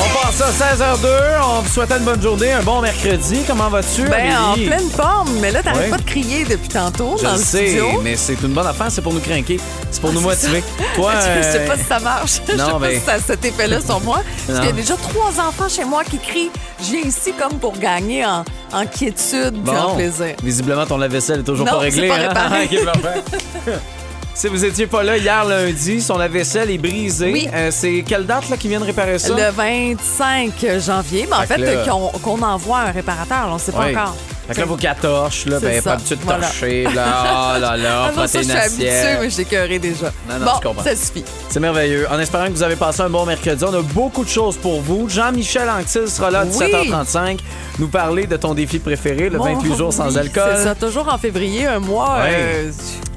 On 0.00 0.26
passe 0.26 0.40
à 0.40 0.74
16h02. 0.76 1.06
On 1.42 1.60
vous 1.62 1.68
souhaite 1.68 1.90
une 1.90 2.04
bonne 2.04 2.22
journée, 2.22 2.52
un 2.52 2.62
bon 2.62 2.80
mercredi. 2.80 3.42
Comment 3.46 3.68
vas-tu, 3.68 4.02
Ben, 4.02 4.36
en 4.36 4.54
pleine 4.54 4.88
forme, 4.90 5.28
mais 5.40 5.50
là, 5.50 5.62
t'arrêtes 5.62 5.78
Ouais. 5.84 5.88
pas 5.90 5.96
de 5.98 6.02
crier 6.02 6.44
depuis 6.44 6.68
tantôt 6.68 7.16
Je 7.18 7.24
dans 7.24 7.32
le 7.32 7.38
sais, 7.38 7.66
studio. 7.68 8.00
mais 8.02 8.14
c'est 8.16 8.40
une 8.42 8.52
bonne 8.52 8.66
affaire. 8.66 8.86
C'est 8.90 9.02
pour 9.02 9.12
nous 9.12 9.20
craquer. 9.20 9.58
C'est 9.90 10.00
pour 10.00 10.12
nous 10.12 10.20
Ah, 10.28 10.34
c'est 10.36 10.48
motiver. 10.48 10.64
Toi, 10.94 11.12
Je 11.36 11.42
sais 11.42 11.58
euh, 11.60 11.66
pas 11.66 11.76
si 11.76 11.84
ça 11.84 11.98
marche. 11.98 12.32
Je 12.46 12.52
sais 12.52 12.56
non, 12.58 12.78
pas 12.78 12.86
mais- 12.88 12.98
si 13.00 13.04
ça 13.06 13.12
a 13.14 13.18
cet 13.20 13.44
effet-là 13.44 13.80
sur 13.80 14.00
moi. 14.00 14.20
Parce 14.46 14.58
Non. 14.58 14.66
qu'il 14.66 14.76
y 14.76 14.78
a 14.78 14.82
déjà 14.82 14.94
trois 14.96 15.30
enfants 15.44 15.68
chez 15.68 15.84
moi 15.84 16.04
qui 16.04 16.18
crient. 16.18 16.50
Je 16.80 16.92
viens 16.92 17.00
ici 17.02 17.32
comme 17.38 17.58
pour 17.58 17.76
gagner 17.78 18.24
en, 18.24 18.44
en 18.72 18.86
quiétude 18.86 19.54
et 19.66 19.70
en 19.70 19.88
Bon, 19.88 19.94
plaisir. 19.96 20.34
visiblement, 20.42 20.86
ton 20.86 20.98
lave-vaisselle 20.98 21.40
est 21.40 21.44
toujours 21.44 21.66
Non, 21.66 21.72
pas 21.72 21.78
réglée. 21.78 22.08
c'est 22.14 22.28
pas 22.34 22.40
hein? 22.46 23.72
Si 24.38 24.46
vous 24.46 24.64
étiez 24.64 24.86
pas 24.86 25.02
là 25.02 25.16
hier 25.16 25.44
lundi, 25.44 26.00
son 26.00 26.16
lave-vaisselle 26.16 26.70
est 26.70 26.78
brisée. 26.78 27.32
Oui. 27.32 27.48
Euh, 27.52 27.70
c'est 27.72 28.04
quelle 28.06 28.24
date 28.24 28.48
là, 28.48 28.56
qui 28.56 28.68
vient 28.68 28.78
de 28.78 28.84
réparer 28.84 29.18
ça? 29.18 29.34
Le 29.34 29.50
25 29.50 30.52
janvier, 30.78 31.26
mais 31.28 31.34
en 31.34 31.40
Fait 31.42 31.84
qu'on 32.22 32.40
envoie 32.42 32.78
un 32.78 32.92
réparateur, 32.92 33.48
on 33.50 33.54
ne 33.54 33.58
sait 33.58 33.72
pas 33.72 33.86
Oui. 33.86 33.96
encore. 33.96 34.14
Fait 34.46 34.54
que 34.54 34.84
là, 34.84 34.94
torche, 34.94 35.44
là, 35.46 35.58
ben, 35.58 35.74
ça, 35.74 35.82
pas 35.82 35.92
habitué 35.94 36.14
de 36.14 36.20
voilà. 36.22 36.46
torcher, 36.46 36.84
là, 36.84 36.90
oh 36.94 36.94
là 37.60 37.76
là, 37.76 38.04
Ah 38.06 38.12
non, 38.16 38.26
ça, 38.28 38.38
je 38.40 38.44
suis 38.44 38.56
habituée, 38.56 39.16
mais 39.20 39.30
j'ai 39.68 39.78
déjà. 39.80 40.12
Non, 40.28 40.38
non, 40.38 40.44
bon, 40.44 40.50
je 40.62 40.68
comprends. 40.68 40.84
ça 40.84 40.94
suffit. 40.94 41.24
C'est 41.48 41.60
merveilleux. 41.60 42.06
En 42.08 42.20
espérant 42.20 42.46
que 42.46 42.52
vous 42.52 42.62
avez 42.62 42.76
passé 42.76 43.00
un 43.02 43.10
bon 43.10 43.26
mercredi, 43.26 43.64
on 43.64 43.74
a 43.74 43.82
beaucoup 43.82 44.22
de 44.22 44.30
choses 44.30 44.56
pour 44.56 44.80
vous. 44.82 45.08
Jean-Michel 45.08 45.68
Anctil 45.68 46.08
sera 46.08 46.30
là 46.30 46.42
à 46.42 46.44
Oui. 46.44 46.50
17h35, 46.52 47.40
nous 47.80 47.88
parler 47.88 48.28
de 48.28 48.36
ton 48.36 48.54
défi 48.54 48.78
préféré, 48.78 49.30
le 49.30 49.38
Bon, 49.38 49.52
28 49.56 49.76
jours 49.76 49.92
sans 49.92 50.12
oui, 50.12 50.18
alcool. 50.18 50.52
C'est 50.58 50.62
ça, 50.62 50.76
toujours 50.76 51.12
en 51.12 51.18
février, 51.18 51.66
un 51.66 51.80
mois 51.80 52.18
euh, 52.20 52.70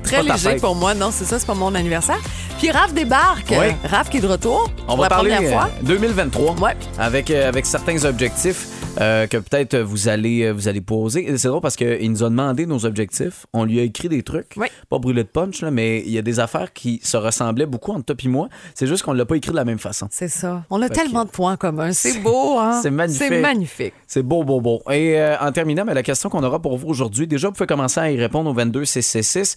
très 0.04 0.18
pas 0.18 0.24
léger 0.34 0.56
pour 0.58 0.76
moi. 0.76 0.94
Non, 0.94 1.10
c'est 1.12 1.26
ça, 1.26 1.40
c'est 1.40 1.46
pas 1.46 1.54
mon 1.54 1.74
anniversaire. 1.76 2.20
Puis 2.60 2.70
Raph 2.72 2.94
débarque. 2.94 3.50
Oui. 3.52 3.74
Raph 3.90 4.10
qui 4.10 4.18
est 4.18 4.22
de 4.22 4.28
retour. 4.28 4.70
On 4.88 4.94
pour 4.94 4.98
va 4.98 5.04
la 5.04 5.10
parler 5.10 5.32
première 5.36 5.52
fois. 5.52 5.70
euh, 5.82 5.84
2023 5.86 6.56
Ouais. 6.60 6.76
avec, 7.00 7.32
euh, 7.32 7.48
avec 7.48 7.66
certains 7.66 8.04
objectifs 8.06 8.68
euh, 9.00 9.28
que 9.28 9.38
peut-être 9.38 9.78
vous 9.78 10.10
allez, 10.10 10.44
euh, 10.44 10.52
vous 10.52 10.68
allez 10.68 10.82
poser. 10.82 11.38
C'est 11.38 11.48
drôle 11.48 11.62
parce 11.62 11.76
qu'il 11.76 12.12
nous 12.12 12.24
a 12.24 12.30
demandé 12.30 12.66
nos 12.66 12.86
objectifs. 12.86 13.46
On 13.54 13.64
lui 13.64 13.80
a 13.80 13.84
écrit 13.84 14.10
des 14.10 14.24
trucs. 14.24 14.54
Oui. 14.58 14.68
Pas 14.90 15.00
brûlé 15.00 15.24
de 15.24 15.30
punch, 15.30 15.62
là, 15.62 15.72
mais 15.72 16.02
il 16.02 16.12
y 16.12 16.18
a 16.18 16.22
des 16.22 16.40
affaires 16.40 16.74
qui 16.74 17.00
se 17.04 17.16
ressemblaient 17.18 17.66
beaucoup 17.66 17.92
entre 17.92 18.14
toi 18.14 18.16
et 18.24 18.28
moi. 18.28 18.50
C'est 18.76 18.88
juste 18.88 19.04
qu'on 19.04 19.14
ne 19.14 19.18
l'a 19.18 19.26
pas 19.26 19.36
écrit 19.36 19.52
de 19.52 19.56
la 19.56 19.66
même 19.66 19.80
façon. 19.80 20.08
C'est 20.12 20.28
ça. 20.28 20.66
On 20.70 20.82
a 20.82 20.88
Fait 20.88 20.94
tellement 20.94 21.26
de 21.26 21.30
points 21.30 21.58
communs. 21.58 21.94
C'est 21.94 22.20
beau, 22.20 22.58
hein? 22.60 22.80
c'est 22.84 22.92
magnifique. 22.92 23.28
C'est 23.30 23.42
magnifique. 23.42 23.94
C'est 24.08 24.24
beau, 24.24 24.44
beau, 24.44 24.60
beau. 24.60 24.82
Et 24.92 25.20
euh, 25.20 25.38
en 25.40 25.52
terminant, 25.52 25.86
ben, 25.86 25.94
la 25.94 26.04
question 26.04 26.30
qu'on 26.30 26.44
aura 26.44 26.62
pour 26.62 26.78
vous 26.78 26.88
aujourd'hui, 26.88 27.28
déjà, 27.28 27.48
vous 27.48 27.54
pouvez 27.54 27.68
commencer 27.68 28.00
à 28.00 28.12
y 28.12 28.18
répondre 28.18 28.50
au 28.50 28.54
22 28.54 28.86
666. 28.86 29.56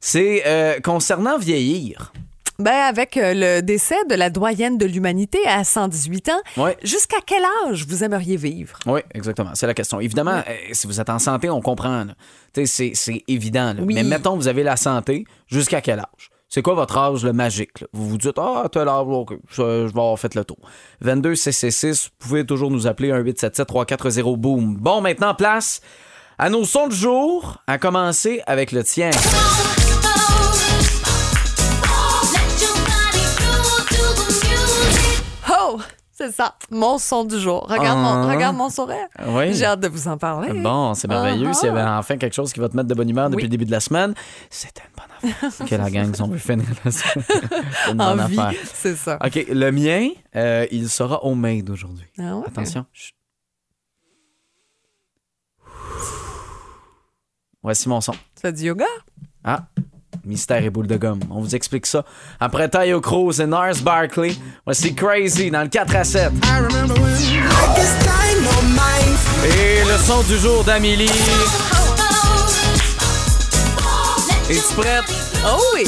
C'est 0.00 0.42
euh, 0.46 0.80
concernant 0.80 1.38
vieillir. 1.38 2.12
Ben, 2.58 2.70
avec 2.88 3.16
euh, 3.16 3.32
le 3.34 3.62
décès 3.62 3.96
de 4.08 4.14
la 4.14 4.30
doyenne 4.30 4.78
de 4.78 4.86
l'humanité 4.86 5.38
à 5.46 5.64
118 5.64 6.28
ans, 6.30 6.64
jusqu'à 6.82 7.16
quel 7.26 7.42
âge 7.66 7.84
vous 7.86 8.04
aimeriez 8.04 8.36
vivre? 8.36 8.78
Oui, 8.86 9.00
exactement. 9.12 9.50
C'est 9.54 9.66
la 9.66 9.74
question. 9.74 9.98
Évidemment, 10.00 10.42
euh, 10.48 10.52
si 10.72 10.86
vous 10.86 11.00
êtes 11.00 11.10
en 11.10 11.18
santé, 11.18 11.50
on 11.50 11.60
comprend. 11.60 12.04
là. 12.04 12.14
Tu 12.54 12.66
sais, 12.66 12.92
C'est 12.94 13.22
évident. 13.26 13.74
là. 13.74 13.82
Oui. 13.82 13.94
Mais 13.94 14.04
mettons, 14.04 14.36
vous 14.36 14.46
avez 14.46 14.62
la 14.62 14.76
santé, 14.76 15.24
jusqu'à 15.48 15.80
quel 15.80 15.98
âge? 15.98 16.30
C'est 16.48 16.62
quoi 16.62 16.74
votre 16.74 16.96
âge 16.96 17.24
le 17.24 17.32
magique? 17.32 17.80
là? 17.80 17.88
Vous 17.92 18.08
vous 18.10 18.18
dites, 18.18 18.38
ah, 18.38 18.68
tel 18.70 18.86
âge, 18.86 19.06
ok, 19.08 19.32
je, 19.50 19.56
je 19.56 19.62
vais 19.92 20.00
avoir 20.00 20.16
fait 20.16 20.36
le 20.36 20.44
tour. 20.44 20.58
22 21.00 21.34
666, 21.34 22.04
vous 22.04 22.10
pouvez 22.28 22.46
toujours 22.46 22.70
nous 22.70 22.86
appeler 22.86 23.10
1-877-340 23.10 24.36
boom. 24.36 24.76
Bon, 24.76 25.00
maintenant, 25.00 25.34
place 25.34 25.80
à 26.38 26.50
nos 26.50 26.64
sons 26.64 26.86
du 26.86 26.94
jour, 26.96 27.58
à 27.66 27.78
commencer 27.78 28.40
avec 28.46 28.70
le 28.70 28.84
tien. 28.84 29.10
Oh! 35.66 35.80
C'est 36.16 36.30
ça, 36.30 36.54
mon 36.70 36.96
son 36.98 37.24
du 37.24 37.40
jour. 37.40 37.66
Regarde, 37.68 37.98
mon, 37.98 38.28
Ah. 38.28 38.32
regarde 38.32 38.54
mon 38.56 38.70
sourire. 38.70 39.08
Oui. 39.26 39.52
J'ai 39.52 39.64
hâte 39.64 39.80
de 39.80 39.88
vous 39.88 40.06
en 40.06 40.16
parler. 40.16 40.52
Bon, 40.52 40.94
c'est 40.94 41.08
merveilleux. 41.08 41.48
Ah, 41.50 41.54
S'il 41.54 41.66
y 41.66 41.72
avait 41.72 41.82
enfin 41.82 42.16
quelque 42.18 42.34
chose 42.34 42.52
qui 42.52 42.60
va 42.60 42.68
te 42.68 42.76
mettre 42.76 42.88
de 42.88 42.94
bonne 42.94 43.10
humeur 43.10 43.28
depuis 43.30 43.42
le 43.42 43.48
début 43.48 43.64
de 43.64 43.72
la 43.72 43.80
semaine, 43.80 44.14
c'était 44.48 44.82
une 44.82 44.94
bonne 44.94 45.32
affaire. 45.32 45.66
que 45.68 45.74
la 45.74 45.90
gang, 45.90 46.14
on 46.20 46.28
veut 46.28 46.38
finir 46.38 46.66
la 46.84 46.90
semaine. 46.92 47.24
C'est 47.84 47.90
une 47.90 47.96
bonne 47.96 48.20
affaire. 48.20 48.52
c'est 48.74 48.94
ça. 48.94 49.18
OK, 49.24 49.44
le 49.50 49.70
mien, 49.72 50.10
euh, 50.36 50.66
il 50.70 50.88
sera 50.88 51.24
homemade 51.26 51.68
aujourd'hui. 51.68 52.06
Ah 52.16 52.36
ouais? 52.36 52.46
Attention. 52.46 52.86
Chut. 52.92 53.12
Voici 57.62 57.88
mon 57.88 58.00
son. 58.00 58.12
Tu 58.12 58.18
fais 58.42 58.52
du 58.52 58.62
yoga? 58.66 58.86
Ah, 59.42 59.64
mystère 60.24 60.62
et 60.64 60.70
boule 60.70 60.86
de 60.86 60.96
gomme. 60.96 61.20
On 61.30 61.40
vous 61.40 61.54
explique 61.54 61.86
ça. 61.86 62.04
Après 62.40 62.68
Tayo 62.68 63.00
Cruz 63.00 63.40
et 63.40 63.46
Nars 63.46 63.76
Barkley, 63.82 64.34
voici 64.64 64.94
Crazy 64.94 65.50
dans 65.50 65.62
le 65.62 65.68
4 65.68 65.96
à 65.96 66.04
7. 66.04 66.32
Et 69.44 69.84
le 69.84 69.98
son 69.98 70.22
du 70.22 70.38
jour 70.38 70.64
d'Amélie. 70.64 71.10
Es-tu 74.50 74.74
prête? 74.76 75.04
Oh 75.46 75.60
oui! 75.74 75.84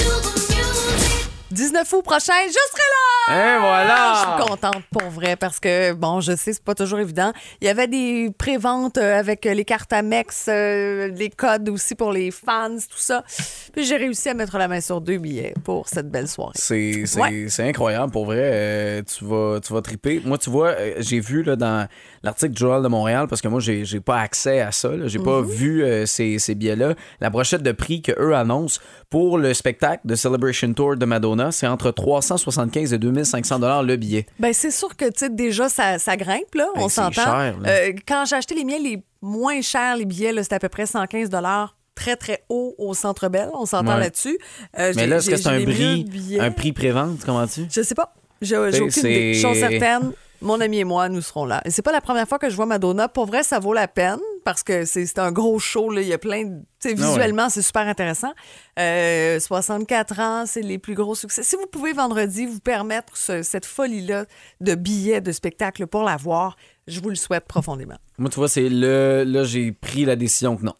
19 1.56 1.90
août 1.94 2.02
prochain, 2.02 2.34
je 2.46 2.52
serai 2.52 2.82
là! 3.32 3.56
Et 3.56 3.58
voilà! 3.60 4.12
Je 4.14 4.42
suis 4.42 4.50
contente 4.50 4.82
pour 4.92 5.08
vrai 5.10 5.36
parce 5.36 5.58
que, 5.58 5.92
bon, 5.94 6.20
je 6.20 6.36
sais, 6.36 6.52
c'est 6.52 6.62
pas 6.62 6.74
toujours 6.74 6.98
évident. 6.98 7.32
Il 7.62 7.66
y 7.66 7.70
avait 7.70 7.86
des 7.88 8.30
préventes 8.36 8.98
euh, 8.98 9.18
avec 9.18 9.46
les 9.46 9.64
cartes 9.64 9.90
Amex, 9.94 10.46
euh, 10.48 11.08
les 11.08 11.30
codes 11.30 11.68
aussi 11.70 11.94
pour 11.94 12.12
les 12.12 12.30
fans, 12.30 12.76
tout 12.76 12.98
ça. 12.98 13.24
Puis 13.72 13.84
j'ai 13.84 13.96
réussi 13.96 14.28
à 14.28 14.34
mettre 14.34 14.58
la 14.58 14.68
main 14.68 14.80
sur 14.82 15.00
deux 15.00 15.16
billets 15.16 15.54
pour 15.64 15.88
cette 15.88 16.10
belle 16.10 16.28
soirée. 16.28 16.52
C'est 16.56 17.04
c'est- 17.06 17.20
Ouais. 17.20 17.46
c'est 17.48 17.66
incroyable, 17.66 18.12
pour 18.12 18.26
vrai. 18.26 18.38
Euh, 18.42 19.02
tu, 19.02 19.24
vas, 19.24 19.58
tu 19.60 19.72
vas 19.72 19.80
triper. 19.80 20.20
Moi, 20.24 20.36
tu 20.36 20.50
vois, 20.50 20.74
j'ai 20.98 21.20
vu 21.20 21.42
là, 21.42 21.56
dans 21.56 21.88
l'article 22.26 22.52
du 22.52 22.60
Journal 22.60 22.82
de 22.82 22.88
Montréal, 22.88 23.26
parce 23.28 23.40
que 23.40 23.48
moi, 23.48 23.60
j'ai 23.60 23.84
j'ai 23.86 24.00
pas 24.00 24.18
accès 24.20 24.60
à 24.60 24.70
ça. 24.72 24.90
là. 24.90 25.06
J'ai 25.08 25.18
pas 25.18 25.40
Mhm. 25.40 25.46
vu 25.48 25.84
euh, 25.84 26.04
ces, 26.06 26.38
ces 26.38 26.54
billets-là. 26.54 26.94
La 27.20 27.30
brochette 27.30 27.62
de 27.62 27.72
prix 27.72 28.02
qu'eux 28.02 28.34
annoncent 28.34 28.80
pour 29.08 29.38
le 29.38 29.54
spectacle 29.54 30.02
de 30.04 30.14
Celebration 30.14 30.72
Tour 30.74 30.96
de 30.96 31.06
Madonna, 31.06 31.50
c'est 31.52 31.66
entre 31.66 31.90
375 31.90 32.92
et 32.92 32.98
2500 32.98 33.82
le 33.82 33.96
billet. 33.96 34.26
Ben, 34.38 34.52
c'est 34.52 34.70
sûr 34.70 34.94
que, 34.96 35.06
tu 35.06 35.12
sais, 35.16 35.30
déjà, 35.30 35.68
ça, 35.68 35.98
ça 35.98 36.16
grimpe, 36.16 36.54
là, 36.54 36.66
Ben, 36.74 36.82
on 36.82 36.88
c'est 36.88 36.96
s'entend. 36.96 37.22
cher, 37.24 37.56
là. 37.60 37.68
Euh, 37.68 37.92
quand 38.06 38.24
j'ai 38.26 38.36
acheté 38.36 38.54
les 38.54 38.64
miens, 38.64 38.78
les 38.78 39.02
moins 39.22 39.60
chers, 39.62 39.96
les 39.96 40.04
billets, 40.04 40.32
là, 40.32 40.42
c'était 40.42 40.56
à 40.56 40.60
peu 40.60 40.68
près 40.68 40.84
115 40.86 41.30
très, 41.94 42.16
très 42.16 42.44
haut 42.50 42.74
au 42.76 42.92
Centre 42.92 43.28
Bell. 43.28 43.48
On 43.54 43.64
s'entend 43.64 43.94
Ouais. 43.94 44.00
là-dessus. 44.00 44.38
Euh, 44.78 44.92
Mais 44.96 45.06
là, 45.06 45.16
est-ce 45.16 45.30
que 45.30 45.36
c'est 45.36 45.48
un 45.48 45.64
prix, 45.64 46.06
un 46.38 46.50
prix 46.50 46.72
pré-vente, 46.72 47.20
comment 47.24 47.46
tu? 47.46 47.62
Je 47.70 47.80
sais 47.82 47.94
pas. 47.94 48.12
J'ai 48.42 48.56
aucune 48.58 48.88
idée. 49.00 49.34
Chose 49.34 49.56
certaine, 49.58 50.12
mon 50.40 50.60
ami 50.60 50.78
et 50.78 50.84
moi, 50.84 51.08
nous 51.08 51.20
serons 51.20 51.44
là. 51.44 51.60
Et 51.64 51.70
c'est 51.70 51.82
pas 51.82 51.92
la 51.92 52.00
première 52.00 52.28
fois 52.28 52.38
que 52.38 52.48
je 52.50 52.56
vois 52.56 52.66
Madonna. 52.66 53.08
Pour 53.08 53.26
vrai, 53.26 53.42
ça 53.42 53.58
vaut 53.58 53.72
la 53.72 53.88
peine 53.88 54.18
parce 54.44 54.62
que 54.62 54.84
c'est 54.84 55.18
un 55.18 55.32
gros 55.32 55.58
show. 55.58 55.90
Là. 55.90 56.00
Il 56.02 56.08
y 56.08 56.12
a 56.12 56.18
plein 56.18 56.44
de. 56.44 56.54
Ah 56.84 56.88
ouais. 56.88 56.94
Visuellement, 56.94 57.48
c'est 57.48 57.62
super 57.62 57.88
intéressant. 57.88 58.32
Euh, 58.78 59.40
64 59.40 60.20
ans, 60.20 60.44
c'est 60.46 60.62
les 60.62 60.78
plus 60.78 60.94
gros 60.94 61.14
succès. 61.14 61.42
Si 61.42 61.56
vous 61.56 61.66
pouvez 61.66 61.92
vendredi 61.92 62.46
vous 62.46 62.60
permettre 62.60 63.16
ce- 63.16 63.42
cette 63.42 63.66
folie-là 63.66 64.26
de 64.60 64.74
billets 64.74 65.20
de 65.20 65.32
spectacle 65.32 65.86
pour 65.86 66.02
la 66.04 66.16
voir, 66.16 66.56
je 66.86 67.00
vous 67.00 67.08
le 67.08 67.16
souhaite 67.16 67.46
profondément. 67.46 67.96
Moi, 68.18 68.30
tu 68.30 68.36
vois, 68.36 68.48
c'est 68.48 68.68
le. 68.68 69.24
Là, 69.26 69.44
j'ai 69.44 69.72
pris 69.72 70.04
la 70.04 70.16
décision 70.16 70.56
que 70.56 70.62
non. 70.64 70.74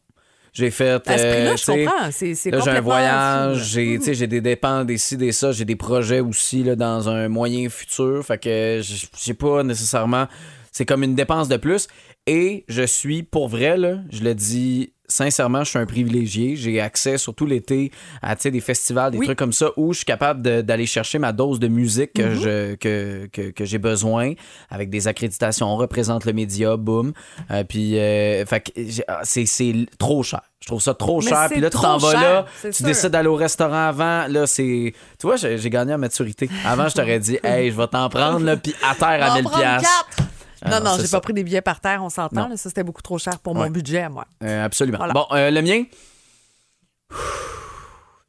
J'ai 0.56 0.70
fait. 0.70 1.06
À 1.06 1.18
ce 1.18 1.22
prix-là, 1.22 1.50
euh, 1.50 1.56
je 1.56 1.66
comprends. 1.66 2.10
C'est 2.10 2.34
c'est 2.34 2.50
Là, 2.50 2.60
j'ai 2.64 2.70
un 2.70 2.80
voyage, 2.80 3.76
là. 3.76 4.12
j'ai, 4.14 4.26
des 4.26 4.40
dépenses, 4.40 4.86
des 4.86 4.96
ci, 4.96 5.18
des 5.18 5.30
ça, 5.30 5.52
j'ai 5.52 5.66
des 5.66 5.76
projets 5.76 6.20
aussi 6.20 6.62
là, 6.62 6.76
dans 6.76 7.10
un 7.10 7.28
moyen 7.28 7.68
futur. 7.68 8.24
Fait 8.24 8.38
que 8.38 8.80
j'ai 9.18 9.34
pas 9.34 9.62
nécessairement. 9.62 10.26
C'est 10.72 10.86
comme 10.86 11.02
une 11.02 11.14
dépense 11.14 11.48
de 11.48 11.58
plus. 11.58 11.88
Et 12.26 12.64
je 12.68 12.82
suis, 12.82 13.22
pour 13.22 13.48
vrai, 13.48 13.76
là, 13.76 13.98
je 14.10 14.22
le 14.22 14.34
dis 14.34 14.94
sincèrement, 15.08 15.64
je 15.64 15.70
suis 15.70 15.78
un 15.78 15.86
privilégié. 15.86 16.56
J'ai 16.56 16.80
accès, 16.80 17.18
surtout 17.18 17.46
l'été, 17.46 17.90
à 18.22 18.34
des 18.36 18.60
festivals, 18.60 19.12
des 19.12 19.18
Oui. 19.18 19.26
trucs 19.26 19.38
comme 19.38 19.52
ça, 19.52 19.70
où 19.76 19.92
je 19.92 19.98
suis 19.98 20.04
capable 20.04 20.42
d'aller 20.62 20.86
chercher 20.86 21.18
ma 21.18 21.32
dose 21.32 21.58
de 21.58 21.68
musique 21.68 22.12
que, 22.12 22.34
je, 22.34 22.74
que, 22.74 23.28
que, 23.32 23.50
que 23.50 23.64
j'ai 23.64 23.78
besoin, 23.78 24.32
avec 24.70 24.90
des 24.90 25.08
accréditations. 25.08 25.66
On 25.66 25.76
représente 25.76 26.24
le 26.24 26.32
média, 26.32 26.76
boum. 26.76 27.12
Euh, 27.50 27.64
puis, 27.64 27.98
euh, 27.98 28.44
ah, 29.08 29.20
c'est, 29.24 29.74
trop 29.98 30.22
cher. 30.22 30.42
Je 30.60 30.66
trouve 30.66 30.80
ça 30.80 30.94
trop 30.94 31.20
Mais 31.20 31.28
cher. 31.28 31.48
Puis 31.50 31.60
là, 31.60 31.70
tu 31.70 31.78
t'en 31.78 31.96
vas 31.98 32.12
là, 32.14 32.46
tu 32.60 32.72
sûr. 32.72 32.86
décides 32.86 33.10
d'aller 33.10 33.28
au 33.28 33.36
restaurant 33.36 33.88
avant. 33.88 34.26
Là, 34.26 34.46
c'est. 34.46 34.94
Tu 35.18 35.26
vois, 35.26 35.36
j'ai 35.36 35.70
gagné 35.70 35.94
en 35.94 35.98
maturité. 35.98 36.48
Avant, 36.64 36.88
je 36.88 36.94
t'aurais 36.94 37.20
dit, 37.20 37.38
hey, 37.44 37.70
je 37.70 37.76
vais 37.76 37.86
t'en 37.86 38.08
prendre, 38.08 38.40
là, 38.44 38.56
puis 38.56 38.74
à 38.82 38.94
terre 38.94 39.22
à 39.22 39.32
En 39.32 39.34
1000 39.36 39.44
Non, 40.70 40.80
non, 40.80 40.96
j'ai 41.00 41.08
pas 41.08 41.20
pris 41.20 41.32
des 41.32 41.44
billets 41.44 41.60
par 41.62 41.80
terre, 41.80 42.02
on 42.02 42.10
s'entend. 42.10 42.48
Ça, 42.56 42.68
c'était 42.68 42.84
beaucoup 42.84 43.02
trop 43.02 43.18
cher 43.18 43.38
pour 43.38 43.54
Ouais. 43.54 43.64
mon 43.64 43.70
budget 43.70 44.02
à 44.02 44.08
moi. 44.08 44.26
Euh, 44.42 44.64
absolument. 44.64 44.98
Voilà. 44.98 45.12
Bon, 45.12 45.26
euh, 45.32 45.50
le 45.50 45.62
mien? 45.62 45.84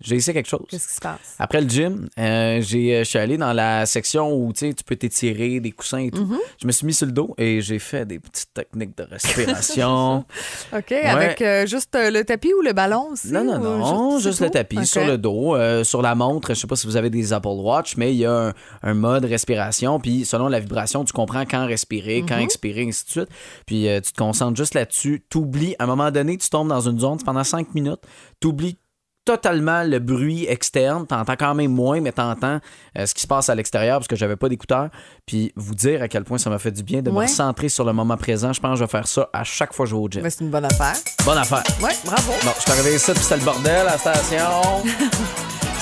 J'ai 0.07 0.15
essayé 0.15 0.33
quelque 0.33 0.47
chose. 0.47 0.65
Qu'est-ce 0.69 0.87
qui 0.87 0.93
se 0.93 1.01
passe? 1.01 1.35
Après 1.37 1.59
le 1.59 1.67
gym, 1.67 2.07
euh, 2.17 2.61
j'ai, 2.61 2.95
euh, 2.95 2.99
je 2.99 3.09
suis 3.09 3.19
allé 3.19 3.37
dans 3.37 3.51
la 3.51 3.85
section 3.85 4.33
où 4.33 4.53
tu 4.53 4.73
peux 4.85 4.95
t'étirer, 4.95 5.59
des 5.59 5.71
coussins 5.71 5.99
et 5.99 6.11
tout. 6.11 6.23
Mm-hmm. 6.23 6.39
Je 6.61 6.67
me 6.67 6.71
suis 6.71 6.85
mis 6.85 6.93
sur 6.93 7.07
le 7.07 7.11
dos 7.11 7.35
et 7.37 7.59
j'ai 7.59 7.77
fait 7.77 8.05
des 8.05 8.17
petites 8.17 8.53
techniques 8.53 8.97
de 8.97 9.03
respiration. 9.03 10.19
OK, 10.73 10.91
avec 10.93 11.41
euh, 11.41 11.65
juste 11.65 11.89
le 11.93 12.23
tapis 12.23 12.53
ou 12.53 12.61
le 12.61 12.71
ballon 12.71 13.09
aussi? 13.11 13.33
non, 13.33 13.43
non, 13.43 13.59
non, 13.59 14.17
c'est 14.17 14.29
juste 14.29 14.39
le 14.39 14.49
tapis 14.49 14.85
sur 14.85 15.05
le 15.05 15.17
dos, 15.17 15.55
euh, 15.55 15.83
sur 15.83 16.01
la 16.01 16.15
montre. 16.15 16.53
Je 16.53 16.59
sais 16.61 16.67
pas 16.67 16.77
si 16.77 16.87
vous 16.87 16.95
avez 16.95 17.09
des 17.09 17.33
Apple 17.33 17.49
Watch, 17.49 17.97
mais 17.97 18.13
il 18.13 18.19
y 18.19 18.25
a 18.25 18.31
un, 18.31 18.53
un 18.83 18.93
mode 18.93 19.25
respiration. 19.25 19.99
Puis 19.99 20.23
selon 20.23 20.47
la 20.47 20.61
vibration, 20.61 21.03
tu 21.03 21.11
comprends 21.11 21.43
quand 21.43 21.65
respirer, 21.67 22.23
quand 22.25 22.37
expirer, 22.37 22.87
ainsi 22.87 23.03
de 23.05 23.11
suite. 23.11 23.29
Puis 23.65 23.87
tu 24.05 24.13
te 24.13 24.17
concentres 24.17 24.55
juste 24.55 24.73
là-dessus. 24.73 25.25
T'oublies, 25.29 25.75
à 25.79 25.83
un 25.83 25.87
moment 25.87 26.11
donné, 26.11 26.37
tu 26.37 26.49
tombes 26.49 26.69
dans 26.69 26.87
une 26.87 26.99
zone 26.99 27.17
pendant 27.25 27.43
cinq 27.43 27.75
minutes. 27.75 27.99
T'oublies 28.39 28.77
totalement 29.27 29.83
le 29.83 29.99
bruit 29.99 30.45
externe. 30.47 31.05
T'entends 31.05 31.35
quand 31.37 31.53
même 31.53 31.71
moins, 31.71 31.99
mais 31.99 32.13
t'entends 32.13 32.59
euh, 32.97 33.05
ce 33.05 33.13
qui 33.13 33.21
se 33.21 33.27
passe 33.27 33.49
à 33.49 33.55
l'extérieur 33.55 33.99
parce 33.99 34.07
que 34.07 34.15
j'avais 34.15 34.37
pas 34.37 34.47
d'écouteurs. 34.49 34.87
Puis 35.25 35.51
vous 35.57 35.75
dire 35.75 36.01
à 36.01 36.07
quel 36.07 36.23
point 36.23 36.37
ça 36.37 36.49
m'a 36.49 36.57
fait 36.59 36.71
du 36.71 36.81
bien 36.83 37.01
de 37.01 37.11
me 37.11 37.17
Ouais. 37.17 37.25
recentrer 37.25 37.67
sur 37.67 37.83
le 37.83 37.91
moment 37.93 38.15
présent. 38.15 38.53
Je 38.53 38.61
pense 38.61 38.71
que 38.73 38.79
je 38.79 38.83
vais 38.85 38.89
faire 38.89 39.07
ça 39.07 39.29
à 39.33 39.43
chaque 39.43 39.73
fois 39.73 39.85
que 39.85 39.89
je 39.91 39.95
vais 39.95 40.01
au 40.01 40.07
gym. 40.09 40.21
Ben, 40.23 40.29
c'est 40.29 40.43
une 40.45 40.49
bonne 40.49 40.63
affaire. 40.65 40.93
Bonne 41.25 41.37
affaire. 41.37 41.63
Oui, 41.81 41.89
bravo. 42.05 42.31
Bon, 42.43 42.51
je 42.57 42.61
suis 42.61 42.71
arrivé 42.71 42.95
ici, 42.95 43.11
puis 43.11 43.21
c'était 43.21 43.37
le 43.37 43.43
bordel 43.43 43.75
à 43.75 43.83
la 43.91 43.97
station. 43.97 44.83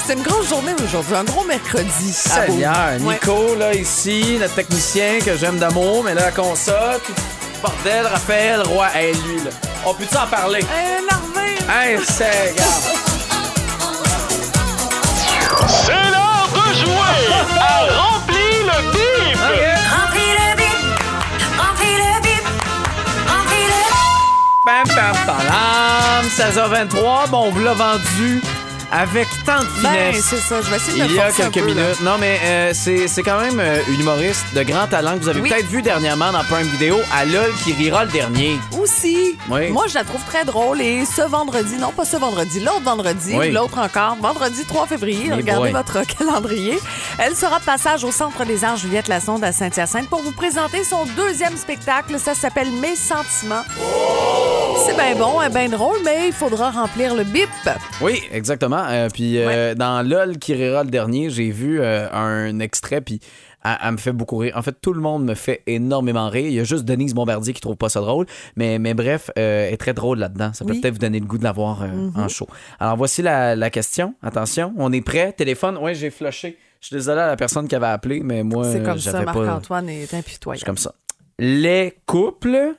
C'était 0.07 0.19
une 0.19 0.25
grosse 0.27 0.49
journée 0.49 0.73
aujourd'hui, 0.83 1.15
un 1.15 1.23
gros 1.23 1.43
mercredi. 1.45 2.11
Seigneur, 2.13 2.75
Ouais. 3.01 3.13
Nico, 3.15 3.55
là, 3.55 3.73
ici, 3.73 4.37
notre 4.39 4.53
technicien 4.53 5.17
que 5.25 5.35
j'aime 5.35 5.57
d'amour, 5.57 6.03
mais 6.03 6.13
là, 6.13 6.25
la 6.25 6.31
console, 6.31 6.99
bordel, 7.61 8.05
Raphaël, 8.05 8.61
Roy, 8.61 8.85
hey, 8.93 9.13
lui, 9.13 9.37
là. 9.43 9.49
On 9.83 9.93
peut-tu 9.95 10.15
en 10.15 10.27
parler? 10.27 10.59
Hey, 10.59 11.01
l'armée! 11.09 11.55
Hey. 11.67 11.99
C'est 12.07 12.53
à 17.59 17.85
Remplis 17.93 18.59
le 18.69 18.77
bip! 18.91 19.37
Remplis 19.91 20.31
le 20.39 20.47
bip, 20.57 20.79
remplis 21.57 21.97
le 22.03 22.21
bip, 22.21 22.45
remplis 23.27 23.67
le 23.67 23.81
Bam, 24.65 24.87
bam, 24.87 25.15
bam, 25.27 26.25
16h23, 26.27 27.29
bon, 27.29 27.43
on 27.47 27.51
vous 27.51 27.59
l'a 27.59 27.73
vendu 27.73 28.41
avec 28.91 29.27
tant 29.45 29.59
de 29.59 29.65
Ben, 29.83 30.11
finesse. 30.13 30.25
c'est 30.29 30.37
ça, 30.37 30.61
je 30.61 30.69
vais 30.69 30.77
essayer 30.77 31.03
de 31.03 31.09
Il 31.09 31.15
y 31.15 31.19
a 31.19 31.31
quelques 31.31 31.53
peu, 31.53 31.59
là. 31.67 31.73
minutes. 31.73 32.01
Non, 32.01 32.17
mais 32.19 32.39
euh, 32.43 32.71
c'est 32.73 33.07
c'est 33.07 33.23
quand 33.23 33.39
même 33.39 33.59
euh, 33.59 33.79
une 33.89 34.01
humoriste 34.01 34.45
de 34.55 34.63
grand 34.63 34.87
talent 34.87 35.13
que 35.17 35.23
vous 35.23 35.29
avez 35.29 35.41
Oui. 35.41 35.49
peut-être 35.49 35.67
vu 35.67 35.81
dernièrement 35.81 36.31
dans 36.31 36.43
Prime 36.43 36.67
Vidéo, 36.67 36.97
à 37.13 37.25
LOL 37.25 37.51
qui 37.63 37.73
rira 37.73 38.05
le 38.05 38.11
dernier. 38.11 38.57
Aussi, 38.79 39.37
Oui. 39.49 39.69
moi 39.71 39.85
je 39.87 39.93
la 39.95 40.03
trouve 40.03 40.21
très 40.25 40.45
drôle 40.45 40.81
et 40.81 41.05
ce 41.05 41.21
vendredi, 41.21 41.75
non 41.77 41.91
pas 41.91 42.05
ce 42.05 42.17
vendredi, 42.17 42.59
l'autre 42.59 42.83
vendredi, 42.83 43.35
Oui. 43.37 43.51
l'autre 43.51 43.77
encore, 43.79 44.17
vendredi 44.21 44.63
3 44.65 44.87
février, 44.87 45.25
Mais 45.29 45.35
regardez 45.35 45.71
boy. 45.71 45.83
votre 45.83 46.01
calendrier. 46.17 46.79
Elle 47.17 47.35
sera 47.35 47.59
de 47.59 47.65
passage 47.65 48.03
au 48.03 48.11
Centre 48.11 48.45
des 48.45 48.63
Arts 48.63 48.77
Juliette 48.77 49.07
Lassonde 49.07 49.43
à 49.43 49.51
Saint-Hyacinthe 49.51 50.09
pour 50.09 50.21
vous 50.21 50.31
présenter 50.31 50.83
son 50.83 51.05
deuxième 51.15 51.57
spectacle. 51.57 52.19
Ça 52.19 52.33
s'appelle 52.33 52.71
Mes 52.71 52.95
sentiments. 52.95 53.63
C'est 54.77 54.95
bien 54.95 55.15
bon, 55.15 55.41
et 55.41 55.49
bien 55.49 55.69
drôle, 55.69 55.97
mais 56.03 56.27
il 56.27 56.33
faudra 56.33 56.69
remplir 56.71 57.15
le 57.15 57.23
bip. 57.23 57.49
Oui, 58.01 58.21
exactement. 58.31 58.83
Euh, 58.89 59.07
puis 59.11 59.37
euh, 59.39 59.73
dans 59.75 60.07
LOL 60.07 60.37
qui 60.37 60.53
rira 60.53 60.83
le 60.83 60.89
dernier, 60.89 61.29
j'ai 61.29 61.51
vu 61.51 61.79
euh, 61.79 62.11
un 62.11 62.59
extrait, 62.59 63.01
puis 63.01 63.19
elle, 63.63 63.77
elle 63.83 63.91
me 63.93 63.97
fait 63.97 64.11
beaucoup 64.11 64.37
rire. 64.37 64.53
En 64.55 64.61
fait, 64.61 64.75
tout 64.81 64.93
le 64.93 65.01
monde 65.01 65.23
me 65.25 65.33
fait 65.35 65.61
énormément 65.67 66.29
rire. 66.29 66.47
Il 66.47 66.53
y 66.53 66.59
a 66.59 66.63
juste 66.63 66.85
Denise 66.85 67.13
Bombardier 67.13 67.53
qui 67.53 67.61
trouve 67.61 67.77
pas 67.77 67.89
ça 67.89 68.01
drôle. 68.01 68.25
Mais, 68.55 68.77
mais 68.79 68.93
bref, 68.93 69.31
elle 69.35 69.73
est 69.73 69.77
très 69.77 69.93
drôle 69.93 70.19
là-dedans. 70.19 70.51
Ça 70.53 70.65
peut 70.65 70.71
Oui. 70.71 70.81
peut-être 70.81 70.93
vous 70.95 70.99
donner 70.99 71.19
le 71.19 71.25
goût 71.25 71.37
de 71.37 71.43
la 71.43 71.51
voir 71.51 71.81
euh, 71.83 72.09
en 72.15 72.27
show. 72.27 72.47
Alors 72.79 72.97
voici 72.97 73.21
la, 73.21 73.55
la 73.55 73.69
question. 73.69 74.13
Attention, 74.21 74.73
on 74.77 74.91
est 74.91 75.01
prêt? 75.01 75.33
Téléphone? 75.33 75.77
Oui, 75.81 75.95
j'ai 75.95 76.09
flushé. 76.09 76.57
Je 76.81 76.87
suis 76.87 76.95
désolé 76.95 77.21
à 77.21 77.27
la 77.27 77.35
personne 77.35 77.67
qui 77.67 77.75
avait 77.75 77.87
appelé, 77.87 78.21
mais 78.23 78.43
moi, 78.43 78.65
C'est 78.71 78.83
comme 78.83 78.99
ça, 78.99 79.23
pas... 79.23 79.33
Marc-Antoine 79.33 79.89
est 79.89 80.13
impitoyable. 80.13 80.65
comme 80.65 80.77
ça. 80.77 80.93
Les 81.39 81.97
couples, 82.05 82.75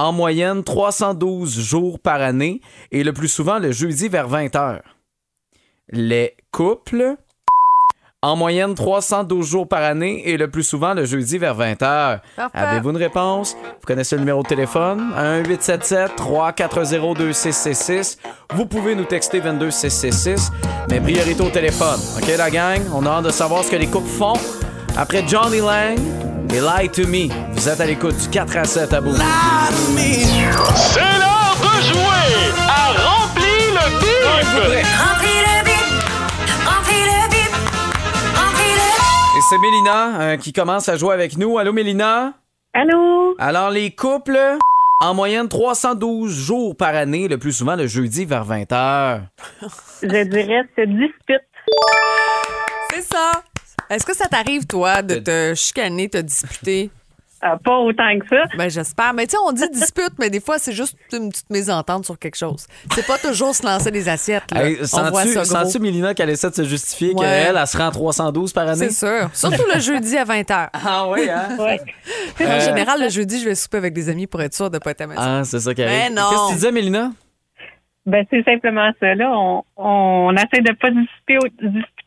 en 0.00 0.12
moyenne 0.12 0.64
312 0.64 1.60
jours 1.60 1.98
par 1.98 2.22
année 2.22 2.62
et 2.90 3.04
le 3.04 3.12
plus 3.12 3.28
souvent 3.28 3.58
le 3.58 3.70
jeudi 3.70 4.08
vers 4.08 4.28
20 4.28 4.56
heures. 4.56 4.80
Les 5.90 6.34
couples, 6.52 7.16
en 8.22 8.34
moyenne 8.34 8.74
312 8.74 9.46
jours 9.46 9.68
par 9.68 9.82
année 9.82 10.26
et 10.26 10.38
le 10.38 10.48
plus 10.48 10.62
souvent 10.62 10.94
le 10.94 11.04
jeudi 11.04 11.36
vers 11.36 11.54
20 11.54 11.82
heures. 11.82 12.20
Parfait. 12.34 12.56
Avez-vous 12.56 12.88
une 12.90 12.96
réponse? 12.96 13.54
Vous 13.62 13.86
connaissez 13.86 14.16
le 14.16 14.20
numéro 14.20 14.42
de 14.42 14.48
téléphone? 14.48 15.12
1-877-340-2666. 15.18 18.16
Vous 18.54 18.64
pouvez 18.64 18.94
nous 18.94 19.04
texter 19.04 19.40
22666, 19.40 20.50
mais 20.88 21.00
priorité 21.00 21.42
au 21.42 21.50
téléphone. 21.50 22.00
OK, 22.16 22.26
la 22.38 22.50
gang? 22.50 22.80
On 22.94 23.04
a 23.04 23.10
hâte 23.10 23.26
de 23.26 23.30
savoir 23.30 23.64
ce 23.64 23.70
que 23.70 23.76
les 23.76 23.86
couples 23.86 24.08
font. 24.08 24.32
Après 24.96 25.28
Johnny 25.28 25.58
Lang 25.58 25.98
et 26.52 26.60
Lie 26.60 26.88
to 26.90 27.06
Me, 27.06 27.28
vous 27.52 27.68
êtes 27.68 27.80
à 27.80 27.86
l'écoute 27.86 28.16
du 28.16 28.28
4 28.28 28.56
à 28.56 28.64
7 28.64 28.92
à 28.92 29.00
bout. 29.00 29.14
C'est 29.14 29.22
l'heure 31.00 31.56
de 31.60 31.82
jouer 31.86 32.32
à 32.68 32.92
Remplis 32.92 33.70
le 33.70 33.84
bip! 34.00 34.24
remplis 34.98 35.40
le 35.46 35.64
bip, 35.64 35.88
remplis 36.66 37.04
le 37.06 37.28
bip, 37.30 37.52
remplis 38.34 38.74
le 38.74 39.38
Et 39.38 39.42
c'est 39.48 39.58
Mélina 39.58 40.20
euh, 40.20 40.36
qui 40.36 40.52
commence 40.52 40.88
à 40.88 40.96
jouer 40.96 41.14
avec 41.14 41.36
nous. 41.38 41.58
Allô, 41.58 41.72
Mélina? 41.72 42.34
Allô? 42.74 43.34
Alors, 43.38 43.70
les 43.70 43.92
couples, 43.92 44.38
en 45.00 45.14
moyenne 45.14 45.48
312 45.48 46.32
jours 46.32 46.76
par 46.76 46.94
année, 46.94 47.28
le 47.28 47.38
plus 47.38 47.52
souvent 47.52 47.76
le 47.76 47.86
jeudi 47.86 48.24
vers 48.24 48.44
20 48.44 48.72
heures. 48.72 49.20
Je 50.02 50.24
dirais 50.24 50.62
se 50.76 50.84
dispute. 50.84 51.46
C'est 52.92 53.02
ça. 53.02 53.42
Est-ce 53.90 54.06
que 54.06 54.14
ça 54.16 54.26
t'arrive, 54.28 54.66
toi, 54.66 55.02
de 55.02 55.16
te 55.16 55.52
chicaner, 55.54 56.08
te 56.08 56.18
disputer? 56.18 56.90
Ah, 57.42 57.56
pas 57.56 57.78
autant 57.78 58.18
que 58.18 58.28
ça. 58.28 58.42
Ben, 58.58 58.68
j'espère. 58.68 59.14
Mais 59.14 59.26
tu 59.26 59.30
sais, 59.32 59.38
on 59.46 59.50
dit 59.52 59.66
dispute, 59.70 60.12
mais 60.18 60.28
des 60.28 60.40
fois, 60.40 60.58
c'est 60.58 60.74
juste 60.74 60.94
une 61.12 61.30
petite 61.30 61.48
mésentente 61.48 62.04
sur 62.04 62.18
quelque 62.18 62.36
chose. 62.36 62.66
C'est 62.94 63.06
pas 63.06 63.16
toujours 63.16 63.54
se 63.54 63.64
lancer 63.64 63.90
des 63.90 64.10
assiettes. 64.10 64.50
Là. 64.52 64.62
Hey, 64.68 64.74
on 64.74 64.78
voit 65.08 65.22
Sens-tu, 65.22 65.28
ça 65.32 65.34
gros. 65.42 65.44
sens-tu, 65.64 65.78
Mélina, 65.80 66.12
qu'elle 66.12 66.28
essaie 66.28 66.50
de 66.50 66.54
se 66.54 66.64
justifier 66.64 67.14
Ouais. 67.14 67.20
qu'elle, 67.24 67.56
elle 67.56 67.66
se 67.66 67.78
rend 67.78 67.90
312 67.90 68.52
par 68.52 68.68
année? 68.68 68.90
C'est 68.90 69.06
sûr. 69.06 69.30
Surtout 69.32 69.64
le 69.74 69.80
jeudi 69.80 70.18
à 70.18 70.24
20h. 70.24 70.68
Ah 70.74 71.08
oui, 71.08 71.30
hein? 71.30 71.48
Ouais. 71.58 71.80
En 72.46 72.60
général, 72.60 73.00
le 73.02 73.08
jeudi, 73.08 73.40
je 73.40 73.46
vais 73.46 73.54
souper 73.54 73.78
avec 73.78 73.94
des 73.94 74.10
amis 74.10 74.26
pour 74.26 74.42
être 74.42 74.54
sûr 74.54 74.68
de 74.70 74.76
pas 74.76 74.90
être 74.90 75.00
à. 75.00 75.06
Ah, 75.16 75.42
c'est 75.44 75.60
ça 75.60 75.72
qui 75.74 75.82
arrive. 75.82 75.96
Mais 75.96 76.10
non. 76.10 76.28
Qu'est-ce 76.28 76.42
que 76.42 76.48
tu 76.48 76.54
disais, 76.56 76.72
Mélina? 76.72 77.10
Ben, 78.04 78.24
c'est 78.28 78.42
simplement 78.44 78.90
ça, 79.00 79.14
là. 79.14 79.30
On, 79.34 79.62
on 79.76 80.34
essaie 80.34 80.60
de 80.62 80.72
pas 80.72 80.90
disputer, 80.90 81.38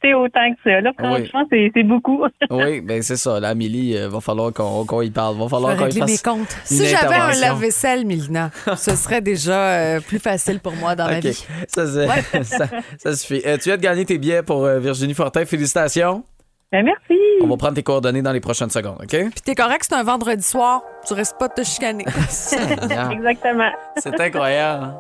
au- 0.04 0.10
disputer 0.10 0.14
autant 0.14 0.54
que 0.54 0.70
ça, 0.70 0.82
là. 0.82 0.92
Franchement, 0.98 1.46
c'est, 1.52 1.72
c'est 1.74 1.84
beaucoup. 1.84 2.24
Oui, 2.50 2.82
ben 2.82 3.02
c'est 3.02 3.16
ça. 3.18 3.40
Là, 3.40 3.50
Amélie, 3.50 3.98
euh, 3.98 4.10
va 4.10 4.20
falloir 4.22 4.52
qu'on, 4.54 4.86
qu'on 4.86 5.02
y 5.02 5.10
parle. 5.12 5.38
Va 5.38 5.48
falloir 5.48 5.76
qu'on 5.76 5.82
y 5.84 5.86
régler 5.86 6.02
mes 6.02 6.08
fasse... 6.14 6.22
comptes. 6.22 6.56
une 6.72 6.78
Si 6.78 6.86
j'avais 6.88 7.16
un 7.16 7.32
lave-vaisselle, 7.40 8.06
Mélina, 8.06 8.52
ce 8.78 8.96
serait 8.96 9.22
déjà 9.22 9.54
euh, 9.70 10.00
plus 10.02 10.20
facile 10.20 10.60
pour 10.60 10.74
moi 10.76 10.96
dans 10.96 11.06
ma 11.08 11.18
OK. 11.18 11.24
vie. 11.26 11.46
Ça, 11.68 11.86
c'est- 11.88 12.44
ça, 12.44 12.68
ça 12.98 13.16
suffit. 13.16 13.42
Euh, 13.46 13.58
tu 13.58 13.70
viens 13.70 13.78
de 13.78 13.82
gagner 13.82 14.06
tes 14.06 14.18
billets 14.18 14.44
pour 14.44 14.66
euh, 14.66 14.80
Virginie 14.80 15.14
Fortin. 15.14 15.46
Félicitations. 15.46 16.24
Ben, 16.74 16.84
merci. 16.84 17.22
On 17.44 17.48
va 17.48 17.56
prendre 17.56 17.76
tes 17.76 17.84
coordonnées 17.84 18.24
dans 18.24 18.32
les 18.32 18.40
prochaines 18.40 18.72
secondes, 18.72 18.98
OK? 19.00 19.10
Puis 19.10 19.32
t'es 19.46 19.54
correct, 19.54 19.86
c'est 19.88 19.94
un 19.96 20.02
vendredi 20.02 20.42
soir. 20.42 20.82
Tu 21.06 21.14
restes 21.14 21.38
pas 21.38 21.48
de 21.48 21.54
te 21.54 21.64
chicaner. 21.64 22.04
Exactement. 23.12 23.70
C'est 23.98 24.20
incroyable. 24.20 24.94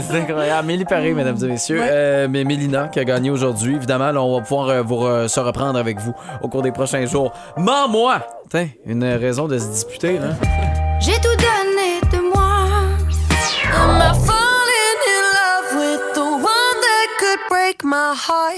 C'est 0.00 0.16
incroyable. 0.18 0.58
Amélie 0.58 0.84
Paris, 0.84 1.12
mesdames 1.14 1.36
et 1.42 1.46
messieurs. 1.46 1.80
Euh, 1.82 2.26
mais 2.28 2.42
Mélina 2.42 2.88
qui 2.88 2.98
a 2.98 3.04
gagné 3.04 3.30
aujourd'hui. 3.30 3.76
Évidemment, 3.76 4.10
là, 4.10 4.20
on 4.20 4.36
va 4.38 4.42
pouvoir 4.42 4.68
euh, 4.70 4.82
vous 4.82 4.96
re- 4.96 5.28
se 5.28 5.38
reprendre 5.38 5.78
avec 5.78 6.00
vous 6.00 6.14
au 6.42 6.48
cours 6.48 6.62
des 6.62 6.72
prochains 6.72 7.06
jours. 7.06 7.32
Mens-moi! 7.56 8.26
Tiens, 8.50 8.68
une 8.84 9.04
raison 9.04 9.46
de 9.46 9.56
se 9.56 9.68
disputer, 9.68 10.18
là. 10.18 10.30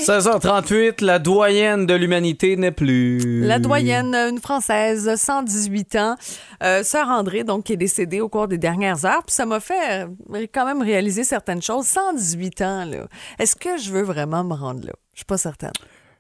16h38, 0.05 1.05
la 1.05 1.19
doyenne 1.19 1.87
de 1.87 1.95
l'humanité 1.95 2.57
n'est 2.57 2.71
plus. 2.73 3.41
La 3.43 3.59
doyenne, 3.59 4.15
une 4.15 4.39
Française, 4.41 5.15
118 5.17 5.97
ans, 5.97 6.17
euh, 6.63 6.83
Sœur 6.83 7.09
André, 7.09 7.45
donc, 7.45 7.65
qui 7.65 7.73
est 7.75 7.77
décédée 7.77 8.21
au 8.21 8.29
cours 8.29 8.49
des 8.49 8.59
dernières 8.59 9.05
heures. 9.05 9.23
Puis 9.27 9.35
ça 9.35 9.47
m'a 9.47 9.61
fait 9.61 10.05
euh, 10.05 10.47
quand 10.53 10.65
même 10.67 10.83
réaliser 10.83 11.25
certaines 11.25 11.63
choses. 11.63 11.87
118 11.87 12.61
ans, 12.63 12.85
là. 12.85 13.07
Est-ce 13.39 13.57
que 13.57 13.77
je 13.79 13.91
veux 13.93 14.03
vraiment 14.03 14.45
me 14.45 14.55
rendre 14.55 14.87
là? 14.87 14.93
Je 15.15 15.19
suis 15.21 15.27
pas 15.27 15.39
certaine. 15.39 15.73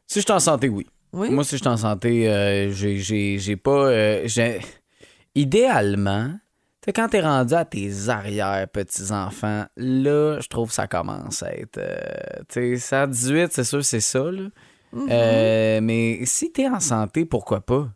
Si 0.06 0.20
je 0.20 0.24
suis 0.24 0.32
en 0.32 0.40
santé, 0.40 0.68
oui. 0.68 0.86
Oui? 1.14 1.30
Moi, 1.30 1.44
si 1.44 1.52
je 1.52 1.56
suis 1.62 1.68
en 1.68 1.76
santé, 1.76 2.28
euh, 2.28 2.70
j'ai- 2.72 3.56
pas. 3.56 3.70
euh, 3.88 4.26
Idéalement, 5.34 6.30
sais, 6.86 6.92
quand 6.92 7.08
t'es 7.08 7.20
rendu 7.20 7.54
à 7.54 7.64
tes 7.64 8.08
arrière-petits-enfants, 8.08 9.66
là, 9.76 10.40
je 10.40 10.48
trouve 10.48 10.68
que 10.68 10.74
ça 10.74 10.86
commence 10.86 11.42
à 11.42 11.54
être. 11.54 11.78
euh, 11.78 12.42
tu 12.48 12.76
sais, 12.76 12.78
118, 12.78 13.52
c'est 13.52 13.64
sûr, 13.64 13.84
c'est 13.84 14.00
ça, 14.00 14.30
là. 14.30 14.48
Mm-hmm. 14.94 15.08
Euh, 15.10 15.80
mais 15.82 16.20
si 16.24 16.52
t'es 16.52 16.68
en 16.68 16.80
santé, 16.80 17.24
pourquoi 17.24 17.60
pas? 17.60 17.88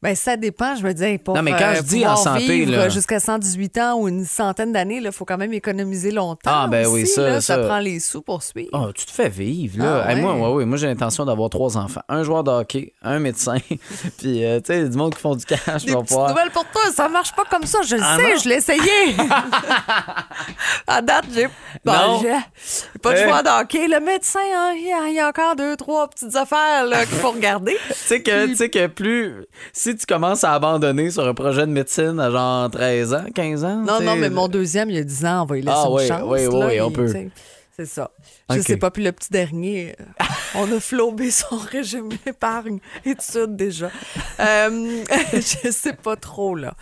Ben, 0.00 0.14
ça 0.14 0.36
dépend, 0.36 0.76
je 0.76 0.86
dis, 0.88 1.02
hey, 1.02 1.18
pour 1.18 1.34
Non, 1.34 1.42
mais 1.42 1.50
quand 1.50 1.72
euh, 1.72 1.74
je 1.76 1.82
dis 1.82 2.06
en 2.06 2.14
santé, 2.14 2.66
jusqu'à 2.88 3.18
118 3.18 3.78
ans 3.78 3.98
ou 3.98 4.06
une 4.08 4.24
centaine 4.24 4.72
d'années, 4.72 5.00
il 5.04 5.10
faut 5.10 5.24
quand 5.24 5.36
même 5.38 5.52
économiser 5.52 6.12
longtemps. 6.12 6.38
Ah, 6.52 6.68
ben 6.70 6.86
oui, 6.86 7.02
aussi, 7.02 7.14
ça, 7.14 7.22
là. 7.22 7.40
ça. 7.40 7.58
prend 7.58 7.80
les 7.80 7.98
sous 7.98 8.22
pour 8.22 8.44
suivre. 8.44 8.70
Oh, 8.72 8.92
tu 8.94 9.06
te 9.06 9.10
fais 9.10 9.28
vivre, 9.28 9.78
là. 9.82 10.04
Ah, 10.06 10.12
Hey, 10.14 10.20
moi, 10.20 10.52
ouais. 10.52 10.64
moi 10.64 10.76
j'ai 10.76 10.86
l'intention 10.86 11.24
d'avoir 11.24 11.50
trois 11.50 11.76
enfants. 11.76 12.00
Un 12.08 12.22
joueur 12.22 12.44
de 12.44 12.50
hockey, 12.52 12.92
un 13.02 13.18
médecin, 13.18 13.56
puis, 14.18 14.44
euh, 14.44 14.60
tu 14.60 14.66
sais, 14.72 14.88
du 14.88 14.96
monde 14.96 15.14
qui 15.16 15.20
font 15.20 15.34
du 15.34 15.44
cash. 15.44 15.84
Des 15.84 15.92
pouvoir- 15.92 16.28
nouvelles 16.30 16.50
pour 16.52 16.64
toi, 16.66 16.82
ça 16.94 17.08
marche 17.08 17.34
pas 17.34 17.44
comme 17.50 17.64
ça, 17.64 17.80
je 17.82 17.96
le 17.96 18.02
Ah, 18.04 18.16
sais, 18.18 18.34
non? 18.34 18.40
je 18.44 18.48
l'ai 18.48 18.54
essayé. 18.56 19.16
à 20.86 21.02
date, 21.02 21.24
j'ai 21.34 21.46
bon, 21.84 21.92
pas 23.02 23.12
de 23.14 23.18
Eh. 23.18 23.24
joueur 23.24 23.42
de 23.42 23.62
hockey. 23.62 23.88
Le 23.88 24.00
médecin, 24.00 24.38
hein, 24.54 24.72
il 24.76 24.86
y 24.88 24.92
a- 24.92 25.08
il 25.08 25.14
y, 25.14 25.20
a 25.20 25.28
encore 25.28 25.56
deux, 25.56 25.76
trois 25.76 26.08
petites 26.08 26.36
affaires 26.36 26.84
qu'il 27.08 27.18
faut 27.18 27.30
regarder. 27.32 27.76
Tu 27.88 27.94
sais 28.14 28.22
que, 28.22 28.46
tu 28.46 28.56
sais 28.56 28.70
que 28.70 28.86
plus. 28.86 29.44
Si 29.72 29.87
tu 29.96 30.06
commences 30.06 30.44
à 30.44 30.52
abandonner 30.54 31.10
sur 31.10 31.26
un 31.26 31.34
projet 31.34 31.66
de 31.66 31.72
médecine 31.72 32.18
à 32.20 32.30
genre 32.30 32.70
13 32.70 33.14
ans, 33.14 33.24
15 33.34 33.64
ans. 33.64 33.82
Non, 33.86 34.00
non, 34.02 34.16
mais 34.16 34.30
mon 34.30 34.48
deuxième, 34.48 34.90
il 34.90 34.96
y 34.96 34.98
a 34.98 35.04
10 35.04 35.24
ans, 35.26 35.42
on 35.42 35.44
va 35.46 35.54
lui 35.56 35.62
laisser 35.62 35.76
Ah, 35.76 35.86
une 35.88 35.94
oui, 35.94 36.06
chance. 36.06 36.22
oui, 36.24 36.46
oui, 36.46 36.58
là, 36.60 36.66
oui, 36.66 36.80
on 36.80 36.88
il- 36.88 36.92
peut. 36.92 37.06
tu 37.06 37.12
sais, 37.12 37.28
C'est 37.78 37.86
ça. 37.86 38.10
Je 38.50 38.56
Ok. 38.56 38.62
sais 38.64 38.76
pas, 38.76 38.90
puis 38.90 39.04
le 39.04 39.12
petit 39.12 39.30
dernier, 39.30 39.94
euh, 40.00 40.24
on 40.56 40.72
a 40.72 40.80
flobé 40.80 41.30
son 41.30 41.56
régime 41.70 42.08
d'épargne 42.26 42.80
études 43.04 43.54
déjà. 43.54 43.92
Euh, 44.40 45.04
je 45.32 45.70
sais 45.70 45.92
pas 45.92 46.16
trop, 46.16 46.56
là. 46.56 46.74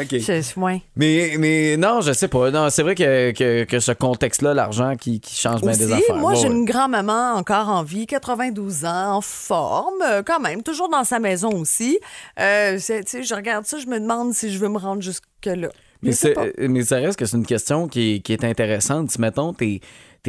OK. 0.00 0.10
Je, 0.10 0.60
ouais. 0.60 0.82
Mais, 0.94 1.34
mais 1.40 1.76
non, 1.76 2.02
je 2.02 2.12
sais 2.12 2.28
pas. 2.28 2.52
Non, 2.52 2.70
c'est 2.70 2.82
vrai 2.84 2.94
que, 2.94 3.32
que, 3.32 3.64
que 3.64 3.80
ce 3.80 3.90
contexte-là, 3.90 4.54
l'argent 4.54 4.94
qui, 4.94 5.18
qui 5.18 5.34
change 5.34 5.60
bien 5.60 5.72
des 5.72 5.90
affaires. 5.90 6.14
moi, 6.14 6.34
j'ai 6.34 6.46
ouais. 6.46 6.54
une 6.54 6.64
grand-maman 6.64 7.32
encore 7.34 7.68
en 7.68 7.82
vie, 7.82 8.06
92 8.06 8.84
ans, 8.84 9.16
en 9.16 9.20
forme, 9.20 10.02
euh, 10.02 10.22
quand 10.22 10.38
même, 10.38 10.62
toujours 10.62 10.88
dans 10.88 11.02
sa 11.02 11.18
maison 11.18 11.50
aussi. 11.50 11.98
Euh, 12.38 12.78
je 12.78 13.34
regarde 13.34 13.66
ça, 13.66 13.78
je 13.78 13.86
me 13.86 13.98
demande 13.98 14.34
si 14.34 14.52
je 14.52 14.58
veux 14.60 14.68
me 14.68 14.78
rendre 14.78 15.02
jusque-là. 15.02 15.70
Mais, 16.02 16.12
pas. 16.34 16.44
mais 16.58 16.84
ça 16.84 16.96
reste 16.96 17.18
que 17.18 17.24
c'est 17.24 17.36
une 17.36 17.46
question 17.46 17.88
qui 17.88 18.16
est, 18.16 18.20
qui 18.20 18.34
est 18.34 18.44
intéressante. 18.44 19.10
Si, 19.10 19.20
mettons, 19.20 19.54
t'es 19.54 19.80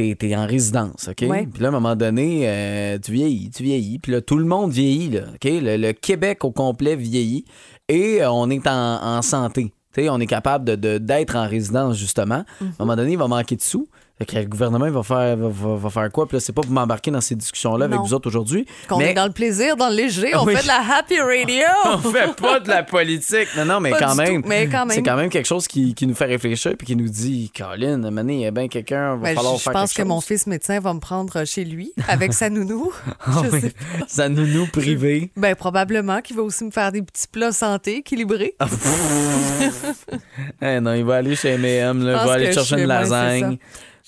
es, 0.02 0.36
en 0.36 0.46
résidence, 0.46 1.08
OK? 1.08 1.28
Ouais. 1.28 1.46
Puis 1.46 1.62
là, 1.62 1.68
à 1.68 1.70
un 1.70 1.72
moment 1.72 1.96
donné, 1.96 2.42
euh, 2.44 2.98
tu 2.98 3.12
vieillis, 3.12 3.50
tu 3.50 3.62
vieillis. 3.62 3.98
Puis 3.98 4.12
là, 4.12 4.20
tout 4.20 4.36
le 4.36 4.44
monde 4.44 4.72
vieillit, 4.72 5.10
là, 5.10 5.22
OK? 5.34 5.44
Le, 5.44 5.76
le 5.76 5.92
Québec 5.92 6.44
au 6.44 6.50
complet 6.50 6.96
vieillit 6.96 7.44
et 7.88 8.22
euh, 8.22 8.30
on 8.30 8.50
est 8.50 8.66
en, 8.66 9.02
en 9.02 9.22
santé. 9.22 9.72
Tu 9.92 10.02
sais, 10.02 10.08
on 10.10 10.18
est 10.20 10.26
capable 10.26 10.64
d'être 10.64 10.80
de, 10.80 10.98
d'être 10.98 11.36
en 11.36 11.48
résidence, 11.48 11.96
justement. 11.96 12.44
À 12.60 12.64
un 12.64 12.72
moment 12.80 12.96
donné, 12.96 13.12
il 13.12 13.18
va 13.18 13.28
manquer 13.28 13.56
de 13.56 13.62
sous. 13.62 13.88
Fait 14.18 14.24
que 14.24 14.36
le 14.36 14.44
gouvernement 14.46 14.90
va 14.90 15.02
faire, 15.02 15.36
va, 15.36 15.90
faire 15.90 16.10
quoi? 16.10 16.26
Puis 16.26 16.36
là, 16.36 16.40
c'est 16.40 16.54
pas 16.54 16.62
pour 16.62 16.70
m'embarquer 16.70 17.10
dans 17.10 17.20
ces 17.20 17.34
discussions-là 17.34 17.84
avec 17.84 17.98
vous 18.00 18.14
autres 18.14 18.28
aujourd'hui. 18.28 18.64
Qu'on 18.88 18.96
mais 18.96 19.10
est 19.10 19.14
dans 19.14 19.26
le 19.26 19.32
plaisir, 19.32 19.76
dans 19.76 19.90
le 19.90 19.94
léger, 19.96 20.34
on 20.34 20.44
Oui. 20.46 20.56
fait 20.56 20.62
de 20.62 20.68
la 20.68 20.80
happy 20.96 21.20
radio. 21.20 21.66
on 21.84 21.98
fait 21.98 22.34
pas 22.34 22.58
de 22.60 22.68
la 22.68 22.82
politique. 22.82 23.48
Non, 23.58 23.66
non, 23.66 23.78
mais 23.80 23.92
quand 23.92 24.14
même. 24.14 24.42
mais 24.46 24.68
quand 24.68 24.86
même. 24.86 24.94
C'est 24.96 25.02
quand 25.02 25.16
même 25.16 25.28
quelque 25.28 25.44
chose 25.44 25.68
qui, 25.68 25.94
qui 25.94 26.06
nous 26.06 26.14
fait 26.14 26.24
réfléchir 26.24 26.72
puis 26.78 26.86
qui 26.86 26.96
nous 26.96 27.08
dit, 27.10 27.52
Colin, 27.54 27.98
donné, 27.98 28.34
il 28.36 28.40
y 28.40 28.46
a 28.46 28.50
bien 28.50 28.68
quelqu'un, 28.68 29.16
va 29.16 29.22
Ben, 29.22 29.34
falloir 29.36 29.52
je, 29.54 29.58
je 29.58 29.62
faire 29.64 29.72
pense 29.74 29.92
quelque 29.92 30.04
que 30.04 30.08
mon 30.08 30.20
chose. 30.20 30.28
fils 30.28 30.46
médecin 30.46 30.80
va 30.80 30.94
me 30.94 31.00
prendre 31.00 31.44
chez 31.44 31.64
lui 31.66 31.92
avec 32.08 32.32
sa 32.32 32.48
nounou. 32.48 32.90
Ah 33.20 33.42
je 33.44 33.50
oui. 33.50 33.60
sais 33.60 33.72
Ça 34.08 34.28
nous 34.30 34.46
nous 34.46 34.66
privé. 34.66 35.30
Ben, 35.36 35.54
probablement 35.54 36.20
qu'il 36.22 36.36
va 36.36 36.42
aussi 36.42 36.64
me 36.64 36.70
faire 36.70 36.90
des 36.90 37.02
petits 37.02 37.28
plats 37.28 37.52
santé 37.52 37.96
équilibrés. 37.98 38.54
Ah, 38.60 38.66
Eh 40.62 40.80
non, 40.80 40.94
il 40.94 41.04
va 41.04 41.16
aller 41.16 41.36
chez 41.36 41.50
M&M, 41.50 42.00
il 42.00 42.12
pense 42.14 42.26
va 42.26 42.32
aller 42.32 42.52
chercher 42.52 42.76
je 42.76 42.80
une 42.82 42.86
lasagne. 42.88 43.58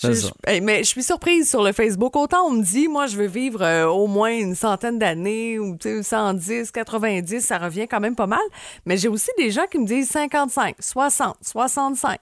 Je- 0.00 0.28
hey, 0.46 0.60
mais 0.60 0.78
je 0.84 0.88
suis 0.88 1.02
surprise 1.02 1.48
sur 1.50 1.62
le 1.62 1.72
Facebook. 1.72 2.14
Autant 2.16 2.46
on 2.46 2.50
me 2.52 2.62
dit, 2.62 2.86
moi, 2.88 3.06
je 3.06 3.16
veux 3.16 3.26
vivre 3.26 3.62
euh, 3.62 3.86
au 3.86 4.06
moins 4.06 4.30
une 4.30 4.54
centaine 4.54 4.98
d'années 4.98 5.58
ou 5.58 5.76
tu 5.76 5.88
sais, 5.88 6.02
110, 6.02 6.70
90, 6.70 7.40
ça 7.40 7.58
revient 7.58 7.88
quand 7.88 7.98
même 8.00 8.14
pas 8.14 8.26
mal. 8.28 8.38
Mais 8.86 8.96
j'ai 8.96 9.08
aussi 9.08 9.30
des 9.36 9.50
gens 9.50 9.66
qui 9.70 9.78
me 9.78 9.86
disent 9.86 10.08
55, 10.10 10.76
60, 10.78 11.36
65. 11.42 12.18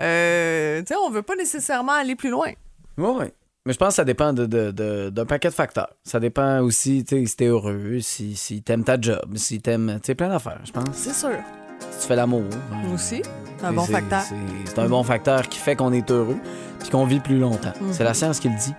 Euh, 0.00 0.80
tu 0.80 0.86
sais, 0.88 0.94
on 1.04 1.10
veut 1.10 1.22
pas 1.22 1.34
nécessairement 1.36 1.92
aller 1.92 2.14
plus 2.14 2.30
loin. 2.30 2.52
Ouais. 2.96 3.32
Mais 3.66 3.72
je 3.72 3.78
pense 3.78 3.88
que 3.88 3.94
ça 3.94 4.04
dépend 4.04 4.32
de- 4.32 4.46
de- 4.46 4.70
de- 4.70 5.10
d'un 5.10 5.26
paquet 5.26 5.48
de 5.48 5.54
facteurs. 5.54 5.90
Ça 6.04 6.20
dépend 6.20 6.60
aussi, 6.60 7.04
tu 7.04 7.16
sais, 7.18 7.26
si 7.26 7.36
t'es 7.36 7.46
heureux, 7.46 7.98
si, 8.00 8.36
si 8.36 8.62
t'aimes 8.62 8.84
ta 8.84 8.98
job, 8.98 9.36
si 9.36 9.60
t'aimes, 9.60 9.98
tu 10.02 10.06
sais, 10.06 10.14
plein 10.14 10.28
d'affaires, 10.28 10.60
je 10.64 10.72
pense. 10.72 10.84
C'est 10.94 11.12
sûr. 11.14 11.36
Si 11.80 12.00
tu 12.02 12.06
fais 12.08 12.16
l'amour. 12.16 12.44
ben, 12.70 12.92
Aussi, 12.94 13.22
un 13.62 13.68
c'est- 13.68 13.74
bon 13.74 13.84
c'est- 13.86 13.92
facteur. 13.92 14.22
c'est- 14.66 14.78
un 14.80 14.88
bon 14.88 15.02
facteur 15.02 15.48
qui 15.48 15.58
fait 15.58 15.76
qu'on 15.76 15.92
est 15.92 16.10
heureux 16.10 16.38
puis 16.80 16.90
qu'on 16.90 17.04
vit 17.06 17.20
plus 17.20 17.38
longtemps. 17.38 17.72
Mhm. 17.80 17.92
C'est 17.92 18.04
la 18.04 18.14
science 18.14 18.38
qui 18.40 18.48
le 18.48 18.56
dit. 18.56 18.74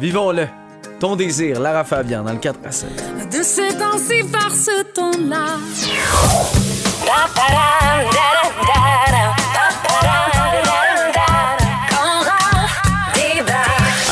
Vivons-le. 0.00 0.46
Ton 1.00 1.16
désir, 1.16 1.60
Lara 1.60 1.84
Fabian, 1.84 2.22
dans 2.22 2.32
le 2.32 2.38
4 2.38 2.58
à 2.64 2.70
7. 2.72 2.88
De 3.30 3.42
ces 3.42 3.68
temps-ci 3.76 4.22
vers 4.22 4.50
ce 4.50 4.82
temps-là. 4.92 5.58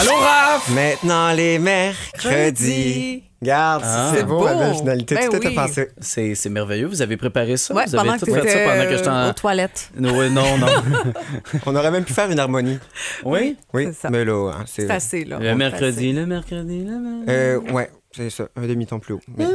Allô, 0.00 0.12
Raph! 0.16 0.68
Maintenant 0.70 1.32
les 1.32 1.58
mercredis. 1.58 3.24
Regarde, 3.42 3.82
Ah. 3.84 4.12
c'est 4.14 4.22
beau, 4.24 4.38
beau. 4.38 4.44
la 4.46 4.54
belle 4.54 4.74
finalité. 4.76 5.14
Ben 5.16 5.28
tout 5.28 5.36
était 5.36 5.48
oui. 5.48 5.54
pensé. 5.56 5.88
C'est 6.00 6.48
merveilleux. 6.48 6.86
Vous 6.86 7.02
avez 7.02 7.16
préparé 7.16 7.56
ça? 7.56 7.74
Ouais, 7.74 7.84
vous 7.86 7.96
avez 7.96 8.18
tout 8.18 8.26
fait 8.26 8.48
ça 8.48 8.58
pendant 8.70 8.84
que 8.84 8.96
j'étais 8.96 9.08
euh, 9.08 9.26
en... 9.26 9.30
aux 9.30 9.32
toilettes. 9.32 9.90
Oui, 9.98 10.30
non, 10.30 10.58
non. 10.58 10.66
On 11.66 11.74
aurait 11.74 11.90
même 11.90 12.04
pu 12.04 12.12
faire 12.12 12.30
une 12.30 12.38
harmonie. 12.38 12.78
oui? 13.24 13.56
Oui, 13.74 13.86
C'est 13.86 13.92
ça. 14.02 14.10
mais 14.10 14.24
là, 14.24 14.52
hein, 14.52 14.64
c'est. 14.66 14.86
C'est 14.86 14.92
assez, 14.92 15.24
là. 15.24 15.38
Le 15.40 15.54
mercredi, 15.56 16.12
le 16.12 16.24
mercredi, 16.24 16.84
le 16.84 16.98
mercredi. 16.98 17.24
Euh, 17.30 17.58
ouais, 17.72 17.90
c'est 18.14 18.30
ça, 18.30 18.46
un 18.56 18.66
demi-ton 18.66 19.00
plus 19.00 19.14
haut. 19.14 19.20
Mais- 19.36 19.46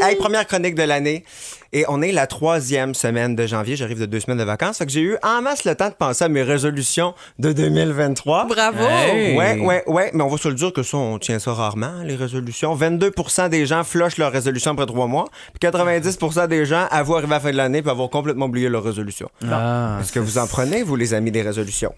Hey, 0.00 0.16
première 0.16 0.46
chronique 0.46 0.74
de 0.74 0.82
l'année. 0.82 1.24
Et 1.72 1.84
on 1.88 2.02
est 2.02 2.12
la 2.12 2.26
troisième 2.26 2.94
semaine 2.94 3.36
de 3.36 3.46
janvier. 3.46 3.76
J'arrive 3.76 4.00
de 4.00 4.06
deux 4.06 4.20
semaines 4.20 4.38
de 4.38 4.44
vacances. 4.44 4.78
Fait 4.78 4.86
que 4.86 4.92
j'ai 4.92 5.00
eu 5.00 5.16
en 5.22 5.42
masse 5.42 5.64
le 5.64 5.74
temps 5.74 5.88
de 5.88 5.94
penser 5.94 6.24
à 6.24 6.28
mes 6.28 6.42
résolutions 6.42 7.14
de 7.38 7.52
2023. 7.52 8.46
Bravo! 8.46 8.84
Hey! 8.84 9.36
Ouais, 9.36 9.58
ouais, 9.58 9.82
ouais, 9.86 10.10
mais 10.14 10.22
on 10.22 10.28
va 10.28 10.36
se 10.36 10.48
le 10.48 10.54
dire 10.54 10.72
que 10.72 10.82
ça, 10.82 10.96
on 10.96 11.18
tient 11.18 11.38
ça 11.38 11.52
rarement, 11.52 12.02
les 12.04 12.16
résolutions. 12.16 12.76
22% 12.76 13.48
des 13.48 13.66
gens 13.66 13.84
flushent 13.84 14.18
leur 14.18 14.32
résolution 14.32 14.72
après 14.72 14.86
trois 14.86 15.06
mois, 15.06 15.26
puis 15.58 15.68
90% 15.68 16.48
des 16.48 16.64
gens 16.64 16.86
avouent 16.90 17.16
arriver 17.16 17.34
à 17.34 17.36
la 17.36 17.40
fin 17.40 17.50
de 17.50 17.56
l'année 17.56 17.82
puis 17.82 17.90
avoir 17.90 18.10
complètement 18.10 18.46
oublié 18.46 18.68
leur 18.68 18.84
résolution. 18.84 19.28
Ah, 19.50 19.98
Est-ce 20.00 20.12
que 20.12 20.20
vous 20.20 20.38
en 20.38 20.46
prenez, 20.46 20.82
vous, 20.82 20.96
les 20.96 21.14
amis, 21.14 21.30
des 21.30 21.42
résolutions? 21.42 21.94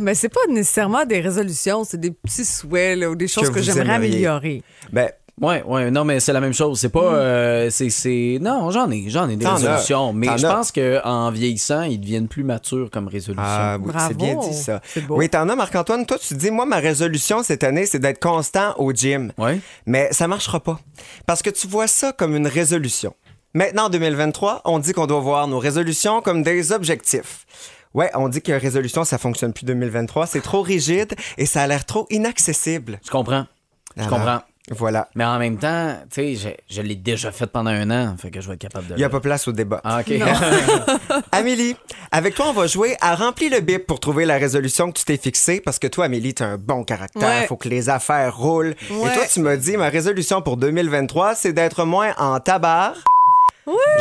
Mais 0.00 0.14
c'est 0.14 0.28
pas 0.28 0.40
nécessairement 0.48 1.04
des 1.04 1.20
résolutions, 1.20 1.84
c'est 1.84 2.00
des 2.00 2.10
petits 2.10 2.44
souhaits 2.44 2.98
là, 2.98 3.10
ou 3.10 3.16
des 3.16 3.28
choses 3.28 3.50
que, 3.50 3.62
j'aimerais 3.62 3.94
améliorer. 3.94 4.62
Ben, 4.92 5.10
Ouais, 5.38 5.62
ouais, 5.64 5.90
non, 5.90 6.04
mais 6.06 6.18
c'est 6.18 6.32
la 6.32 6.40
même 6.40 6.54
chose. 6.54 6.80
C'est 6.80 6.88
pas. 6.88 7.12
euh, 7.12 7.68
c'est, 7.68 7.90
c'est. 7.90 8.38
Non, 8.40 8.70
j'en 8.70 8.90
ai, 8.90 9.10
j'en 9.10 9.28
ai 9.28 9.36
des 9.36 9.44
as. 9.44 9.54
résolutions. 9.56 10.14
Mais 10.14 10.28
T'en 10.28 10.36
je 10.38 10.46
as. 10.46 10.54
pense 10.54 10.72
qu'en 10.72 11.30
vieillissant, 11.30 11.82
ils 11.82 11.98
deviennent 12.00 12.26
plus 12.28 12.42
matures 12.42 12.90
comme 12.90 13.06
résolution. 13.06 13.44
ah, 13.46 13.76
oui, 13.78 13.86
Bravo. 13.92 14.06
c'est 14.08 14.16
bien 14.16 14.36
dit, 14.36 14.54
ça. 14.54 14.80
C'est 14.94 15.02
beau. 15.02 15.16
Oui, 15.18 15.28
t'en 15.28 15.46
as, 15.50 15.54
Marc-Antoine. 15.54 16.06
Toi, 16.06 16.18
tu 16.18 16.32
dis, 16.34 16.50
moi, 16.50 16.64
ma 16.64 16.76
résolution 16.76 17.42
cette 17.42 17.64
année, 17.64 17.84
c'est 17.84 17.98
d'être 17.98 18.18
constant 18.18 18.74
au 18.78 18.92
gym. 18.92 19.30
Ouais. 19.36 19.60
Mais 19.84 20.08
ça 20.10 20.26
marchera 20.26 20.58
pas. 20.60 20.80
Parce 21.26 21.42
que 21.42 21.50
tu 21.50 21.66
vois 21.66 21.86
ça 21.86 22.12
comme 22.12 22.34
une 22.34 22.46
résolution. 22.46 23.14
Maintenant, 23.52 23.84
en 23.86 23.90
2023, 23.90 24.62
on 24.64 24.78
dit 24.78 24.92
qu'on 24.94 25.06
doit 25.06 25.20
voir 25.20 25.48
nos 25.48 25.58
résolutions 25.58 26.22
comme 26.22 26.42
des 26.42 26.72
objectifs. 26.72 27.44
Ouais, 27.92 28.10
on 28.14 28.28
dit 28.30 28.40
que 28.40 28.52
résolution, 28.52 29.04
ça 29.04 29.18
fonctionne 29.18 29.52
plus 29.52 29.64
2023. 29.66 30.26
C'est 30.26 30.40
trop 30.42 30.62
rigide 30.62 31.14
et 31.36 31.44
ça 31.44 31.62
a 31.62 31.66
l'air 31.66 31.84
trop 31.84 32.06
inaccessible. 32.08 33.00
Je 33.04 33.10
comprends. 33.10 33.44
Je 33.96 34.02
Alors, 34.02 34.18
comprends. 34.18 34.40
Voilà. 34.70 35.08
Mais 35.14 35.24
en 35.24 35.38
même 35.38 35.58
temps, 35.58 35.96
tu 36.12 36.36
sais, 36.36 36.56
je, 36.68 36.74
je 36.76 36.82
l'ai 36.82 36.96
déjà 36.96 37.30
fait 37.30 37.46
pendant 37.46 37.70
un 37.70 37.88
an. 37.90 38.16
Fait 38.20 38.30
que 38.30 38.40
je 38.40 38.48
vais 38.48 38.54
être 38.54 38.60
capable 38.60 38.88
de. 38.88 38.94
Il 38.94 38.96
n'y 38.96 39.04
a 39.04 39.06
le- 39.06 39.12
pas 39.12 39.20
place 39.20 39.46
au 39.46 39.52
débat. 39.52 39.80
Ah, 39.84 40.00
OK. 40.00 40.12
Amélie, 41.32 41.76
avec 42.10 42.34
toi, 42.34 42.46
on 42.48 42.52
va 42.52 42.66
jouer 42.66 42.96
à 43.00 43.14
remplir 43.14 43.52
le 43.52 43.60
bip 43.60 43.86
pour 43.86 44.00
trouver 44.00 44.24
la 44.24 44.38
résolution 44.38 44.90
que 44.90 44.98
tu 44.98 45.04
t'es 45.04 45.16
fixée 45.16 45.60
parce 45.60 45.78
que 45.78 45.86
toi, 45.86 46.06
Amélie, 46.06 46.34
tu 46.34 46.42
as 46.42 46.46
un 46.46 46.56
bon 46.58 46.82
caractère. 46.84 47.22
Ouais. 47.42 47.46
faut 47.46 47.56
que 47.56 47.68
les 47.68 47.88
affaires 47.88 48.36
roulent. 48.36 48.74
Ouais. 48.90 49.10
Et 49.10 49.14
toi, 49.14 49.24
tu 49.32 49.40
m'as 49.40 49.56
dit, 49.56 49.76
ma 49.76 49.88
résolution 49.88 50.42
pour 50.42 50.56
2023, 50.56 51.34
c'est 51.36 51.52
d'être 51.52 51.84
moins 51.84 52.12
en 52.18 52.40
tabar. 52.40 52.94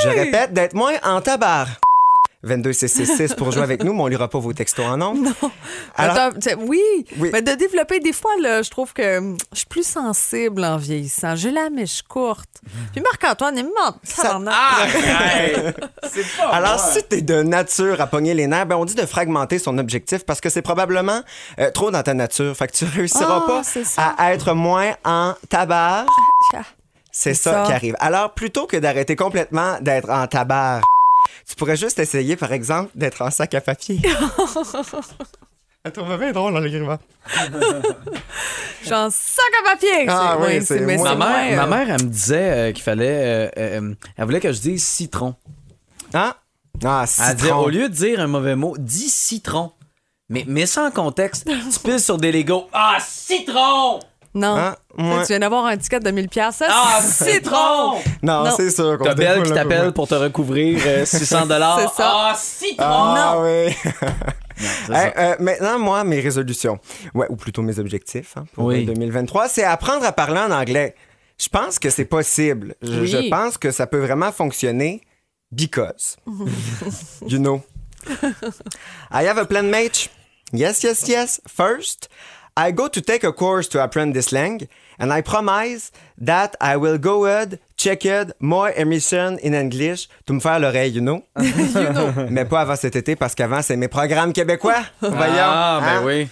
Je 0.03 0.09
répète, 0.09 0.53
d'être 0.53 0.73
moins 0.75 0.93
en 1.03 1.21
tabar. 1.21 1.67
22666 2.45 3.33
pour 3.35 3.51
jouer 3.51 3.63
avec 3.63 3.83
nous, 3.83 3.93
mais 3.93 4.01
on 4.01 4.07
lira 4.07 4.27
pas 4.29 4.39
vos 4.39 4.53
textos 4.53 4.85
en 4.85 4.97
nombre. 4.97 5.29
Alors, 5.95 6.15
Attends, 6.17 6.39
tu 6.39 6.49
sais, 6.49 6.55
oui, 6.55 6.81
Oui. 7.17 7.29
mais 7.33 7.41
de 7.41 7.51
développer 7.53 7.99
des 7.99 8.13
fois, 8.13 8.31
là, 8.41 8.61
je 8.61 8.69
trouve 8.69 8.93
que 8.93 9.17
hum, 9.17 9.37
je 9.51 9.57
suis 9.59 9.67
plus 9.67 9.85
sensible 9.87 10.63
en 10.63 10.77
vieillissant. 10.77 11.35
J'ai 11.35 11.51
la 11.51 11.69
mèche 11.69 12.01
courte. 12.03 12.49
Puis 12.93 13.01
Marc-Antoine, 13.01 13.57
il 13.57 13.65
me 13.65 13.69
ment. 13.69 13.95
c'est 14.03 14.23
pas. 16.37 16.49
Alors, 16.51 16.79
si 16.79 17.03
t'es 17.03 17.21
de 17.21 17.41
nature 17.43 17.99
à 18.01 18.07
pogner 18.07 18.33
les 18.33 18.47
nerfs, 18.47 18.65
ben 18.65 18.75
on 18.75 18.85
dit 18.85 18.95
de 18.95 19.05
fragmenter 19.05 19.59
son 19.59 19.77
objectif 19.77 20.25
parce 20.25 20.41
que 20.41 20.49
c'est 20.49 20.61
probablement 20.61 21.21
euh, 21.59 21.71
trop 21.71 21.91
dans 21.91 22.03
ta 22.03 22.13
nature. 22.13 22.55
Fait 22.55 22.67
que 22.67 22.73
tu 22.73 22.85
réussiras 22.85 23.43
Ah, 23.43 23.47
pas 23.47 23.63
ça. 23.63 24.15
à 24.17 24.33
être 24.33 24.53
moins 24.53 24.93
en 25.03 25.33
tabar. 25.49 26.05
C'est 27.11 27.33
ça, 27.33 27.53
ça. 27.53 27.63
qui 27.65 27.71
arrive. 27.71 27.95
Alors, 27.99 28.33
plutôt 28.33 28.67
que 28.67 28.77
d'arrêter 28.77 29.15
complètement 29.15 29.77
d'être 29.81 30.09
en 30.09 30.27
tabar, 30.27 30.81
tu 31.47 31.55
pourrais 31.55 31.75
juste 31.77 31.99
essayer, 31.99 32.35
par 32.35 32.51
exemple, 32.53 32.91
d'être 32.95 33.21
en 33.21 33.31
sac 33.31 33.53
à 33.53 33.61
papier. 33.61 33.99
Elle 35.83 35.91
trouvait 35.91 36.17
bien 36.17 36.31
drôle 36.31 36.55
en 36.57 36.59
l'écrivant. 36.59 36.97
J'en 38.83 39.09
sac 39.11 39.45
à 39.61 39.69
papier. 39.71 40.05
Ah 40.07 40.37
oui, 40.41 40.63
c'est. 40.65 40.79
Ma 40.79 41.15
mère, 41.15 41.53
euh, 41.53 41.55
ma 41.55 41.67
mère, 41.67 41.89
elle 41.89 42.05
me 42.05 42.09
disait 42.09 42.51
euh, 42.51 42.71
qu'il 42.71 42.83
fallait. 42.83 43.49
euh, 43.55 43.79
euh, 43.79 43.93
elle 44.17 44.25
voulait 44.25 44.39
que 44.39 44.51
je 44.51 44.59
dise 44.61 44.83
citron. 44.83 45.35
Hein? 46.13 46.33
Ah, 46.83 47.05
Elle 47.19 47.35
disait, 47.35 47.47
citron. 47.49 47.63
au 47.63 47.69
lieu 47.69 47.87
de 47.89 47.93
dire 47.93 48.19
un 48.19 48.27
mauvais 48.27 48.55
mot, 48.55 48.75
dis 48.79 49.09
citron. 49.09 49.71
Mais 50.29 50.43
mets 50.47 50.65
ça 50.65 50.85
en 50.85 50.91
contexte. 50.91 51.45
tu 51.73 51.79
piles 51.79 51.99
sur 51.99 52.17
des 52.17 52.31
Legos. 52.31 52.67
Ah, 52.73 52.97
citron! 52.99 53.99
Non. 54.35 54.55
Hein? 54.57 54.75
Tu 54.97 55.27
viens 55.27 55.39
d'avoir 55.39 55.65
un 55.65 55.77
ticket 55.77 55.99
de 56.01 56.11
1000 56.11 56.27
pièces. 56.29 56.57
Ça, 56.57 56.67
Ah, 56.69 56.99
c'est 57.01 57.33
citron! 57.35 57.93
Non, 58.21 58.43
Non. 58.43 58.53
c'est 58.55 58.69
sûr 58.69 58.97
qu'on 58.97 59.05
T'as 59.05 59.15
Belle 59.15 59.43
qui 59.43 59.51
t'appelle 59.53 59.91
pour 59.93 60.07
te 60.07 60.15
recouvrir 60.15 60.79
euh, 60.85 61.05
600 61.05 61.45
dollars. 61.47 61.79
C'est 61.79 61.95
ça. 62.01 62.11
Ah, 62.13 62.35
citron! 62.37 62.75
Ah 62.85 63.37
oui. 63.39 63.73
C'est 64.57 64.93
Hey, 64.93 65.11
ça. 65.13 65.13
euh, 65.17 65.35
maintenant, 65.39 65.79
moi, 65.79 66.03
mes 66.05 66.19
résolutions, 66.21 66.79
ouais, 67.13 67.25
ou 67.29 67.35
plutôt 67.35 67.61
mes 67.61 67.77
objectifs 67.79 68.37
hein, 68.37 68.45
pour 68.53 68.65
Oui. 68.65 68.85
2023, 68.85 69.49
c'est 69.49 69.63
apprendre 69.65 70.05
à 70.05 70.13
parler 70.13 70.39
en 70.39 70.51
anglais. 70.51 70.95
Je 71.37 71.49
pense 71.49 71.77
que 71.77 71.89
c'est 71.89 72.05
possible. 72.05 72.75
Je, 72.81 73.01
Oui. 73.01 73.07
je 73.07 73.29
pense 73.29 73.57
que 73.57 73.71
ça 73.71 73.85
peut 73.87 73.99
vraiment 73.99 74.31
fonctionner 74.31 75.01
because. 75.51 76.15
you 77.27 77.37
know. 77.39 77.61
I 79.11 79.25
have 79.27 79.37
a 79.37 79.45
plan, 79.45 79.63
mate. 79.63 80.09
Yes, 80.53 80.83
yes, 80.83 81.05
yes. 81.07 81.41
First, 81.47 82.07
I 82.57 82.71
go 82.71 82.87
to 82.87 83.01
take 83.01 83.25
a 83.25 83.33
course 83.33 83.67
to 83.69 83.83
apprend 83.83 84.13
this 84.13 84.31
language, 84.31 84.69
and 84.97 85.11
I 85.11 85.21
promise 85.21 85.91
that 86.17 86.55
I 86.61 86.77
will 86.77 86.97
go 86.97 87.25
ahead, 87.25 87.59
check 87.75 88.05
it, 88.05 88.31
more 88.39 88.71
emission 88.77 89.37
in 89.43 89.53
English, 89.53 90.07
to 90.25 90.31
me 90.33 90.39
faire 90.39 90.57
l'oreille, 90.61 90.91
you 90.95 91.01
know? 91.01 91.21
Mais 92.29 92.45
pas 92.45 92.61
avant 92.61 92.77
cet 92.77 92.95
été, 92.95 93.17
parce 93.17 93.35
qu'avant, 93.35 93.61
c'est 93.61 93.75
mes 93.75 93.89
programmes 93.89 94.31
québécois. 94.31 94.85
Voyons. 95.01 95.17
Ah, 95.37 95.79
ben 95.81 95.87
hein? 95.97 96.01
oui. 96.05 96.29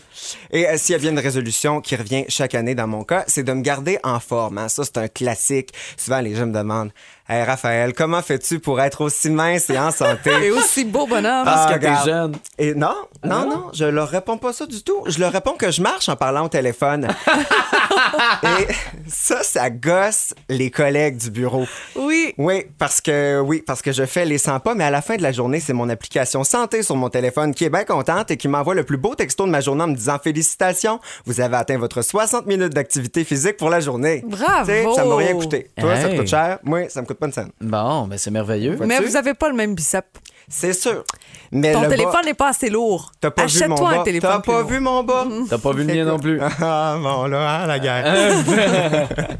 Et 0.49 0.65
euh, 0.65 0.77
s'il 0.77 0.93
y 0.93 0.95
a 0.95 0.99
bien 0.99 1.11
une 1.11 1.19
résolution 1.19 1.81
qui 1.81 1.97
revient 1.97 2.23
chaque 2.29 2.55
année 2.55 2.73
dans 2.73 2.87
mon 2.87 3.03
cas, 3.03 3.25
c'est 3.27 3.43
de 3.43 3.51
me 3.51 3.61
garder 3.61 3.99
en 4.03 4.21
forme. 4.21 4.59
hein? 4.59 4.69
Ça, 4.69 4.85
c'est 4.85 4.97
un 4.97 5.09
classique. 5.09 5.73
Souvent, 5.97 6.21
les 6.21 6.35
gens 6.35 6.45
me 6.45 6.53
demandent 6.53 6.93
Hey, 7.29 7.43
Raphaël, 7.43 7.93
comment 7.93 8.21
fais-tu 8.21 8.59
pour 8.59 8.81
être 8.81 8.99
aussi 8.99 9.29
mince 9.29 9.69
et 9.69 9.79
en 9.79 9.91
santé? 9.91 10.29
Et 10.43 10.51
aussi 10.51 10.83
beau 10.83 11.07
bonhomme. 11.07 11.45
Parce 11.45 11.71
Ah, 11.71 11.73
que 11.73 11.79
t'es 11.79 12.05
jeune. 12.05 12.33
Et 12.57 12.73
non, 12.75 12.93
non, 13.23 13.47
non, 13.49 13.69
je 13.73 13.85
leur 13.85 14.09
réponds 14.09 14.37
pas 14.37 14.51
ça 14.51 14.65
du 14.65 14.83
tout. 14.83 15.03
Je 15.07 15.19
leur 15.21 15.31
réponds 15.31 15.53
que 15.53 15.71
je 15.71 15.81
marche 15.81 16.09
en 16.09 16.17
parlant 16.17 16.45
au 16.45 16.49
téléphone. 16.49 17.07
Et 18.43 18.67
ça, 19.07 19.41
ça 19.41 19.69
gosse 19.69 20.33
les 20.49 20.69
collègues 20.69 21.15
du 21.15 21.31
bureau. 21.31 21.65
Oui. 21.95 22.33
Oui, 22.37 22.65
parce 22.77 22.99
que 22.99 23.39
oui, 23.39 23.63
parce 23.65 23.81
que 23.81 23.93
je 23.93 24.05
fais 24.05 24.25
les 24.25 24.37
100 24.37 24.59
pas, 24.59 24.75
mais 24.75 24.83
à 24.83 24.91
la 24.91 25.01
fin 25.01 25.15
de 25.15 25.21
la 25.23 25.31
journée, 25.31 25.61
c'est 25.61 25.71
mon 25.73 25.87
application 25.89 26.43
santé 26.43 26.83
sur 26.83 26.97
mon 26.97 27.09
téléphone 27.09 27.53
qui 27.53 27.63
est 27.63 27.69
bien 27.69 27.85
contente 27.85 28.31
et 28.31 28.37
qui 28.37 28.49
m'envoie 28.49 28.75
le 28.75 28.83
plus 28.83 28.97
beau 28.97 29.15
texto 29.15 29.45
de 29.45 29.49
ma 29.51 29.61
journée 29.61 29.83
en 29.83 29.87
me 29.87 29.95
disant 29.95 30.17
félicitations, 30.21 30.99
vous 31.25 31.39
avez 31.39 31.55
atteint 31.55 31.77
votre 31.77 32.01
60 32.01 32.45
minutes 32.47 32.73
d'activité 32.73 33.23
physique 33.23 33.55
pour 33.55 33.69
la 33.69 33.79
journée. 33.79 34.23
Bravo! 34.27 34.65
Tu 34.65 34.71
sais, 34.71 34.85
ça 34.93 35.05
m'a 35.05 35.15
rien 35.15 35.33
coûté. 35.35 35.69
Toi, 35.79 35.95
ça 35.95 36.03
te 36.03 36.11
Hey. 36.13 36.17
coûte 36.19 36.27
cher. 36.27 36.59
Moi, 36.63 36.89
ça 36.89 37.01
me 37.01 37.05
coûte 37.07 37.12
pas 37.15 37.25
une 37.27 37.31
scène. 37.33 37.51
Bon, 37.61 38.07
ben 38.07 38.17
c'est 38.17 38.31
merveilleux. 38.31 38.77
Mais 38.79 38.95
Vois-tu? 38.97 39.05
vous 39.09 39.15
avez 39.15 39.33
pas 39.33 39.49
le 39.49 39.55
même 39.55 39.75
bicep. 39.75 40.05
C'est 40.49 40.73
sûr. 40.73 41.03
Mais 41.51 41.71
Ton 41.71 41.81
le 41.83 41.87
bas- 41.87 41.95
téléphone 41.95 42.25
n'est 42.25 42.33
pas 42.33 42.49
assez 42.49 42.69
lourd. 42.69 43.11
T'as 43.21 43.31
pas 43.31 43.45
vu 43.45 43.59
mon 43.59 43.65
Achète-toi 43.75 43.91
bas. 43.91 43.99
un 43.99 44.03
téléphone. 44.03 44.29
T'as 44.31 44.39
plus 44.39 44.51
pas 44.51 44.59
lourd. 44.59 44.69
vu 44.69 44.79
mon 44.79 45.03
bas? 45.03 45.27
T'as 45.49 45.57
pas 45.57 45.71
vu 45.71 45.83
le 45.83 45.93
mien 45.93 46.05
non 46.05 46.19
plus. 46.19 46.39
Ah, 46.61 46.97
bon, 47.01 47.25
là, 47.27 47.61
hein, 47.63 47.67
la 47.67 47.79
guerre. 47.79 49.07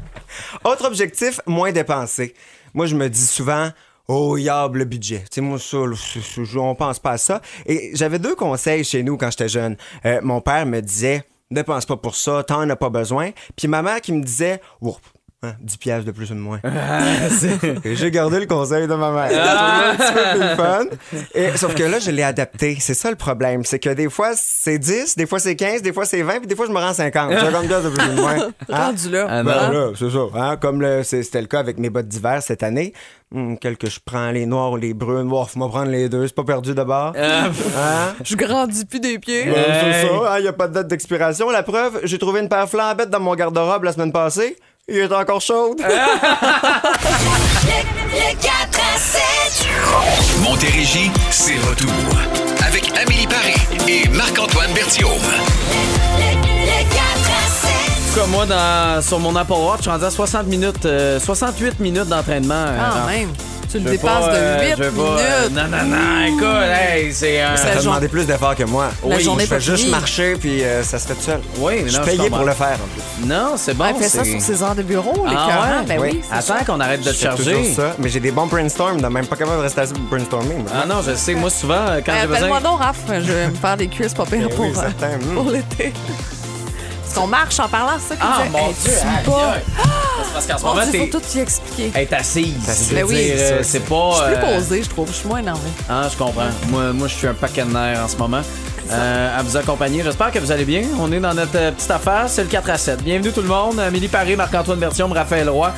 Autre 0.64 0.86
objectif, 0.86 1.40
moins 1.46 1.72
dépenser. 1.72 2.34
Moi, 2.72 2.86
je 2.86 2.96
me 2.96 3.08
dis 3.08 3.26
souvent, 3.26 3.68
oh, 4.08 4.36
yab, 4.36 4.76
le 4.76 4.84
budget. 4.84 5.20
Tu 5.20 5.26
sais, 5.36 5.40
moi, 5.40 5.58
ça, 5.58 5.76
là, 5.78 5.94
c'est- 5.96 6.20
c'est- 6.22 6.56
on 6.58 6.74
pense 6.74 6.98
pas 6.98 7.12
à 7.12 7.18
ça. 7.18 7.40
Et 7.66 7.90
j'avais 7.94 8.18
deux 8.18 8.34
conseils 8.34 8.84
chez 8.84 9.02
nous 9.02 9.16
quand 9.16 9.30
j'étais 9.30 9.48
jeune. 9.48 9.76
Euh, 10.06 10.20
mon 10.22 10.40
père 10.40 10.66
me 10.66 10.80
disait, 10.80 11.24
dépense 11.50 11.86
pas 11.86 11.96
pour 11.96 12.16
ça, 12.16 12.42
t'en 12.42 12.68
as 12.68 12.76
pas 12.76 12.88
besoin. 12.90 13.30
Puis 13.56 13.68
ma 13.68 13.82
mère 13.82 14.00
qui 14.00 14.12
me 14.12 14.22
disait, 14.22 14.60
oh, 14.80 14.96
hein, 15.44 15.54
10 15.60 15.76
piastres 15.76 16.06
de 16.06 16.10
plus 16.12 16.30
ou 16.30 16.34
de 16.34 16.40
moins. 16.40 16.60
Et 17.84 17.94
j'ai 17.96 18.10
gardé 18.10 18.40
le 18.40 18.46
conseil 18.46 18.86
de 18.86 18.94
ma 18.94 19.10
mère. 19.10 19.28
Trouvé 19.28 19.90
un 19.90 19.94
petit 19.96 20.12
peu 20.12 20.38
plus 20.40 20.56
fun. 20.56 20.84
Et, 21.34 21.56
sauf 21.56 21.74
que 21.74 21.82
là, 21.84 21.98
je 21.98 22.10
l'ai 22.10 22.22
adapté. 22.22 22.76
C'est 22.80 22.94
ça 22.94 23.10
le 23.10 23.16
problème. 23.16 23.64
C'est 23.64 23.78
que 23.78 23.90
des 23.90 24.08
fois, 24.10 24.30
c'est 24.34 24.78
10, 24.78 25.16
des 25.16 25.26
fois, 25.26 25.38
c'est 25.38 25.56
15, 25.56 25.82
des 25.82 25.92
fois, 25.92 26.04
c'est 26.06 26.22
20, 26.22 26.38
puis 26.38 26.46
des 26.46 26.56
fois, 26.56 26.66
je 26.66 26.72
me 26.72 26.78
rends 26.78 26.94
50. 26.94 27.32
50 27.38 27.66
piastres 27.66 27.90
de 27.90 27.94
plus 27.96 28.06
ou 28.08 28.14
de 28.14 28.20
moins. 28.20 28.34
Hein? 28.70 28.86
Rendu 28.86 29.10
là. 29.10 29.26
Ah, 29.28 29.42
Ben 29.42 29.72
là, 29.72 29.90
c'est 29.98 30.10
ça. 30.10 30.18
Hein? 30.34 30.56
Comme 30.56 30.80
le- 30.80 31.02
c'était 31.02 31.40
le 31.40 31.46
cas 31.46 31.60
avec 31.60 31.78
mes 31.78 31.90
bottes 31.90 32.08
d'hiver 32.08 32.42
cette 32.42 32.62
année. 32.62 32.92
Hum, 33.34 33.58
quel 33.58 33.76
que 33.76 33.88
je 33.90 33.98
prends, 34.04 34.30
les 34.30 34.46
noirs 34.46 34.72
ou 34.72 34.76
les 34.76 34.94
brunes. 34.94 35.28
Bon, 35.28 35.44
faut 35.44 35.58
me 35.58 35.66
prendre 35.68 35.90
les 35.90 36.08
deux. 36.08 36.26
C'est 36.26 36.34
pas 36.34 36.44
perdu 36.44 36.74
d'abord. 36.74 37.12
Euh, 37.16 37.42
Hein? 37.76 38.14
Je 38.24 38.36
grandis 38.36 38.84
plus 38.84 39.00
des 39.00 39.18
pieds. 39.18 39.44
Ben, 39.44 39.54
c'est 39.54 40.06
ça. 40.08 40.38
Il 40.38 40.42
n'y 40.42 40.48
a 40.48 40.52
pas 40.52 40.68
de 40.68 40.74
date 40.74 40.86
d'expiration. 40.88 41.50
La 41.50 41.62
preuve, 41.62 42.00
j'ai 42.04 42.18
trouvé 42.18 42.40
une 42.40 42.48
paire 42.48 42.68
flambette 42.68 43.10
dans 43.10 43.20
mon 43.20 43.34
garde-robe 43.34 43.84
la 43.84 43.92
semaine 43.92 44.12
passée. 44.12 44.56
Il 44.86 44.98
est 44.98 45.12
encore 45.12 45.40
chaude. 45.40 45.78
Le 45.80 45.86
4 48.36 48.44
à 48.94 48.98
7. 48.98 49.22
Montérégie, 50.42 51.10
c'est 51.30 51.56
retour. 51.68 51.90
Avec 52.66 52.90
Amélie 52.98 53.26
Paris 53.26 53.54
et 53.88 54.06
Marc-Antoine 54.10 54.72
Berthiaume. 54.74 55.10
Le 56.18 56.84
4 56.94 57.00
à 57.00 57.48
7. 57.48 58.14
Comme 58.14 58.30
moi, 58.30 58.44
dans, 58.44 59.00
sur 59.02 59.18
mon 59.20 59.34
Apple 59.36 59.52
Watch, 59.54 59.78
je 59.78 59.82
suis 59.84 59.90
rendu 59.90 60.04
à 60.04 60.10
60 60.10 60.46
minutes, 60.48 60.84
euh, 60.84 61.18
68 61.18 61.80
minutes 61.80 62.04
d'entraînement. 62.08 62.54
euh, 62.54 62.78
Quand 62.92 63.00
dans- 63.00 63.06
même. 63.06 63.32
Tu 63.74 63.80
le 63.80 63.86
Je 63.86 63.90
veux 63.90 63.96
dépasses 63.96 64.24
pas, 64.26 64.32
euh, 64.34 64.58
de 64.60 64.64
8 64.66 64.74
je 64.78 64.82
veux 64.84 64.90
pas, 64.92 65.02
euh, 65.02 65.48
minutes. 65.48 65.56
non, 65.56 65.76
non, 65.76 65.84
non, 65.96 66.24
écoute, 66.26 66.70
hey, 66.70 67.12
c'est 67.12 67.40
un. 67.40 67.56
Ça 67.56 67.72
jour- 67.74 67.82
demandé 67.94 68.06
plus 68.06 68.24
d'efforts 68.24 68.54
que 68.54 68.62
moi. 68.62 68.86
La 69.04 69.18
journée 69.18 69.42
je 69.42 69.48
fais 69.48 69.54
pas 69.56 69.58
juste 69.58 69.78
finie. 69.78 69.90
marcher, 69.90 70.34
puis 70.38 70.62
euh, 70.62 70.84
ça 70.84 71.00
se 71.00 71.08
fait 71.08 71.14
tout 71.14 71.22
seul. 71.22 71.40
Oui, 71.58 71.80
mais 71.82 71.88
Je 71.90 71.96
non, 71.98 72.04
suis 72.04 72.12
payé 72.12 72.18
comprends. 72.28 72.36
pour 72.36 72.46
le 72.46 72.52
faire, 72.54 72.74
en 72.80 72.86
plus. 73.22 73.26
Non, 73.26 73.54
c'est 73.56 73.74
bon. 73.74 73.84
Elle 73.88 73.96
fait 73.96 74.08
ça 74.08 74.22
c'est- 74.22 74.30
sur 74.30 74.40
ses 74.40 74.62
heures 74.62 74.76
de 74.76 74.82
bureau, 74.84 75.26
les 75.28 75.34
Ah 75.36 75.48
ouais? 75.80 75.86
Ben 75.88 75.98
oui, 76.00 76.08
Oui. 76.12 76.20
c'est 76.22 76.36
Attends 76.52 76.58
ça. 76.60 76.64
qu'on 76.64 76.78
arrête 76.78 77.00
de 77.00 77.10
te 77.10 77.14
Je 77.14 77.18
fais 77.18 77.28
toujours 77.30 77.52
charger. 77.52 77.74
ça, 77.74 77.96
mais 77.98 78.08
j'ai 78.08 78.20
des 78.20 78.30
bons 78.30 78.46
brainstorms, 78.46 79.00
de 79.00 79.08
même 79.08 79.26
pas 79.26 79.34
capable 79.34 79.56
de 79.58 79.62
rester 79.62 79.80
assis 79.80 79.92
pour 79.94 80.02
brainstorming. 80.04 80.58
moi. 80.58 80.70
Ah 80.72 80.86
non, 80.86 81.02
je 81.04 81.16
sais. 81.16 81.34
Moi, 81.34 81.50
souvent, 81.50 81.74
euh, 81.74 82.00
quand 82.06 82.12
Ben, 82.12 82.20
j'ai 82.20 82.26
besoin. 82.28 82.36
Appelle-moi 82.36 82.60
donc, 82.60 82.80
Raph. 82.80 82.96
Je 83.08 83.32
vais 83.32 83.48
me 83.48 83.54
faire 83.56 83.76
des 83.76 83.88
cuisses 83.88 84.14
pas 84.14 84.24
Ben 84.30 84.48
pour, 84.50 84.60
oui, 84.66 84.72
euh, 84.76 84.80
certain. 84.80 85.16
Mm. 85.16 85.34
pour 85.34 85.50
l'été. 85.50 85.92
Parce 87.14 87.26
qu'on 87.26 87.30
marche 87.30 87.60
en 87.60 87.68
parlant, 87.68 87.92
c'est 88.00 88.14
ça 88.16 88.20
Ah, 88.22 88.38
disait. 88.44 88.50
mon 88.50 88.58
Hey, 88.68 88.74
Dieu, 88.82 88.92
tu 88.92 89.06
aïe, 89.06 89.24
pas. 89.24 89.52
aïe. 89.52 89.60
C'est 90.24 90.32
parce 90.32 90.46
qu'en 90.46 90.58
ce 90.58 90.62
Mon 90.64 90.68
moment, 90.74 90.82
Dieu, 90.82 90.92
t'es. 90.92 90.98
faut 91.10 91.18
tout 91.18 91.24
y 91.36 91.38
expliquer. 91.40 91.92
Elle 91.94 92.02
est 92.02 92.12
assise. 92.12 92.88
Je 92.90 92.94
Ben 92.94 93.00
veux 93.04 93.08
oui, 93.10 93.14
dire, 93.24 93.34
c'est 93.36 93.52
euh, 93.52 93.62
c'est 93.62 93.78
Je 93.78 93.84
pas. 93.84 94.12
suis 94.14 94.24
plus 94.24 94.34
euh, 94.34 94.56
posée, 94.56 94.82
je 94.82 94.88
trouve. 94.88 95.08
Je 95.08 95.12
suis 95.12 95.28
moins 95.28 95.38
énervée. 95.38 95.60
Ah, 95.88 96.08
je 96.10 96.16
comprends. 96.16 96.42
Moi, 96.68 96.92
moi, 96.92 97.06
je 97.06 97.14
suis 97.14 97.26
un 97.28 97.34
paquet 97.34 97.62
de 97.62 97.70
nerfs 97.72 98.00
en 98.04 98.08
ce 98.08 98.16
moment. 98.16 98.40
Euh, 98.90 99.38
à 99.38 99.42
vous 99.42 99.56
accompagner. 99.56 100.02
J'espère 100.02 100.30
que 100.32 100.38
vous 100.40 100.50
allez 100.52 100.64
bien. 100.64 100.82
On 101.00 101.10
est 101.12 101.20
dans 101.20 101.32
notre 101.34 101.56
euh, 101.56 101.70
petite 101.72 101.90
affaire. 101.90 102.24
C'est 102.26 102.42
le 102.42 102.48
4 102.48 102.70
à 102.70 102.78
7. 102.78 103.02
Bienvenue 103.02 103.32
tout 103.32 103.42
le 103.42 103.48
monde. 103.48 103.78
Amélie 103.80 104.08
Paré, 104.08 104.34
Marc-Antoine 104.36 104.78
Bertium, 104.78 105.10
Raphaël 105.12 105.48
Roy, 105.48 105.72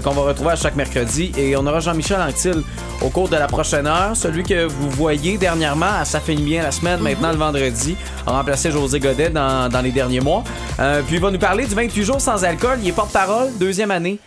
qu'on 0.00 0.12
va 0.12 0.22
retrouver 0.22 0.52
à 0.52 0.56
chaque 0.56 0.76
mercredi. 0.76 1.32
Et 1.36 1.56
on 1.56 1.66
aura 1.66 1.80
Jean-Michel 1.80 2.20
Anctil 2.20 2.62
au 3.00 3.08
cours 3.08 3.28
de 3.28 3.36
la 3.36 3.46
prochaine 3.46 3.86
heure. 3.86 4.16
Celui 4.16 4.42
que 4.42 4.66
vous 4.66 4.90
voyez 4.90 5.38
dernièrement, 5.38 6.04
ça 6.04 6.20
finit 6.20 6.42
bien 6.42 6.62
la 6.62 6.70
semaine, 6.70 7.00
maintenant 7.00 7.32
le 7.32 7.38
vendredi, 7.38 7.96
a 8.26 8.32
remplacé 8.32 8.70
José 8.70 9.00
Godet 9.00 9.30
dans, 9.30 9.68
dans 9.68 9.80
les 9.80 9.90
derniers 9.90 10.20
mois. 10.20 10.44
Euh, 10.78 11.02
puis 11.02 11.16
il 11.16 11.20
va 11.20 11.30
nous 11.30 11.38
parler 11.38 11.66
du 11.66 11.74
28 11.74 12.04
jours 12.04 12.20
sans 12.20 12.44
alcool. 12.44 12.78
Il 12.82 12.88
est 12.88 12.92
porte-parole, 12.92 13.48
deuxième 13.58 13.90
année. 13.90 14.18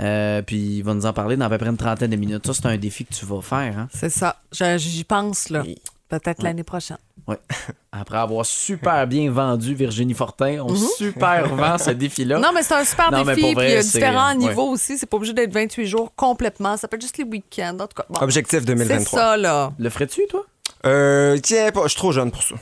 Euh, 0.00 0.40
puis 0.42 0.78
il 0.78 0.82
va 0.82 0.94
nous 0.94 1.06
en 1.06 1.12
parler 1.12 1.36
dans 1.36 1.44
à 1.44 1.50
peu 1.50 1.58
près 1.58 1.68
une 1.68 1.76
trentaine 1.76 2.10
de 2.10 2.16
minutes. 2.16 2.46
Ça, 2.46 2.54
c'est 2.54 2.66
un 2.66 2.76
défi 2.76 3.04
que 3.04 3.14
tu 3.14 3.26
vas 3.26 3.42
faire. 3.42 3.78
Hein? 3.78 3.88
C'est 3.92 4.10
ça. 4.10 4.36
J'y 4.52 5.04
pense, 5.04 5.50
là. 5.50 5.62
Peut-être 6.10 6.42
l'année 6.42 6.64
prochaine. 6.64 6.98
Ouais. 7.26 7.38
Après 7.92 8.18
avoir 8.18 8.44
super 8.44 9.06
bien 9.06 9.30
vendu 9.30 9.74
Virginie 9.74 10.12
Fortin, 10.14 10.58
on 10.66 10.74
super 10.74 11.48
vend 11.54 11.78
ce 11.78 11.90
défi-là. 11.90 12.36
Mhm. 12.36 12.42
Non, 12.42 12.50
mais 12.54 12.62
c'est 12.62 12.74
un 12.74 12.84
super 12.84 13.10
Non, 13.12 13.24
mais 13.24 13.34
défi. 13.36 13.46
pour 13.46 13.54
vrai, 13.54 13.64
puis 13.66 13.72
il 13.72 13.76
y 13.76 13.78
a 13.78 13.82
c'est- 13.82 13.98
différents 13.98 14.28
ouais. 14.30 14.36
niveaux 14.36 14.68
aussi. 14.70 14.98
C'est 14.98 15.06
pas 15.06 15.16
obligé 15.16 15.32
d'être 15.32 15.52
28 15.54 15.86
jours 15.86 16.12
complètement. 16.16 16.76
Ça 16.76 16.88
peut 16.88 16.96
être 16.96 17.02
juste 17.02 17.16
les 17.18 17.24
week-ends. 17.24 17.76
En 17.80 17.86
tout 17.86 17.94
cas, 17.96 18.04
bon. 18.10 18.20
Objectif 18.20 18.58
c'est 18.58 18.64
2023. 18.66 19.18
ça, 19.18 19.36
là. 19.36 19.72
Le 19.78 19.88
ferais-tu, 19.88 20.26
toi? 20.28 20.44
Euh, 20.84 21.38
tiens, 21.42 21.70
pas, 21.70 21.82
je 21.84 21.88
suis 21.88 21.96
trop 21.98 22.10
jeune 22.12 22.30
pour 22.32 22.42
ça. 22.42 22.56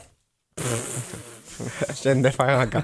je 0.59 2.01
viens 2.03 2.15
de 2.15 2.23
le 2.23 2.29
faire 2.31 2.59
encore. 2.59 2.83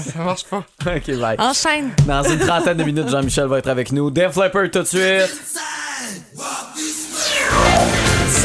Ça 0.00 0.18
marche 0.20 0.44
pas. 0.44 0.64
OK, 0.86 1.10
bye. 1.18 1.36
Enchaîne. 1.38 1.90
Dans 2.06 2.22
une 2.22 2.38
trentaine 2.38 2.78
de 2.78 2.84
minutes, 2.84 3.08
Jean-Michel 3.08 3.46
va 3.46 3.58
être 3.58 3.68
avec 3.68 3.92
nous. 3.92 4.10
Def 4.10 4.36
Leppard 4.36 4.70
tout 4.72 4.80
de 4.80 4.84
suite. 4.84 5.42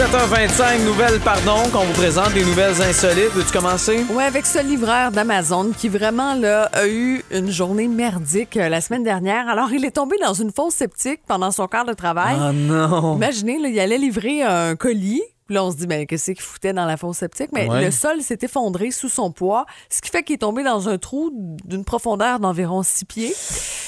17h25, 0.02 0.84
nouvelles, 0.84 1.20
pardon, 1.20 1.70
qu'on 1.72 1.84
vous 1.84 1.94
présente, 1.94 2.34
des 2.34 2.44
nouvelles 2.44 2.82
insolites. 2.82 3.30
Veux-tu 3.36 3.52
commencer? 3.52 4.04
Ouais, 4.10 4.24
avec 4.24 4.48
ce 4.48 4.58
livreur 4.58 5.12
d'Amazon 5.12 5.74
qui 5.78 5.90
vraiment 5.90 6.34
là 6.34 6.72
a 6.74 6.88
eu 6.88 7.24
une 7.30 7.52
journée 7.52 7.88
merdique 7.88 8.58
euh, 8.58 8.68
la 8.68 8.82
semaine 8.82 9.04
dernière. 9.04 9.48
Alors, 9.48 9.72
il 9.72 9.86
est 9.86 9.92
tombé 9.92 10.16
dans 10.20 10.34
une 10.34 10.52
fosse 10.52 10.74
sceptique 10.74 11.20
pendant 11.28 11.52
son 11.52 11.68
quart 11.68 11.86
de 11.86 11.94
travail. 11.94 12.36
Oh 12.36 12.52
non! 12.52 13.16
Imaginez, 13.18 13.60
là, 13.60 13.68
il 13.68 13.80
allait 13.80 14.00
livrer 14.00 14.42
un 14.42 14.76
colis. 14.76 15.22
Puis 15.52 15.56
Là, 15.58 15.66
on 15.66 15.72
se 15.72 15.76
dit, 15.76 15.86
ben, 15.86 16.06
qu'est-ce 16.08 16.32
qu'il 16.32 16.40
foutait 16.40 16.72
dans 16.72 16.86
la 16.86 16.96
fosse 16.96 17.18
septique? 17.18 17.50
Mais 17.52 17.68
Ouais. 17.68 17.84
le 17.84 17.92
sol 17.92 18.22
s'est 18.22 18.38
effondré 18.42 18.90
sous 18.90 19.10
son 19.10 19.34
poids, 19.34 19.66
ce 19.90 20.00
qui 20.02 20.10
fait 20.10 20.24
qu'il 20.24 20.36
est 20.36 20.38
tombé 20.38 20.64
dans 20.64 20.88
un 20.88 20.98
trou 20.98 21.30
d'une 21.66 21.84
profondeur 21.84 22.40
d'environ 22.40 22.84
6 22.84 23.04
pieds. 23.04 23.34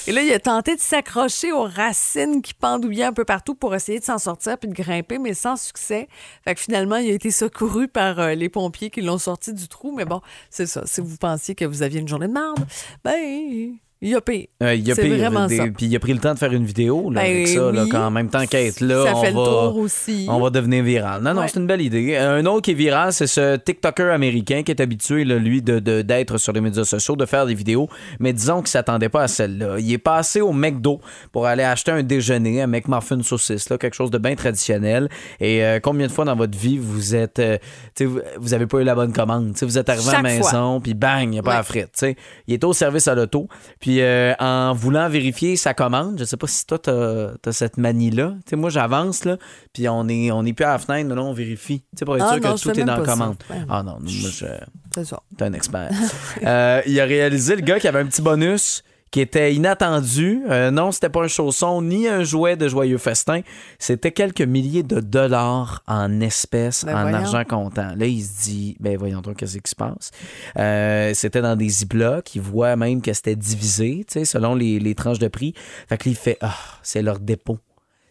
Et 0.08 0.12
là, 0.12 0.22
il 0.24 0.34
a 0.34 0.40
tenté 0.40 0.76
de 0.76 0.82
s'accrocher 0.82 1.54
aux 1.54 1.64
racines 1.64 2.42
qui 2.42 2.54
pendouillaient 2.54 3.06
un 3.06 3.14
peu 3.14 3.24
partout 3.24 3.56
pour 3.56 3.74
essayer 3.76 3.98
de 4.02 4.04
s'en 4.04 4.18
sortir 4.18 4.58
puis 4.58 4.68
de 4.68 4.74
grimper, 4.74 5.20
mais 5.20 5.34
sans 5.34 5.56
succès. 5.56 6.10
Fait 6.44 6.54
que 6.54 6.60
finalement, 6.60 6.98
il 6.98 7.10
a 7.10 7.14
été 7.14 7.32
secouru 7.32 7.88
par 7.88 8.20
euh, 8.20 8.34
les 8.34 8.50
pompiers 8.50 8.90
qui 8.90 9.00
l'ont 9.00 9.18
sorti 9.18 9.54
du 9.54 9.70
trou. 9.70 9.94
Mais 9.96 10.04
bon, 10.04 10.20
c'est 10.50 10.66
ça. 10.68 10.82
Si 10.86 11.00
vous 11.00 11.16
pensiez 11.16 11.56
que 11.56 11.64
vous 11.64 11.82
aviez 11.82 12.02
une 12.02 12.10
journée 12.10 12.28
de 12.28 12.34
merde, 12.34 12.60
ben, 13.06 13.78
il 14.04 14.16
a 14.16 14.22
payé. 14.22 14.50
Euh, 14.62 14.68
a 14.78 14.96
C'est 14.96 15.02
pris 15.02 15.18
vraiment 15.18 15.48
des- 15.48 15.58
ça. 15.58 15.66
Puis 15.76 15.86
il 15.88 15.96
a 15.96 16.00
pris 16.00 16.14
le 16.14 16.20
temps 16.20 16.34
de 16.34 16.40
faire 16.40 16.52
une 16.54 16.66
vidéo 16.66 17.10
là, 17.10 17.22
Ben 17.22 17.32
avec 17.32 17.48
ça, 17.48 17.72
là, 17.72 17.86
quand 17.90 18.06
en 18.06 18.12
même 18.12 18.30
temps 18.30 18.46
qu'à 18.46 18.62
être 18.62 18.82
là, 18.82 19.06
Ça 19.06 19.16
on 19.16 19.22
fait 19.22 19.32
le 19.32 19.38
va, 19.38 19.44
tour 19.46 19.78
aussi. 19.78 20.26
on 20.30 20.40
va 20.40 20.50
devenir 20.50 20.84
viral. 20.84 21.22
Non, 21.22 21.34
non, 21.34 21.42
Ouais. 21.42 21.48
c'est 21.48 21.60
une 21.60 21.68
belle 21.68 21.82
idée. 21.82 22.16
Un 22.18 22.46
autre 22.46 22.62
qui 22.64 22.72
est 22.72 22.76
viral, 22.76 23.14
c'est 23.14 23.28
ce 23.28 23.56
TikToker 23.58 24.12
américain 24.12 24.64
qui 24.64 24.72
est 24.72 24.82
habitué, 24.82 25.24
là, 25.26 25.38
lui, 25.38 25.62
de, 25.62 25.80
de- 25.80 26.02
d'être 26.02 26.38
sur 26.38 26.54
les 26.54 26.62
médias 26.62 26.84
sociaux, 26.84 27.16
de 27.16 27.26
faire 27.26 27.46
des 27.46 27.54
vidéos, 27.54 27.88
mais 28.20 28.34
disons 28.34 28.60
qu'il 28.60 28.68
s'attendait 28.70 29.10
pas 29.10 29.24
à 29.24 29.28
celle-là. 29.28 29.78
Il 29.80 29.92
est 29.92 29.98
passé 29.98 30.42
au 30.42 30.52
McDo 30.52 31.00
pour 31.32 31.46
aller 31.46 31.64
acheter 31.64 31.92
un 31.92 32.04
déjeuner, 32.04 32.62
un 32.62 32.68
McMuffin 32.68 33.22
saucisse, 33.24 33.70
là, 33.70 33.78
quelque 33.78 33.94
chose 33.96 34.12
de 34.12 34.18
bien 34.18 34.36
traditionnel. 34.36 35.10
Et 35.40 35.64
euh, 35.64 35.80
combien 35.82 36.08
de 36.08 36.12
fois 36.12 36.26
dans 36.26 36.36
votre 36.36 36.58
vie 36.58 36.78
vous 36.78 37.16
êtes, 37.16 37.40
euh, 37.40 37.58
vous, 38.00 38.20
vous 38.40 38.54
avez 38.54 38.68
pas 38.68 38.80
eu 38.80 38.84
la 38.84 38.96
bonne 38.96 39.14
commande, 39.14 39.54
vous 39.62 39.78
êtes 39.78 39.90
arrivé 39.90 40.10
à 40.10 40.14
la 40.14 40.22
maison, 40.22 40.82
puis 40.82 40.94
bang, 40.94 41.24
il 41.24 41.30
n'y 41.30 41.40
a 41.40 41.44
pas 41.44 41.52
Ouais. 41.52 41.58
la 41.58 41.64
frite. 41.64 42.06
Il 42.48 42.54
est 42.54 42.64
au 42.64 42.74
service 42.74 43.08
à 43.08 43.16
l'auto. 43.16 43.48
Puis 43.80 43.93
euh, 44.02 44.34
en 44.40 44.74
voulant 44.74 45.10
vérifier 45.10 45.56
sa 45.56 45.74
commande, 45.74 46.18
je 46.20 46.24
sais 46.26 46.38
pas 46.38 46.48
si 46.48 46.66
toi, 46.66 46.80
tu 46.80 46.90
as, 46.90 47.52
cette 47.52 47.78
manie-là. 47.78 48.34
Tu 48.46 48.52
sais, 48.52 48.56
moi, 48.56 48.70
j'avance, 48.70 49.26
là, 49.26 49.38
puis 49.74 49.88
on 49.90 50.08
est, 50.08 50.32
on 50.32 50.46
est 50.46 50.54
plus 50.54 50.66
à 50.66 50.74
la 50.74 50.80
fenêtre, 50.80 51.10
mais 51.10 51.16
là, 51.16 51.22
on 51.24 51.34
vérifie. 51.34 51.80
Tu 51.82 51.86
sais, 52.00 52.06
pour 52.06 52.16
être 52.16 52.26
Ah 52.28 52.34
sûr 52.34 52.42
non, 52.44 52.56
que 52.56 52.62
tout 52.62 52.80
est 52.80 52.84
dans 52.84 52.98
la 52.98 53.06
ça. 53.06 53.12
commande. 53.12 53.36
Ah 53.70 53.84
non, 53.84 53.98
moi, 54.00 54.08
je. 54.08 54.46
C'est 54.94 55.06
ça. 55.06 55.20
T'es 55.38 55.46
un 55.46 55.54
expert. 55.54 55.90
Euh, 56.46 56.82
il 56.86 57.00
a 57.00 57.06
réalisé, 57.06 57.56
le 57.56 57.62
gars, 57.62 57.80
qui 57.80 57.88
avait 57.88 58.00
un 58.00 58.06
petit 58.06 58.22
bonus 58.22 58.84
qui 59.14 59.22
était 59.22 59.54
inattendu. 59.54 60.42
Euh, 60.50 60.72
non, 60.72 60.92
c'était 60.92 61.08
pas 61.08 61.22
un 61.22 61.28
chausson 61.28 61.84
ni 61.84 62.08
un 62.08 62.24
jouet 62.24 62.56
de 62.58 62.68
joyeux 62.68 62.98
festin. 62.98 63.42
C'était 63.78 64.12
quelques 64.12 64.42
milliers 64.42 64.82
de 64.82 65.02
dollars 65.02 65.84
en 65.88 66.20
espèces, 66.20 66.84
Ben 66.84 66.98
en 66.98 67.02
voyons. 67.04 67.18
argent 67.18 67.44
comptant. 67.48 67.94
Là, 67.96 68.08
il 68.08 68.24
se 68.24 68.44
dit, 68.46 68.76
ben 68.80 68.98
voyons 68.98 69.22
donc, 69.22 69.38
qu'est-ce 69.38 69.60
qui 69.60 69.70
se 69.70 69.76
passe? 69.76 70.10
Euh, 70.58 71.12
c'était 71.14 71.44
dans 71.44 71.56
des 71.56 71.70
ziplocs. 71.70 72.34
Il 72.34 72.42
voit 72.42 72.76
même 72.76 73.04
que 73.04 73.14
c'était 73.14 73.36
divisé, 73.36 74.04
tu 74.08 74.14
sais, 74.14 74.26
selon 74.26 74.56
les, 74.56 74.80
les 74.80 74.96
tranches 74.96 75.20
de 75.20 75.28
prix. 75.28 75.54
Fait 75.88 76.00
que 76.00 76.10
là, 76.10 76.12
il 76.12 76.18
fait, 76.18 76.38
ah, 76.42 76.56
c'est 76.82 77.04
leur 77.04 77.20
dépôt 77.20 77.60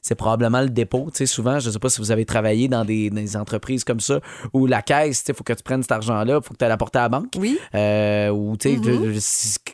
c'est 0.05 0.17
probablement 0.17 0.63
le 0.63 0.69
dépôt. 0.69 1.11
Tu 1.13 1.19
sais, 1.19 1.27
souvent, 1.27 1.61
je 1.61 1.69
ne 1.69 1.73
sais 1.75 1.79
pas 1.79 1.89
si 1.89 2.01
vous 2.01 2.11
avez 2.11 2.25
travaillé 2.25 2.67
dans 2.67 2.85
des, 2.85 3.09
dans 3.09 3.21
des 3.21 3.37
entreprises 3.37 3.85
comme 3.85 4.01
ça 4.01 4.19
où 4.53 4.67
la 4.67 4.83
caisse, 4.83 5.23
il 5.29 5.33
faut 5.35 5.45
que 5.45 5.53
tu 5.53 5.63
prennes 5.63 5.83
cet 5.83 5.93
argent-là, 5.93 6.41
il 6.43 6.45
faut 6.45 6.55
que 6.55 6.59
tu 6.59 6.65
ailles 6.65 6.71
l'apporter 6.71 6.99
à 6.99 7.03
la 7.03 7.09
banque. 7.09 7.35
Oui. 7.39 7.57
Euh, 7.77 8.31
ou, 8.31 8.57
tu 8.57 8.71
sais, 8.71 8.77
Mm-hmm. 8.77 9.73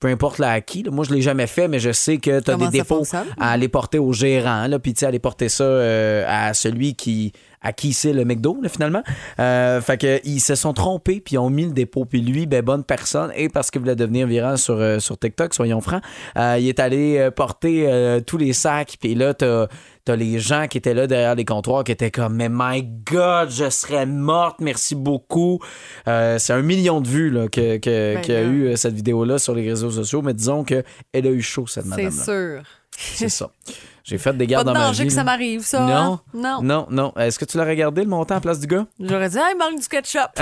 Peu 0.00 0.08
importe 0.08 0.38
là 0.38 0.50
à 0.50 0.60
qui. 0.60 0.82
là. 0.82 0.90
Moi, 0.90 1.04
je 1.04 1.10
ne 1.10 1.16
l'ai 1.16 1.22
jamais 1.22 1.46
fait, 1.46 1.68
mais 1.68 1.78
je 1.78 1.92
sais 1.92 2.16
que 2.16 2.40
tu 2.40 2.50
as 2.50 2.54
Comment 2.54 2.70
des 2.70 2.78
dépôts 2.78 2.96
fonctionne? 2.96 3.26
à 3.38 3.50
aller 3.52 3.68
porter 3.68 3.98
au 3.98 4.12
gérant, 4.12 4.66
là, 4.66 4.78
puis 4.78 4.94
tu 4.94 5.00
sais, 5.00 5.06
aller 5.06 5.18
porter 5.18 5.48
ça 5.50 5.64
euh, 5.64 6.24
à 6.26 6.54
celui 6.54 6.94
qui 6.94 7.32
à 7.62 7.72
qui 7.72 7.92
c'est 7.92 8.12
le 8.12 8.24
McDo, 8.24 8.58
là, 8.62 8.68
finalement. 8.68 9.02
Euh, 9.38 9.80
fait 9.80 9.98
que 9.98 10.20
ils 10.24 10.40
se 10.40 10.54
sont 10.54 10.72
trompés, 10.72 11.20
puis 11.20 11.34
ils 11.34 11.38
ont 11.38 11.50
mis 11.50 11.66
le 11.66 11.72
dépôt. 11.72 12.04
Puis 12.06 12.22
lui, 12.22 12.46
ben, 12.46 12.62
bonne 12.62 12.84
personne, 12.84 13.30
et 13.36 13.48
parce 13.48 13.70
qu'il 13.70 13.82
voulait 13.82 13.96
devenir 13.96 14.26
viral 14.26 14.56
sur, 14.56 14.76
euh, 14.76 14.98
sur 14.98 15.18
TikTok, 15.18 15.52
soyons 15.52 15.80
francs, 15.80 16.02
euh, 16.38 16.56
il 16.58 16.68
est 16.68 16.80
allé 16.80 17.18
euh, 17.18 17.30
porter 17.30 17.84
euh, 17.86 18.20
tous 18.20 18.38
les 18.38 18.52
sacs, 18.54 18.96
puis 18.98 19.14
là, 19.14 19.34
t'as 19.34 19.66
T'as 20.04 20.16
les 20.16 20.38
gens 20.38 20.66
qui 20.66 20.78
étaient 20.78 20.94
là 20.94 21.06
derrière 21.06 21.34
les 21.34 21.44
comptoirs 21.44 21.84
qui 21.84 21.92
étaient 21.92 22.10
comme 22.10 22.34
Mais 22.34 22.48
my 22.50 22.82
God, 22.82 23.50
je 23.50 23.68
serais 23.68 24.06
morte, 24.06 24.56
merci 24.60 24.94
beaucoup. 24.94 25.60
Euh, 26.08 26.38
c'est 26.38 26.52
un 26.54 26.62
million 26.62 27.00
de 27.02 27.08
vues 27.08 27.30
là, 27.30 27.48
que, 27.48 27.76
que- 27.76 28.14
Ben 28.14 28.20
qu'il 28.22 28.34
y 28.34 28.36
a 28.36 28.40
là. 28.42 28.46
eu 28.48 28.66
euh, 28.68 28.76
cette 28.76 28.94
vidéo-là 28.94 29.38
sur 29.38 29.54
les 29.54 29.68
réseaux 29.68 29.90
sociaux, 29.90 30.22
mais 30.22 30.32
disons 30.34 30.64
qu'elle 30.64 30.84
a 31.12 31.18
eu 31.18 31.42
chaud, 31.42 31.66
cette 31.66 31.84
C'est 31.84 31.90
madame-là. 31.90 32.24
sûr. 32.24 32.62
C'est 32.96 33.28
ça. 33.28 33.50
J'ai 34.04 34.16
fait 34.18 34.32
des 34.36 34.46
Pas 34.46 34.50
gardes 34.52 34.68
de 34.68 34.72
dans 34.72 34.78
ma 34.80 34.90
vie. 34.92 35.06
que 35.06 35.12
ça 35.12 35.22
m'arrive, 35.24 35.60
ça. 35.60 35.80
Non. 35.80 35.92
hein? 35.92 36.20
Non. 36.34 36.62
Non, 36.62 36.86
non. 36.90 37.12
Est-ce 37.16 37.38
que 37.38 37.44
tu 37.44 37.58
l'as 37.58 37.64
regardé, 37.66 38.02
le 38.02 38.08
montant 38.08 38.36
à 38.36 38.40
place 38.40 38.58
du 38.58 38.66
gars? 38.66 38.86
J'aurais 38.98 39.28
dit, 39.28 39.38
ah, 39.38 39.50
il 39.52 39.58
manque 39.58 39.80
du 39.80 39.86
ketchup. 39.88 40.30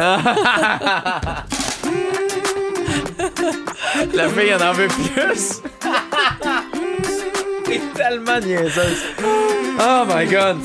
La 4.15 4.29
fille 4.29 4.55
en 4.55 4.61
en 4.61 4.73
veut 4.73 4.89
plus. 4.89 5.61
Oh 9.81 10.05
my 10.07 10.25
God. 10.25 10.65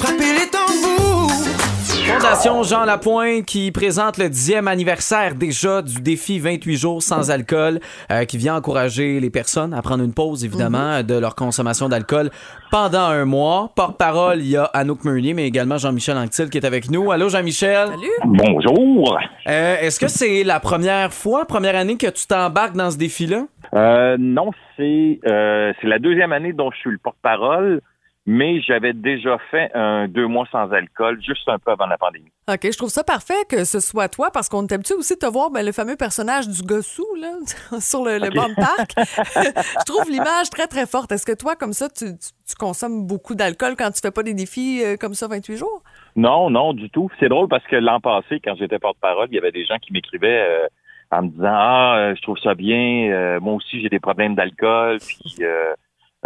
Fondation 2.06 2.64
Jean 2.64 2.84
Lapointe 2.86 3.46
qui 3.46 3.72
présente 3.72 4.18
le 4.18 4.26
10e 4.26 4.68
anniversaire 4.68 5.36
déjà 5.36 5.82
du 5.82 6.02
défi 6.02 6.38
28 6.38 6.76
jours 6.76 7.02
sans 7.02 7.32
alcool, 7.32 7.80
euh, 8.12 8.26
qui 8.26 8.38
vient 8.38 8.56
encourager 8.56 9.20
les 9.20 9.30
personnes 9.30 9.74
à 9.74 9.82
prendre 9.82 10.04
une 10.04 10.14
pause, 10.14 10.44
évidemment, 10.44 11.02
de 11.02 11.18
leur 11.18 11.36
consommation 11.36 11.88
d'alcool 11.88 12.30
pendant 12.72 13.06
un 13.06 13.26
mois. 13.26 13.72
Porte-parole, 13.76 14.40
il 14.40 14.50
y 14.50 14.58
a 14.58 14.66
Anouk 14.66 15.06
Meunier, 15.06 15.34
mais 15.34 15.48
également 15.48 15.78
Jean-Michel 15.78 16.18
Anctil 16.18 16.50
qui 16.50 16.58
est 16.58 16.66
avec 16.66 16.92
nous. 16.92 17.12
Allô, 17.12 17.30
Jean-Michel? 17.30 17.88
Salut. 17.88 18.08
Bonjour. 18.26 19.18
Euh, 19.48 19.78
Est-ce 19.80 20.00
que 20.00 20.08
c'est 20.08 20.44
la 20.44 20.60
première 20.60 21.14
fois, 21.14 21.46
première 21.46 21.76
année 21.76 21.96
que 21.98 22.08
tu 22.08 22.28
t'embarques 22.28 22.76
dans 22.76 22.92
ce 22.92 22.98
défi-là? 22.98 23.46
Euh, 23.74 24.18
non, 24.20 24.52
c'est 24.78 25.20
euh, 25.26 25.74
c'est 25.82 25.88
la 25.88 26.00
deuxième 26.00 26.32
année 26.32 26.54
dont 26.54 26.70
je 26.72 26.78
suis 26.78 26.92
le 26.92 26.98
porte-parole, 26.98 27.82
mais 28.26 28.62
j'avais 28.62 28.94
déjà 28.94 29.38
fait 29.52 29.70
un 29.74 30.08
deux 30.08 30.28
mois 30.28 30.48
sans 30.52 30.72
alcool 30.72 31.22
juste 31.22 31.48
un 31.50 31.60
peu 31.60 31.72
avant 31.72 31.88
la 31.88 31.98
pandémie. 31.98 32.32
OK, 32.50 32.60
je 32.64 32.78
trouve 32.78 32.90
ça 32.90 33.04
parfait 33.04 33.46
que 33.50 33.64
ce 33.66 33.80
soit 33.80 34.08
toi 34.10 34.32
parce 34.32 34.48
qu'on 34.50 34.66
est 34.66 34.72
habitué 34.74 34.96
aussi 34.96 35.16
de 35.16 35.20
te 35.20 35.26
voir 35.26 35.50
ben, 35.52 35.66
le 35.66 35.72
fameux 35.72 35.96
personnage 35.98 36.48
du 36.48 36.62
gossou 36.62 37.06
là, 37.20 37.34
sur 37.80 38.04
le, 38.06 38.20
le 38.20 38.30
banc 38.30 38.48
de 38.50 38.56
parc. 38.56 38.92
je 38.98 39.86
trouve 39.86 40.10
l'image 40.10 40.50
très, 40.50 40.68
très 40.68 40.86
forte. 40.86 41.12
Est-ce 41.12 41.26
que 41.26 41.38
toi, 41.38 41.56
comme 41.56 41.74
ça, 41.74 41.90
tu, 41.90 42.06
tu- 42.18 42.32
tu 42.48 42.56
consommes 42.56 43.08
beaucoup 43.08 43.36
d'alcool 43.36 43.76
quand 43.78 43.92
tu 43.92 44.00
fais 44.02 44.12
pas 44.12 44.24
des 44.24 44.34
défis 44.34 44.82
euh, 44.84 44.96
comme 44.98 45.14
ça 45.14 45.28
28 45.28 45.58
jours? 45.58 45.82
Non, 46.16 46.50
non, 46.50 46.74
du 46.74 46.90
tout. 46.90 47.10
C'est 47.20 47.30
drôle 47.30 47.48
parce 47.48 47.64
que 47.66 47.76
l'an 47.78 48.00
passé, 48.00 48.40
quand 48.44 48.56
j'étais 48.56 48.80
porte-parole, 48.80 49.28
il 49.32 49.36
y 49.36 49.38
avait 49.38 49.52
des 49.52 49.66
gens 49.66 49.78
qui 49.80 49.92
m'écrivaient 49.94 50.46
euh, 50.48 50.68
en 51.12 51.24
me 51.24 51.30
disant 51.30 51.44
Ah, 51.54 51.96
euh, 51.98 52.16
je 52.16 52.22
trouve 52.22 52.38
ça 52.40 52.54
bien, 52.56 53.10
euh, 53.12 53.40
moi 53.40 53.54
aussi 53.54 53.82
j'ai 53.82 53.90
des 53.90 54.00
problèmes 54.00 54.36
d'alcool, 54.36 54.98
puis 55.00 55.36
euh, 55.42 55.74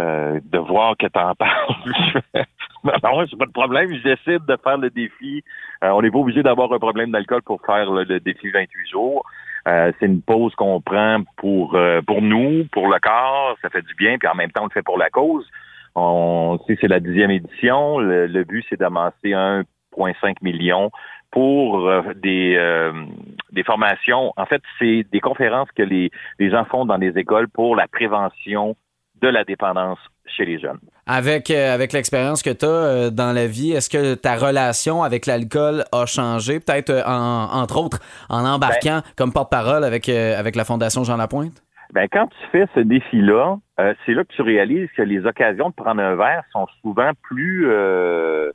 euh, 0.00 0.40
de 0.44 0.58
voir 0.58 0.96
que 0.96 1.06
t'en 1.06 1.34
parles. 1.34 2.44
Non, 2.84 3.26
c'est 3.28 3.38
pas 3.38 3.46
de 3.46 3.52
problème, 3.52 3.92
je 3.92 4.02
décide 4.02 4.46
de 4.46 4.56
faire 4.62 4.78
le 4.78 4.90
défi. 4.90 5.42
Euh, 5.82 5.90
on 5.90 6.02
n'est 6.02 6.10
pas 6.10 6.18
obligé 6.18 6.42
d'avoir 6.42 6.72
un 6.72 6.78
problème 6.78 7.10
d'alcool 7.10 7.42
pour 7.42 7.60
faire 7.64 7.90
le, 7.90 8.20
défi 8.20 8.50
28 8.50 8.88
jours. 8.90 9.24
Euh, 9.66 9.92
c'est 9.98 10.06
une 10.06 10.22
pause 10.22 10.54
qu'on 10.54 10.80
prend 10.80 11.22
pour 11.36 11.74
euh, 11.74 12.00
pour 12.02 12.22
nous, 12.22 12.64
pour 12.72 12.88
le 12.88 12.98
corps, 13.00 13.56
ça 13.60 13.68
fait 13.68 13.82
du 13.82 13.94
bien, 13.96 14.16
puis 14.18 14.28
en 14.28 14.34
même 14.34 14.50
temps 14.50 14.62
on 14.62 14.66
le 14.66 14.70
fait 14.70 14.82
pour 14.82 14.98
la 14.98 15.10
cause. 15.10 15.46
On 15.94 16.58
sait 16.66 16.78
c'est 16.80 16.88
la 16.88 17.00
dixième 17.00 17.30
édition. 17.30 17.98
Le, 17.98 18.26
le 18.26 18.44
but 18.44 18.64
c'est 18.70 18.78
d'amasser 18.78 19.30
1,5 19.30 20.36
million 20.42 20.90
pour 21.30 21.88
euh, 21.88 22.02
des 22.14 22.56
euh, 22.56 22.92
des 23.52 23.64
formations. 23.64 24.32
En 24.36 24.46
fait, 24.46 24.62
c'est 24.78 25.04
des 25.12 25.20
conférences 25.20 25.70
que 25.72 25.82
les 25.82 26.10
les 26.38 26.50
gens 26.50 26.64
font 26.64 26.84
dans 26.84 26.96
les 26.96 27.18
écoles 27.18 27.48
pour 27.48 27.76
la 27.76 27.88
prévention 27.88 28.76
de 29.20 29.28
la 29.28 29.44
dépendance 29.44 29.98
chez 30.26 30.44
les 30.44 30.58
jeunes. 30.58 30.78
Avec, 31.06 31.50
euh, 31.50 31.74
avec 31.74 31.92
l'expérience 31.92 32.42
que 32.42 32.50
tu 32.50 32.66
as 32.66 33.10
dans 33.10 33.32
la 33.32 33.46
vie, 33.46 33.72
est-ce 33.72 33.88
que 33.88 34.14
ta 34.14 34.36
relation 34.36 35.02
avec 35.02 35.26
l'alcool 35.26 35.84
a 35.92 36.06
changé? 36.06 36.60
Peut-être, 36.60 36.90
euh, 36.90 37.02
en- 37.06 37.48
entre 37.62 37.82
autres, 37.82 37.98
en 38.28 38.44
embarquant 38.44 39.00
comme 39.16 39.32
porte-parole 39.32 39.84
avec, 39.84 40.08
euh, 40.08 40.38
avec 40.38 40.54
la 40.54 40.64
Fondation 40.64 41.04
Jean 41.04 41.16
Lapointe? 41.16 41.62
Ben, 41.94 42.06
quand 42.12 42.26
tu 42.26 42.46
fais 42.52 42.66
ce 42.74 42.80
défi-là, 42.80 43.56
euh, 43.80 43.94
c'est 44.04 44.12
là 44.12 44.22
que 44.24 44.32
tu 44.34 44.42
réalises 44.42 44.90
que 44.96 45.02
les 45.02 45.24
occasions 45.24 45.70
de 45.70 45.74
prendre 45.74 46.02
un 46.02 46.14
verre 46.16 46.42
sont 46.52 46.66
souvent 46.82 47.12
plus 47.22 47.66
euh, 47.70 48.50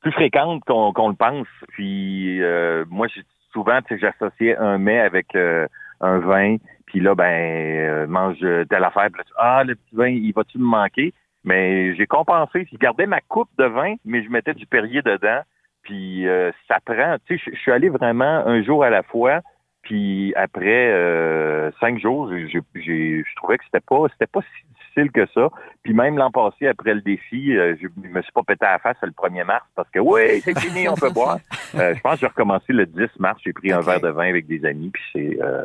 plus 0.00 0.12
fréquentes 0.12 0.62
qu'on 0.64 1.08
le 1.08 1.14
pense. 1.16 1.48
Puis 1.70 2.40
euh, 2.40 2.84
moi, 2.88 3.08
j'ai 3.12 3.22
souvent, 3.52 3.80
tu 3.82 3.98
sais, 3.98 4.00
j'associais 4.00 4.56
un 4.56 4.78
mets 4.78 5.00
avec 5.00 5.34
euh, 5.34 5.66
un 6.00 6.18
vin, 6.18 6.56
puis 6.86 7.00
là, 7.00 7.14
ben, 7.14 7.24
euh, 7.24 8.06
mange 8.06 8.38
telle 8.38 8.84
affaire, 8.84 9.08
puis 9.12 9.20
là, 9.20 9.24
ah, 9.38 9.64
le 9.64 9.74
petit 9.74 9.94
vin, 9.94 10.08
il 10.08 10.32
va-tu 10.32 10.58
me 10.58 10.64
manquer? 10.64 11.12
Mais 11.44 11.94
j'ai 11.96 12.06
compensé. 12.06 12.66
Je 12.70 12.76
gardais 12.76 13.06
ma 13.06 13.20
coupe 13.20 13.48
de 13.58 13.64
vin, 13.64 13.94
mais 14.04 14.22
je 14.22 14.30
mettais 14.30 14.54
du 14.54 14.66
Perrier 14.66 15.02
dedans. 15.02 15.40
Puis 15.82 16.28
euh, 16.28 16.50
ça 16.68 16.78
prend, 16.84 17.16
tu 17.26 17.38
sais, 17.38 17.50
je- 17.52 17.56
suis 17.58 17.72
allé 17.72 17.88
vraiment 17.88 18.44
un 18.46 18.62
jour 18.62 18.84
à 18.84 18.90
la 18.90 19.02
fois. 19.02 19.40
Puis 19.82 20.34
après 20.36 20.90
euh, 20.92 21.70
cinq 21.80 21.98
jours, 21.98 22.28
je 22.30 23.34
trouvais 23.36 23.56
que 23.56 23.64
c'était 23.64 23.80
pas, 23.80 24.06
c'était 24.12 24.26
pas 24.26 24.42
si 24.42 24.64
que 25.08 25.26
ça. 25.32 25.48
Puis 25.82 25.94
même 25.94 26.18
l'an 26.18 26.30
passé, 26.30 26.66
après 26.68 26.92
le 26.94 27.00
défi, 27.00 27.56
euh, 27.56 27.74
je 27.80 27.88
me 28.08 28.20
suis 28.20 28.32
pas 28.32 28.42
pété 28.42 28.66
à 28.66 28.72
la 28.72 28.78
face 28.78 28.98
le 29.02 29.10
1er 29.12 29.44
mars 29.44 29.64
parce 29.74 29.88
que 29.90 29.98
oui, 29.98 30.40
c'est 30.42 30.58
fini, 30.58 30.86
on 30.88 30.94
peut 30.94 31.10
boire. 31.10 31.38
Euh, 31.76 31.94
je 31.94 32.00
pense 32.00 32.14
que 32.14 32.20
j'ai 32.22 32.26
recommencé 32.26 32.72
le 32.72 32.84
10 32.84 33.02
mars. 33.20 33.40
J'ai 33.44 33.52
pris 33.52 33.70
un 33.70 33.78
verre 33.80 34.00
de 34.00 34.08
vin 34.08 34.28
avec 34.28 34.48
des 34.48 34.64
amis. 34.66 34.90
Puis 34.92 35.02
c'est, 35.12 35.38
euh, 35.40 35.62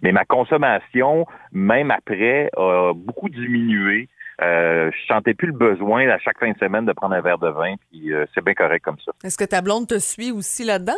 mais 0.00 0.10
ma 0.10 0.24
consommation, 0.24 1.26
même 1.52 1.90
après, 1.90 2.48
a 2.56 2.92
beaucoup 2.94 3.28
diminué. 3.28 4.08
Euh, 4.40 4.90
je 4.90 5.06
sentais 5.06 5.34
plus 5.34 5.48
le 5.48 5.52
besoin 5.52 6.08
à 6.08 6.18
chaque 6.18 6.38
fin 6.38 6.50
de 6.50 6.56
semaine 6.58 6.86
de 6.86 6.92
prendre 6.94 7.14
un 7.14 7.20
verre 7.20 7.36
de 7.38 7.50
vin. 7.50 7.74
Puis 7.90 8.12
euh, 8.14 8.24
c'est 8.34 8.42
bien 8.42 8.54
correct 8.54 8.82
comme 8.82 8.98
ça. 9.04 9.12
Est-ce 9.22 9.36
que 9.36 9.44
ta 9.44 9.60
blonde 9.60 9.86
te 9.86 9.98
suit 9.98 10.32
aussi 10.32 10.64
là-dedans? 10.64 10.96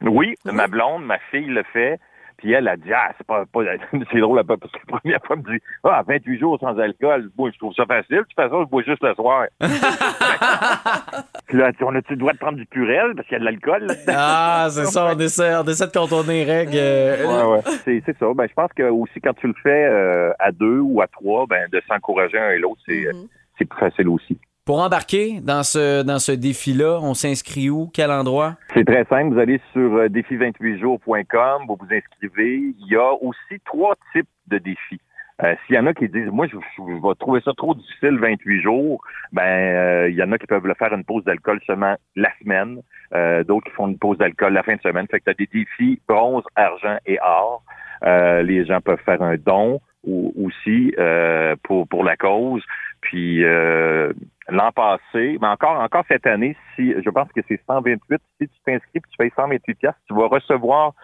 Oui, 0.00 0.34
Oui. 0.46 0.52
ma 0.54 0.66
blonde, 0.68 1.04
ma 1.04 1.18
fille 1.30 1.46
le 1.48 1.62
fait. 1.72 2.00
Puis 2.42 2.52
elle 2.52 2.66
a 2.66 2.76
dit, 2.76 2.92
ah, 2.92 3.12
c'est 3.16 3.24
pas, 3.26 3.44
pas 3.46 3.60
c'est 4.12 4.18
drôle, 4.18 4.42
parce 4.44 4.58
que 4.60 4.78
la 4.90 4.98
première 4.98 5.20
fois, 5.24 5.36
elle 5.36 5.42
me 5.52 5.58
dit, 5.58 5.62
ah, 5.84 6.02
28 6.04 6.40
jours 6.40 6.58
sans 6.58 6.76
alcool, 6.76 7.30
moi, 7.38 7.50
je 7.52 7.58
trouve 7.58 7.72
ça 7.72 7.86
facile. 7.86 8.16
De 8.16 8.22
toute 8.22 8.34
façon, 8.34 8.64
je 8.64 8.68
bois 8.68 8.82
juste 8.82 9.00
le 9.04 9.14
soir. 9.14 9.46
Puis 11.46 11.56
là, 11.56 11.68
elle 11.68 11.72
dit, 11.74 11.84
on 11.84 11.94
a-tu 11.94 12.14
le 12.14 12.16
droit 12.16 12.32
de 12.32 12.38
prendre 12.38 12.58
du 12.58 12.66
purel 12.66 13.14
parce 13.14 13.28
qu'il 13.28 13.34
y 13.34 13.36
a 13.36 13.40
de 13.40 13.44
l'alcool 13.44 13.82
là-dedans? 13.82 14.12
Ah, 14.16 14.66
c'est 14.70 14.86
ça, 14.86 15.14
on 15.14 15.18
essaie, 15.20 15.54
on 15.54 15.62
essaie 15.64 15.86
de 15.86 15.92
contourner 15.92 16.44
les 16.44 16.52
règles. 16.52 16.72
euh, 16.74 17.26
Ouais, 17.26 17.52
ouais. 17.56 17.60
C'est, 17.84 18.02
c'est 18.04 18.18
ça. 18.18 18.26
Ben, 18.34 18.48
je 18.48 18.54
pense 18.54 18.72
que 18.74 18.82
aussi, 18.90 19.20
quand 19.20 19.34
tu 19.34 19.46
le 19.46 19.54
fais 19.62 19.84
euh, 19.84 20.32
à 20.40 20.50
deux 20.50 20.80
ou 20.80 21.00
à 21.00 21.06
trois, 21.06 21.46
ben, 21.46 21.68
de 21.70 21.80
s'encourager 21.86 22.38
un 22.38 22.50
et 22.50 22.58
l'autre, 22.58 22.80
c'est, 22.88 23.06
euh, 23.06 23.12
c'est 23.56 23.66
plus 23.66 23.78
facile 23.78 24.08
aussi. 24.08 24.36
Pour 24.64 24.80
embarquer 24.80 25.40
dans 25.40 25.64
ce, 25.64 26.04
dans 26.04 26.20
ce 26.20 26.30
défi-là, 26.30 27.00
on 27.02 27.14
s'inscrit 27.14 27.68
où? 27.68 27.90
Quel 27.92 28.12
endroit? 28.12 28.54
C'est 28.74 28.84
très 28.84 29.04
simple. 29.06 29.34
Vous 29.34 29.40
allez 29.40 29.60
sur 29.72 29.96
euh, 29.96 30.06
défi28jours.com, 30.06 31.62
vous 31.66 31.76
vous 31.80 31.92
inscrivez. 31.92 32.72
Il 32.78 32.86
y 32.86 32.94
a 32.94 33.12
aussi 33.20 33.60
trois 33.64 33.96
types 34.12 34.28
de 34.46 34.58
défis. 34.58 35.00
Euh, 35.42 35.56
S'il 35.66 35.74
y 35.74 35.78
en 35.80 35.86
a 35.86 35.94
qui 35.94 36.08
disent, 36.08 36.30
moi, 36.30 36.46
je, 36.46 36.56
vais 36.56 37.14
trouver 37.18 37.40
ça 37.44 37.50
trop 37.56 37.74
difficile, 37.74 38.20
28 38.20 38.62
jours, 38.62 39.02
ben, 39.32 39.42
euh, 39.42 40.08
il 40.08 40.14
y 40.14 40.22
en 40.22 40.30
a 40.30 40.38
qui 40.38 40.46
peuvent 40.46 40.68
le 40.68 40.74
faire 40.74 40.92
une 40.92 41.04
pause 41.04 41.24
d'alcool 41.24 41.58
seulement 41.66 41.96
la 42.14 42.30
semaine. 42.40 42.82
Euh, 43.14 43.42
D'autres 43.42 43.66
qui 43.68 43.72
font 43.72 43.88
une 43.88 43.98
pause 43.98 44.18
d'alcool 44.18 44.52
la 44.52 44.62
fin 44.62 44.76
de 44.76 44.80
semaine. 44.82 45.08
Fait 45.10 45.18
que 45.18 45.24
tu 45.24 45.30
as 45.30 45.34
des 45.34 45.48
défis 45.52 46.00
bronze, 46.06 46.44
argent 46.54 46.98
et 47.04 47.18
or. 47.20 47.64
Euh, 48.04 48.42
les 48.42 48.64
gens 48.64 48.80
peuvent 48.80 49.02
faire 49.04 49.22
un 49.22 49.34
don 49.36 49.80
ou, 50.04 50.32
aussi 50.36 50.94
euh, 50.98 51.54
pour, 51.62 51.88
pour 51.88 52.04
la 52.04 52.16
cause. 52.16 52.62
Puis 53.02 53.44
euh, 53.44 54.12
l'an 54.48 54.72
passé, 54.72 55.38
mais 55.40 55.48
encore 55.48 55.78
encore 55.80 56.04
cette 56.08 56.26
année, 56.26 56.56
si 56.74 56.94
je 57.04 57.10
pense 57.10 57.30
que 57.32 57.42
c'est 57.46 57.60
128, 57.66 58.20
si 58.40 58.48
tu 58.48 58.54
t'inscris 58.64 59.00
tu 59.00 59.16
payes 59.18 59.32
128 59.36 59.74
pièces, 59.74 59.94
tu 60.08 60.14
vas 60.14 60.26
recevoir 60.28 60.94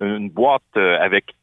une 0.00 0.30
boîte 0.30 0.62
euh, 0.76 0.98
avec 1.00 1.34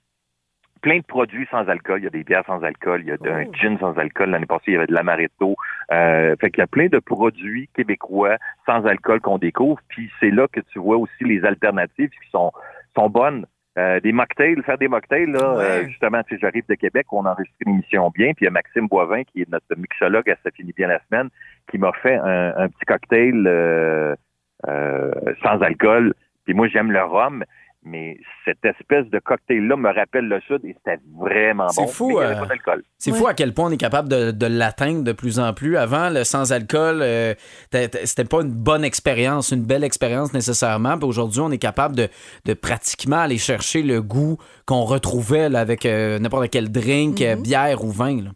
plein 0.82 0.99
de 0.99 1.04
produits 1.04 1.47
sans 1.49 1.67
alcool. 1.67 2.01
Il 2.01 2.04
y 2.04 2.08
a 2.08 2.12
des 2.12 2.23
bières 2.23 2.45
sans 2.45 2.62
alcool, 2.63 3.01
il 3.01 3.08
y 3.08 3.12
a 3.12 3.36
un 3.36 3.51
gin 3.51 3.78
sans 3.80 3.97
alcool. 3.97 4.30
L'année 4.30 4.45
passée, 4.45 4.65
il 4.67 4.73
y 4.73 4.78
avait 4.78 4.88
de 4.88 4.93
l'amaretto. 4.93 5.56
Euh, 5.91 6.36
fait 6.39 6.51
qu'il 6.51 6.60
y 6.60 6.63
a 6.63 6.67
plein 6.67 6.88
de 6.88 6.99
produits 6.99 7.69
québécois 7.75 8.38
sans 8.65 8.86
alcool 8.86 9.19
qu'on 9.19 9.38
découvre. 9.38 9.80
Puis 9.89 10.12
c'est 10.19 10.32
là 10.32 10.47
que 10.47 10.60
tu 10.60 10.80
vois 10.80 10.97
aussi 10.97 11.23
les 11.23 11.43
alternatives 11.43 12.10
qui 12.10 12.30
sont 12.30 12.51
sont 12.95 13.10
bonnes. 13.10 13.45
Euh, 13.77 13.99
des 13.99 14.13
mocktails, 14.13 14.61
faire 14.63 14.77
des 14.77 14.88
mocktails, 14.88 15.29
là, 15.29 15.57
euh, 15.57 15.85
justement, 15.88 16.23
tu 16.23 16.35
sais, 16.35 16.39
j'arrive 16.41 16.63
de 16.69 16.75
Québec, 16.75 17.07
on 17.11 17.25
enregistre 17.25 17.57
une 17.65 17.73
émission 17.73 18.09
bien, 18.09 18.27
puis 18.27 18.43
il 18.43 18.45
y 18.45 18.47
a 18.47 18.51
Maxime 18.51 18.88
Boivin, 18.88 19.23
qui 19.25 19.41
est 19.41 19.49
notre 19.49 19.75
mixologue 19.75 20.29
à 20.29 20.35
Ça 20.43 20.51
finit 20.51 20.71
bien 20.71 20.88
la 20.88 21.01
semaine, 21.09 21.29
qui 21.69 21.77
m'a 21.77 21.91
fait 21.91 22.15
un, 22.15 22.53
un 22.55 22.69
petit 22.69 22.85
cocktail 22.85 23.43
euh, 23.45 24.15
euh, 24.67 25.11
sans 25.43 25.61
alcool. 25.61 26.13
Puis 26.45 26.53
moi, 26.53 26.69
j'aime 26.69 26.89
le 26.91 27.03
rhum, 27.03 27.43
mais 27.86 28.17
cette 28.43 28.63
espèce 28.65 29.06
de 29.12 29.19
cocktail-là 29.19 29.76
me 29.78 29.93
rappelle 29.93 30.28
le 30.28 30.41
Sud 30.41 30.60
et 30.65 30.76
c'était 30.78 31.00
vraiment 31.17 31.69
C'est 31.69 31.82
bon. 31.84 31.88
fou, 31.88 32.19
euh, 32.19 32.36
pas 32.36 32.45
d'alcool. 32.48 32.84
C'est 32.98 33.12
fou 33.13 33.28
à 33.28 33.34
quel 33.34 33.54
point 33.54 33.67
on 33.67 33.71
est 33.71 33.78
capable 33.78 34.10
de, 34.10 34.32
de 34.32 34.45
l'atteindre 34.48 35.04
de 35.04 35.12
plus 35.12 35.39
en 35.39 35.54
plus. 35.54 35.78
Avant, 35.78 36.10
le 36.10 36.24
sans-alcool, 36.24 37.00
euh, 37.02 37.34
c'était 37.71 38.26
pas 38.26 38.41
une 38.41 38.52
bonne 38.52 38.84
expérience, 38.84 39.52
une 39.52 39.63
belle 39.63 39.84
expérience 39.84 40.34
nécessairement. 40.34 40.98
Puis 40.98 41.08
aujourd'hui, 41.08 41.41
on 41.41 41.52
est 41.52 41.58
capable 41.60 41.95
de, 41.95 42.08
de 42.45 42.54
pratiquement 42.54 43.17
aller 43.19 43.38
chercher 43.38 43.84
le 43.84 44.02
goût 44.02 44.38
qu'on 44.65 44.82
retrouvait 44.84 45.50
là, 45.50 45.60
avec 45.60 45.86
euh, 45.86 46.17
n'importe 46.19 46.50
quel 46.50 46.71
drink, 46.71 47.21
euh, 47.21 47.36
bière 47.36 47.84
ou 47.84 47.91
vin. 47.91 48.24
là. 48.24 48.32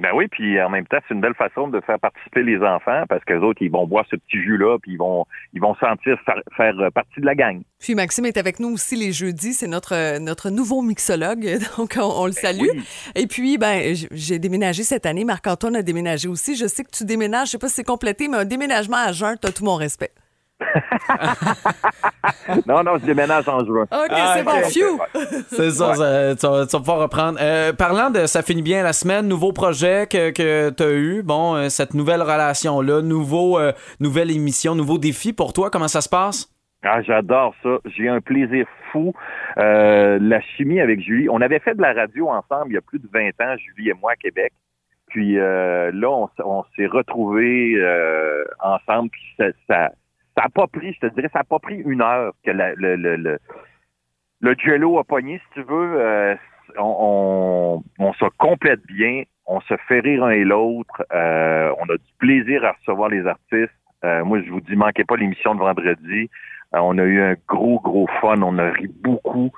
Ben 0.00 0.10
oui, 0.14 0.28
puis 0.28 0.60
en 0.62 0.70
même 0.70 0.86
temps, 0.86 0.96
c'est 1.06 1.14
une 1.14 1.20
belle 1.20 1.34
façon 1.34 1.68
de 1.68 1.78
faire 1.82 2.00
participer 2.00 2.42
les 2.42 2.58
enfants 2.58 3.04
parce 3.06 3.22
que 3.24 3.34
les 3.34 3.40
autres, 3.40 3.60
ils 3.60 3.70
vont 3.70 3.86
boire 3.86 4.06
ce 4.10 4.16
petit 4.16 4.40
jus-là, 4.40 4.78
puis 4.80 4.92
ils 4.92 4.96
vont, 4.96 5.26
ils 5.52 5.60
vont 5.60 5.74
sentir 5.74 6.18
faire, 6.24 6.40
faire 6.56 6.74
partie 6.94 7.20
de 7.20 7.26
la 7.26 7.34
gang. 7.34 7.60
Puis 7.78 7.94
Maxime 7.94 8.24
est 8.24 8.38
avec 8.38 8.60
nous 8.60 8.70
aussi 8.70 8.96
les 8.96 9.12
jeudis. 9.12 9.52
C'est 9.52 9.66
notre, 9.66 9.94
euh, 9.94 10.18
notre 10.18 10.48
nouveau 10.48 10.80
mixologue, 10.80 11.46
donc 11.76 11.98
on, 11.98 12.22
on 12.22 12.26
le 12.26 12.32
salue. 12.32 12.68
oui. 12.74 12.82
Et 13.14 13.26
puis, 13.26 13.58
ben, 13.58 13.94
j'ai 14.10 14.38
déménagé 14.38 14.84
cette 14.84 15.04
année. 15.04 15.24
Marc-Antoine 15.24 15.76
a 15.76 15.82
déménagé 15.82 16.28
aussi. 16.28 16.56
Je 16.56 16.66
sais 16.66 16.82
que 16.82 16.90
tu 16.90 17.04
déménages. 17.04 17.48
Je 17.48 17.52
sais 17.52 17.58
pas 17.58 17.68
si 17.68 17.74
c'est 17.74 17.84
complété, 17.84 18.28
mais 18.28 18.38
un 18.38 18.44
déménagement 18.46 18.96
à 18.96 19.12
jeun, 19.12 19.36
t'as 19.38 19.52
tout 19.52 19.64
mon 19.64 19.76
respect. 19.76 20.12
Non, 22.66 22.82
non, 22.82 22.98
je 22.98 23.06
déménage 23.06 23.48
en 23.48 23.64
juin. 23.64 23.82
OK, 23.84 24.08
Ah, 24.10 24.34
c'est 24.36 24.44
bon. 24.44 24.52
Phew! 24.68 25.00
C'est 25.48 25.70
ça, 25.70 25.94
ça- 25.94 26.36
tu, 26.36 26.46
vas, 26.46 26.66
tu 26.66 26.72
vas 26.72 26.78
pouvoir 26.78 26.98
reprendre. 27.00 27.38
Euh, 27.40 27.72
parlant 27.72 28.10
de 28.10 28.26
Ça 28.26 28.42
finit 28.42 28.62
bien 28.62 28.82
la 28.82 28.92
semaine, 28.92 29.28
nouveau 29.28 29.52
projet 29.52 30.06
que, 30.10 30.30
que 30.30 30.70
tu 30.70 30.82
as 30.82 30.90
eu, 30.92 31.22
bon, 31.22 31.54
euh, 31.56 31.68
cette 31.68 31.94
nouvelle 31.94 32.22
relation-là, 32.22 33.02
nouveau, 33.02 33.58
euh, 33.58 33.72
nouvelle 34.00 34.30
émission, 34.30 34.74
nouveau 34.74 34.98
défi 34.98 35.32
pour 35.32 35.52
toi, 35.52 35.70
comment 35.70 35.88
ça 35.88 36.00
se 36.00 36.08
passe? 36.08 36.48
Ah, 36.82 37.02
j'adore 37.02 37.54
ça. 37.62 37.78
J'ai 37.96 38.08
un 38.08 38.20
plaisir 38.20 38.66
fou. 38.90 39.12
Euh, 39.58 40.18
la 40.20 40.40
chimie 40.40 40.80
avec 40.80 41.00
Julie. 41.00 41.28
On 41.28 41.40
avait 41.40 41.58
fait 41.60 41.74
de 41.74 41.82
la 41.82 41.92
radio 41.92 42.28
ensemble 42.30 42.70
il 42.70 42.74
y 42.74 42.78
a 42.78 42.80
plus 42.80 42.98
de 42.98 43.08
20 43.12 43.28
ans, 43.44 43.54
Julie 43.58 43.90
et 43.90 43.94
moi, 44.00 44.12
à 44.12 44.16
Québec. 44.16 44.52
Puis 45.08 45.38
euh, 45.38 45.90
là, 45.92 46.26
on 46.44 46.64
s'est 46.76 46.86
retrouvés 46.86 47.74
euh, 47.76 48.44
ensemble. 48.60 49.10
Puis 49.10 49.22
ça, 49.38 49.44
ça, 49.68 49.90
ça 50.36 50.44
a 50.44 50.48
pas 50.48 50.66
pris, 50.66 50.92
je 50.94 51.00
te 51.00 51.14
dirais, 51.14 51.30
ça 51.32 51.40
a 51.40 51.44
pas 51.44 51.58
pris 51.58 51.76
une 51.76 52.02
heure 52.02 52.32
que 52.44 52.50
le, 52.50 52.74
le, 52.76 53.16
le, 53.16 53.38
le 54.40 54.54
jello 54.58 54.98
a 54.98 55.04
pogné, 55.04 55.38
si 55.38 55.54
tu 55.54 55.62
veux. 55.62 56.00
Euh, 56.00 56.34
on, 56.78 57.82
on, 57.98 58.04
on 58.06 58.12
se 58.14 58.24
complète 58.38 58.84
bien. 58.86 59.24
On 59.46 59.60
se 59.62 59.74
fait 59.88 60.00
rire 60.00 60.24
un 60.24 60.30
et 60.30 60.44
l'autre. 60.44 61.02
Euh, 61.12 61.72
on 61.80 61.84
a 61.84 61.96
du 61.96 62.12
plaisir 62.18 62.64
à 62.64 62.72
recevoir 62.72 63.08
les 63.08 63.26
artistes. 63.26 63.74
Euh, 64.04 64.24
moi, 64.24 64.40
je 64.42 64.50
vous 64.50 64.60
dis, 64.60 64.76
manquez 64.76 65.04
pas 65.04 65.16
l'émission 65.16 65.54
de 65.54 65.60
vendredi. 65.60 66.30
Euh, 66.74 66.78
on 66.80 66.96
a 66.98 67.02
eu 67.02 67.20
un 67.20 67.34
gros, 67.48 67.80
gros 67.80 68.06
fun. 68.20 68.40
On 68.42 68.58
a 68.58 68.70
ri 68.70 68.86
beaucoup 69.02 69.50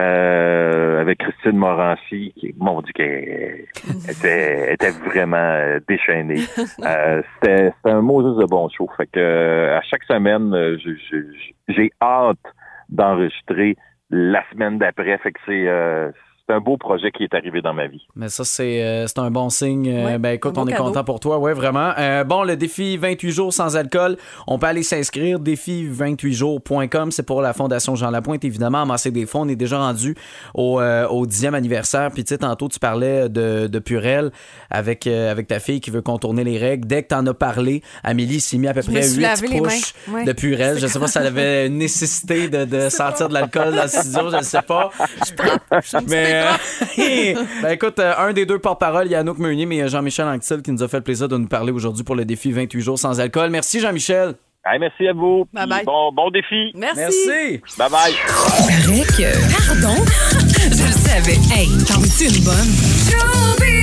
euh, 0.00 1.00
avec 1.00 1.18
Christine 1.18 1.56
Morancy, 1.58 2.32
qui, 2.36 2.54
mon 2.58 2.80
Dieu, 2.80 2.92
qu'elle 2.94 3.66
était, 4.08 4.72
était 4.74 4.90
vraiment 4.90 5.36
euh, 5.36 5.80
déchaînée. 5.86 6.40
Euh, 6.84 7.22
c'était, 7.34 7.72
c'était 7.76 7.94
un 7.94 8.00
mot 8.00 8.22
juste 8.26 8.40
de 8.40 8.46
bon 8.46 8.68
show. 8.68 8.88
Fait 8.96 9.06
que 9.06 9.20
euh, 9.20 9.78
à 9.78 9.82
chaque 9.82 10.04
semaine, 10.04 10.54
euh, 10.54 10.78
j'ai 11.68 11.90
hâte 12.02 12.38
d'enregistrer 12.88 13.76
la 14.10 14.42
semaine 14.52 14.78
d'après. 14.78 15.18
Fait 15.18 15.32
que 15.32 15.40
c'est, 15.46 15.68
euh, 15.68 16.10
c'est 16.50 16.56
un 16.56 16.60
beau 16.60 16.76
projet 16.76 17.12
qui 17.12 17.22
est 17.22 17.32
arrivé 17.34 17.62
dans 17.62 17.72
ma 17.72 17.86
vie. 17.86 18.04
Mais 18.16 18.28
ça, 18.28 18.44
c'est 18.44 18.82
euh, 18.82 19.06
c'est 19.06 19.18
un 19.20 19.30
bon 19.30 19.50
signe. 19.50 19.88
Euh, 19.88 20.04
Ouais, 20.04 20.18
ben 20.18 20.30
écoute, 20.30 20.58
on 20.58 20.66
est 20.66 20.72
cadeau. 20.72 20.84
content 20.84 21.04
pour 21.04 21.20
toi, 21.20 21.38
ouais, 21.38 21.52
vraiment. 21.52 21.92
Euh, 21.96 22.24
bon, 22.24 22.42
le 22.42 22.56
défi 22.56 22.96
28 22.96 23.30
jours 23.30 23.52
sans 23.52 23.76
alcool, 23.76 24.16
on 24.48 24.58
peut 24.58 24.66
aller 24.66 24.82
s'inscrire. 24.82 25.38
Défi28jours.com, 25.38 27.10
c'est 27.12 27.22
pour 27.22 27.42
la 27.42 27.52
Fondation 27.52 27.94
Jean 27.94 28.10
Lapointe, 28.10 28.44
évidemment, 28.44 28.82
amasser 28.82 29.10
des 29.10 29.26
fonds. 29.26 29.42
On 29.42 29.48
est 29.48 29.56
déjà 29.56 29.78
rendu 29.78 30.14
au, 30.54 30.80
euh, 30.80 31.06
au 31.08 31.26
10e 31.26 31.54
anniversaire. 31.54 32.10
Puis 32.12 32.24
tu 32.24 32.30
sais, 32.34 32.38
tantôt, 32.38 32.68
tu 32.68 32.78
parlais 32.78 33.28
de, 33.28 33.66
de 33.68 33.78
Purel 33.78 34.30
avec, 34.70 35.06
euh, 35.06 35.30
avec 35.30 35.46
ta 35.46 35.60
fille 35.60 35.80
qui 35.80 35.90
veut 35.90 36.02
contourner 36.02 36.42
les 36.44 36.58
règles. 36.58 36.86
Dès 36.88 37.02
que 37.02 37.08
tu 37.08 37.14
en 37.14 37.26
as 37.26 37.34
parlé, 37.34 37.82
Amélie 38.02 38.40
s'est 38.40 38.58
mis 38.58 38.66
à 38.68 38.74
peu 38.74 38.82
Je 38.82 38.90
près 38.90 39.02
suis 39.02 39.16
8 39.18 39.22
lavé 39.22 39.48
les 39.48 39.60
push 39.60 39.94
mains, 40.08 40.14
ouais. 40.14 40.24
de 40.24 40.32
Purel. 40.32 40.78
Je 40.80 40.86
sais 40.86 40.98
pas 40.98 41.06
si 41.06 41.18
elle 41.18 41.26
avait 41.26 41.66
une 41.68 41.78
nécessité 41.78 42.48
de, 42.48 42.64
de 42.64 42.88
sentir 42.88 43.28
de 43.28 43.34
l'alcool 43.34 43.74
dans 43.74 43.82
le 43.82 43.88
studio, 43.88 44.30
je 44.30 44.36
ne 44.36 44.42
sais 44.42 44.62
pas. 44.62 44.90
Mais 46.08 46.39
euh, 46.40 47.44
ben 47.62 47.72
écoute, 47.72 47.98
euh, 47.98 48.14
un 48.18 48.32
des 48.32 48.46
deux 48.46 48.58
porte-parole, 48.58 49.08
Yannouk 49.08 49.38
Meunier, 49.38 49.66
mais 49.66 49.76
il 49.76 49.78
y 49.78 49.82
a 49.82 49.86
Jean-Michel 49.86 50.26
Anctil 50.26 50.62
qui 50.62 50.72
nous 50.72 50.82
a 50.82 50.88
fait 50.88 50.98
le 50.98 51.02
plaisir 51.02 51.28
de 51.28 51.36
nous 51.36 51.48
parler 51.48 51.72
aujourd'hui 51.72 52.04
pour 52.04 52.14
le 52.14 52.24
défi 52.24 52.52
28 52.52 52.80
jours 52.80 52.98
sans 52.98 53.20
alcool. 53.20 53.50
Merci 53.50 53.80
Jean-Michel. 53.80 54.34
Hey, 54.64 54.78
merci 54.78 55.08
à 55.08 55.14
vous. 55.14 55.46
Bye 55.52 55.66
bye. 55.66 55.84
Bon, 55.84 56.12
bon 56.12 56.30
défi. 56.30 56.72
Merci. 56.74 57.00
Merci. 57.00 57.60
Bye 57.78 57.90
bye. 57.90 58.14
Pardon? 59.66 60.04
Je 60.54 60.84
le 60.84 60.92
savais. 60.92 61.38
Hey, 61.54 61.68
t'en 61.86 61.98
veux-tu 61.98 62.24
une 62.26 62.44
bonne? 62.44 63.79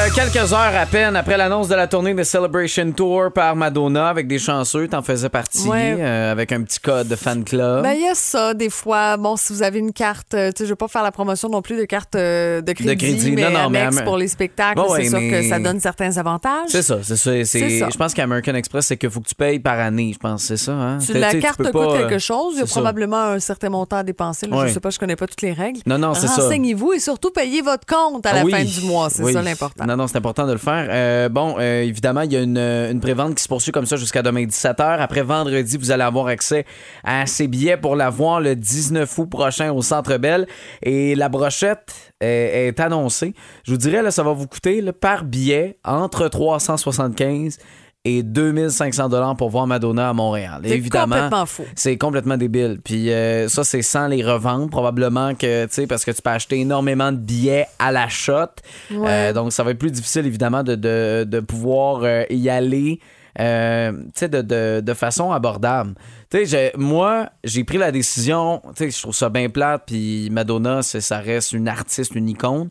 Euh, 0.00 0.08
quelques 0.14 0.52
heures 0.54 0.74
à 0.74 0.86
peine 0.86 1.14
après 1.14 1.36
l'annonce 1.36 1.68
de 1.68 1.74
la 1.74 1.86
tournée 1.86 2.14
de 2.14 2.22
Celebration 2.22 2.90
Tour 2.92 3.30
par 3.34 3.54
Madonna 3.54 4.08
avec 4.08 4.26
des 4.28 4.38
chanceux. 4.38 4.88
T'en 4.88 5.02
faisais 5.02 5.28
partie 5.28 5.68
Ouais. 5.68 5.94
euh, 5.98 6.32
avec 6.32 6.52
un 6.52 6.62
petit 6.62 6.78
code 6.80 7.06
de 7.08 7.16
fan 7.16 7.44
club. 7.44 7.82
Ben, 7.82 7.92
il 7.92 8.02
y 8.04 8.08
a 8.08 8.14
ça, 8.14 8.54
des 8.54 8.70
fois. 8.70 9.18
Bon, 9.18 9.36
si 9.36 9.52
vous 9.52 9.62
avez 9.62 9.78
une 9.78 9.92
carte, 9.92 10.32
euh, 10.32 10.52
tu 10.52 10.58
sais, 10.58 10.64
je 10.64 10.70
veux 10.70 10.76
pas 10.76 10.88
faire 10.88 11.02
la 11.02 11.12
promotion 11.12 11.50
non 11.50 11.60
plus 11.60 11.76
de 11.76 11.84
carte 11.84 12.14
de 12.14 12.62
crédit, 12.72 12.96
crédit. 12.96 13.32
mais 13.32 13.42
Non, 13.42 13.50
non, 13.50 13.76
Amex 13.76 14.00
pour 14.02 14.16
les 14.16 14.28
spectacles, 14.28 14.76
Bon, 14.80 14.94
c'est 14.96 15.08
sûr 15.08 15.18
que 15.20 15.46
ça 15.46 15.58
donne 15.58 15.80
certains 15.80 16.16
avantages. 16.16 16.68
c'est 16.68 16.82
ça, 16.82 16.98
c'est 17.02 17.16
ça. 17.44 17.88
Je 17.90 17.96
pense 17.98 18.14
qu'American 18.14 18.54
Express, 18.54 18.86
c'est 18.86 18.96
qu'il 18.96 19.10
faut 19.10 19.20
que 19.20 19.28
tu 19.28 19.34
payes 19.34 19.58
par 19.60 19.78
année, 19.78 20.12
je 20.14 20.18
pense. 20.18 20.44
C'est 20.44 20.56
ça, 20.56 20.72
hein? 20.72 20.98
Tu- 21.04 21.12
la 21.12 21.30
tu 21.30 21.36
tu 21.36 21.42
carte 21.42 21.58
peux 21.58 21.64
coûte 21.70 21.72
pas, 21.90 21.98
quelque 21.98 22.18
chose. 22.18 22.54
Il 22.54 22.60
y 22.60 22.62
a 22.62 22.66
ça. 22.66 22.72
probablement 22.72 23.20
un 23.32 23.38
certain 23.40 23.68
montant 23.68 23.96
à 23.96 24.02
dépenser. 24.02 24.46
là. 24.46 24.56
Ouais. 24.56 24.68
Je 24.68 24.72
sais 24.74 24.80
pas, 24.80 24.88
je 24.90 24.98
connais 24.98 25.16
pas 25.16 25.26
toutes 25.26 25.42
les 25.42 25.52
règles. 25.52 25.80
Non, 25.84 25.98
non, 25.98 26.14
c'est 26.14 26.26
ça. 26.26 26.42
Renseignez-vous 26.42 26.94
et 26.94 27.00
surtout 27.00 27.30
payez 27.30 27.60
votre 27.60 27.84
compte 27.86 28.24
à 28.24 28.32
la 28.32 28.40
Ah 28.40 28.44
oui. 28.44 28.52
fin 28.52 28.64
du 28.64 28.80
mois. 28.86 29.10
C'est 29.10 29.22
Oui. 29.24 29.32
ça 29.34 29.42
l'important. 29.42 29.89
Non, 29.90 29.96
non, 29.96 30.06
c'est 30.06 30.18
important 30.18 30.46
de 30.46 30.52
le 30.52 30.58
faire. 30.58 30.86
Euh, 30.88 31.28
bon, 31.28 31.56
euh, 31.58 31.82
évidemment, 31.82 32.20
il 32.20 32.32
y 32.32 32.36
a 32.36 32.42
une, 32.42 32.58
une 32.58 33.00
prévente 33.00 33.34
qui 33.34 33.42
se 33.42 33.48
poursuit 33.48 33.72
comme 33.72 33.86
ça 33.86 33.96
jusqu'à 33.96 34.22
demain 34.22 34.44
17h. 34.44 35.00
Après 35.00 35.22
vendredi, 35.22 35.76
vous 35.76 35.90
allez 35.90 36.04
avoir 36.04 36.28
accès 36.28 36.64
à 37.02 37.26
ces 37.26 37.48
billets 37.48 37.76
pour 37.76 37.96
la 37.96 38.08
voir 38.08 38.40
le 38.40 38.54
19 38.54 39.18
août 39.18 39.26
prochain 39.26 39.72
au 39.72 39.82
Centre 39.82 40.16
Bell. 40.16 40.46
Et 40.80 41.16
la 41.16 41.28
brochette 41.28 41.92
est, 42.20 42.78
annoncée. 42.78 43.34
Je 43.64 43.72
vous 43.72 43.78
dirais, 43.78 44.08
ça 44.12 44.22
va 44.22 44.32
vous 44.32 44.46
coûter 44.46 44.80
par 44.92 45.24
billet 45.24 45.76
entre 45.84 46.28
375 46.28 47.58
et 48.04 48.22
2500 48.22 49.10
dollars 49.10 49.36
pour 49.36 49.50
voir 49.50 49.66
Madonna 49.66 50.08
à 50.08 50.12
Montréal. 50.14 50.62
C'est 50.64 50.70
Évidemment, 50.70 51.16
complètement 51.16 51.46
fou. 51.46 51.64
c'est 51.74 51.98
complètement 51.98 52.36
débile. 52.38 52.80
Puis 52.82 53.10
euh, 53.12 53.48
ça, 53.48 53.62
c'est 53.62 53.82
sans 53.82 54.06
les 54.08 54.24
revendre, 54.24 54.70
probablement 54.70 55.34
que, 55.34 55.66
tu 55.66 55.72
sais, 55.74 55.86
parce 55.86 56.04
que 56.04 56.10
tu 56.10 56.22
peux 56.22 56.30
acheter 56.30 56.60
énormément 56.60 57.12
de 57.12 57.18
billets 57.18 57.66
à 57.78 57.92
la 57.92 58.08
shot. 58.08 58.46
Ouais. 58.90 59.06
Euh, 59.06 59.32
donc, 59.34 59.52
ça 59.52 59.62
va 59.64 59.72
être 59.72 59.78
plus 59.78 59.92
difficile, 59.92 60.24
évidemment, 60.26 60.62
de, 60.62 60.76
de, 60.76 61.24
de 61.28 61.40
pouvoir 61.40 62.00
euh, 62.04 62.24
y 62.30 62.48
aller. 62.48 63.00
Euh, 63.38 63.92
de, 64.20 64.42
de, 64.42 64.80
de 64.80 64.94
façon 64.94 65.30
abordable. 65.32 65.94
J'ai- 66.32 66.72
moi, 66.76 67.28
j'ai 67.44 67.64
pris 67.64 67.78
la 67.78 67.90
décision, 67.92 68.62
je 68.78 69.00
trouve 69.02 69.14
ça 69.14 69.28
bien 69.28 69.48
plate, 69.48 69.82
puis 69.86 70.28
Madonna, 70.30 70.82
ça 70.82 71.18
reste 71.18 71.52
une 71.52 71.68
artiste, 71.68 72.14
une 72.14 72.28
icône. 72.28 72.68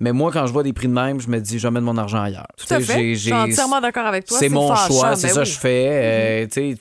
Mais 0.00 0.12
moi, 0.12 0.30
quand 0.32 0.46
je 0.46 0.52
vois 0.52 0.62
des 0.62 0.72
prix 0.72 0.88
de 0.88 0.92
même, 0.94 1.20
je 1.20 1.28
me 1.28 1.38
dis, 1.40 1.58
je 1.58 1.66
vais 1.66 1.72
mettre 1.72 1.84
mon 1.86 1.96
argent 1.98 2.22
ailleurs. 2.22 2.46
Mhm. 2.58 2.66
Tout 2.66 2.74
à 2.74 2.80
fait. 2.80 3.14
Je 3.14 3.18
suis 3.20 3.32
entièrement 3.32 3.80
d'accord 3.80 4.06
avec 4.06 4.24
toi. 4.26 4.38
c'est 4.38 4.48
mon 4.48 4.74
choix, 4.74 5.16
c'est 5.16 5.28
ben 5.28 5.34
ça 5.34 5.40
oui. 5.40 5.46
que 5.46 5.52
je 5.52 5.58
fais. 5.58 5.88
euh, 5.90 6.46
sais, 6.50 6.76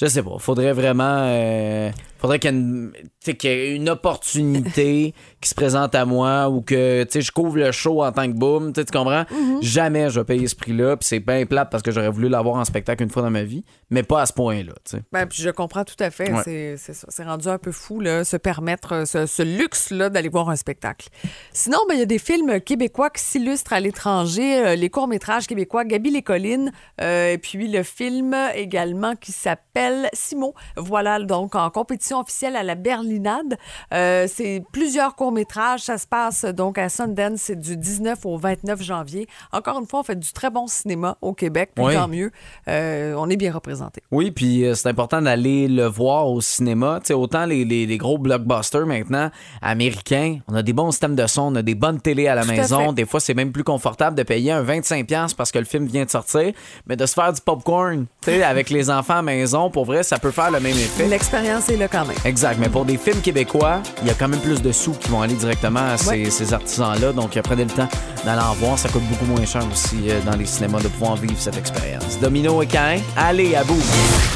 je 0.00 0.06
sais 0.06 0.22
pas. 0.22 0.36
Faudrait 0.38 0.72
vraiment. 0.72 1.20
euh, 1.26 1.90
faudrait 2.18 2.38
qu'il 2.38 2.50
y, 2.50 2.54
ait 2.54 2.58
une- 2.58 2.92
y 3.26 3.46
ait 3.46 3.90
opportunité 3.90 5.14
qui 5.40 5.48
se 5.48 5.54
présente 5.54 5.94
à 5.94 6.04
moi 6.04 6.48
ou 6.48 6.60
que 6.62 7.06
je 7.12 7.30
couvre 7.30 7.56
le 7.58 7.72
show 7.72 8.02
en 8.02 8.12
tant 8.12 8.26
que 8.26 8.36
boom. 8.36 8.72
Tu 8.72 8.84
comprends? 8.84 9.24
Mhm. 9.30 9.62
Jamais 9.62 10.10
je 10.10 10.20
vais 10.20 10.24
payer 10.24 10.46
ce 10.48 10.56
prix-là. 10.56 10.96
Puis 10.96 11.06
c'est 11.08 11.20
bien 11.20 11.44
plate 11.46 11.70
parce 11.70 11.82
que 11.82 11.90
j'aurais 11.90 12.10
voulu 12.10 12.28
l'avoir 12.28 12.56
en 12.56 12.64
spectacle 12.64 13.02
une 13.02 13.10
fois 13.10 13.22
dans 13.22 13.30
ma 13.30 13.42
vie, 13.44 13.64
mais 13.90 14.02
pas 14.02 14.22
à 14.22 14.26
ce 14.26 14.32
point-là. 14.32 14.72
Ben, 15.12 15.26
puis 15.26 15.42
je 15.42 15.50
comprends 15.50 15.84
tout 15.84 15.94
à 16.00 16.10
fait. 16.10 16.32
Ouais. 16.32 16.76
C'est- 16.76 17.24
rendu 17.26 17.48
un 17.48 17.58
peu 17.58 17.72
fou, 17.72 17.98
là, 18.00 18.24
se 18.24 18.36
permettre 18.36 18.92
euh, 18.92 19.04
ce, 19.04 19.26
ce 19.26 19.42
luxe-là 19.42 20.10
d'aller 20.10 20.28
voir 20.28 20.48
un 20.48 20.54
spectacle. 20.56 21.08
Sinon, 21.52 21.78
ben, 21.88 21.94
il 21.94 21.98
y 21.98 22.02
a 22.02 22.06
des 22.06 22.18
films 22.20 22.60
québécois 22.60 23.10
qui 23.10 23.20
s'illustrent 23.22 23.72
à 23.72 23.80
l'étranger, 23.80 24.64
euh, 24.64 24.74
les 24.76 24.90
courts-métrages 24.90 25.46
québécois, 25.48 25.84
Gabi 25.84 26.10
les 26.10 26.22
collines, 26.22 26.70
euh, 27.00 27.32
et 27.32 27.38
puis 27.38 27.66
le 27.66 27.82
film 27.82 28.36
également 28.54 29.16
qui 29.16 29.32
s'appelle 29.32 30.08
Simon. 30.12 30.54
Voilà, 30.76 31.18
donc 31.18 31.54
en 31.56 31.68
compétition 31.70 32.05
officielle 32.14 32.56
à 32.56 32.62
la 32.62 32.74
Berlinade. 32.74 33.56
Euh, 33.94 34.26
c'est 34.32 34.62
plusieurs 34.72 35.14
courts-métrages. 35.16 35.80
Ça 35.80 35.98
se 35.98 36.06
passe 36.06 36.44
donc 36.44 36.78
à 36.78 36.88
Sundance, 36.88 37.40
c'est 37.40 37.60
du 37.60 37.76
19 37.76 38.24
au 38.24 38.36
29 38.38 38.82
janvier. 38.82 39.26
Encore 39.52 39.78
une 39.78 39.86
fois, 39.86 40.00
on 40.00 40.02
fait 40.02 40.18
du 40.18 40.32
très 40.32 40.50
bon 40.50 40.66
cinéma 40.66 41.16
au 41.22 41.32
Québec, 41.32 41.70
puis 41.74 41.84
Oui. 41.84 41.94
tant 41.94 42.08
mieux. 42.08 42.30
Euh, 42.68 43.14
on 43.16 43.28
est 43.30 43.36
bien 43.36 43.52
représenté. 43.52 44.02
Oui, 44.10 44.30
puis 44.30 44.64
euh, 44.64 44.74
c'est 44.74 44.88
important 44.88 45.20
d'aller 45.22 45.68
le 45.68 45.86
voir 45.86 46.28
au 46.28 46.40
cinéma. 46.40 47.00
Tu 47.02 47.08
sais, 47.08 47.14
autant 47.14 47.46
les, 47.46 47.64
les- 47.64 47.86
les 47.86 47.98
gros 47.98 48.18
blockbusters 48.18 48.86
maintenant 48.86 49.30
américains, 49.62 50.38
on 50.48 50.54
a 50.54 50.62
des 50.62 50.72
bons 50.72 50.90
systèmes 50.90 51.16
de 51.16 51.26
son, 51.26 51.42
on 51.42 51.54
a 51.56 51.62
des 51.62 51.74
bonnes 51.74 52.00
télés 52.00 52.28
à 52.28 52.34
la 52.34 52.42
Tout 52.42 52.48
maison. 52.48 52.92
Des 52.92 53.04
fois, 53.04 53.20
c'est 53.20 53.34
même 53.34 53.52
plus 53.52 53.64
confortable 53.64 54.16
de 54.16 54.22
payer 54.22 54.52
un 54.52 54.62
25$ 54.62 55.34
parce 55.34 55.50
que 55.52 55.58
le 55.58 55.64
film 55.64 55.86
vient 55.86 56.04
de 56.04 56.10
sortir, 56.10 56.52
mais 56.86 56.96
de 56.96 57.04
se 57.06 57.14
faire 57.14 57.32
du 57.32 57.40
popcorn 57.40 58.06
tu 58.22 58.30
sais, 58.30 58.42
avec 58.42 58.70
les 58.70 58.90
enfants 58.90 59.14
à 59.14 59.16
la 59.16 59.22
maison, 59.22 59.70
pour 59.70 59.84
vrai, 59.84 60.02
ça 60.02 60.18
peut 60.18 60.30
faire 60.30 60.50
le 60.50 60.60
même 60.60 60.72
effet. 60.76 61.06
L'expérience 61.08 61.68
est 61.68 61.76
là 61.76 61.88
quand 61.96 62.04
même. 62.06 62.16
Exact, 62.24 62.58
mais 62.60 62.68
pour 62.68 62.84
des 62.84 62.98
films 62.98 63.20
québécois, 63.22 63.80
il 64.02 64.08
y 64.08 64.10
a 64.10 64.14
quand 64.14 64.28
même 64.28 64.40
plus 64.40 64.60
de 64.60 64.72
sous 64.72 64.92
qui 64.92 65.08
vont 65.08 65.22
aller 65.22 65.34
directement 65.34 65.80
à 65.80 65.96
ces, 65.96 66.08
Ouais. 66.24 66.30
ces 66.30 66.52
artisans-là. 66.52 67.12
Donc, 67.12 67.38
prenez 67.42 67.64
le 67.64 67.70
temps 67.70 67.88
d'aller 68.24 68.42
en 68.42 68.54
voir. 68.54 68.78
Ça 68.78 68.88
coûte 68.88 69.02
beaucoup 69.04 69.24
moins 69.24 69.44
cher 69.46 69.62
aussi 69.72 70.10
euh, 70.10 70.20
dans 70.24 70.36
les 70.36 70.46
cinémas 70.46 70.80
de 70.80 70.88
pouvoir 70.88 71.16
vivre 71.16 71.34
cette 71.38 71.56
expérience. 71.56 72.18
Domino 72.20 72.62
et 72.62 72.66
Cain, 72.66 72.98
allez 73.16 73.54
à 73.54 73.62
vous! 73.62 73.80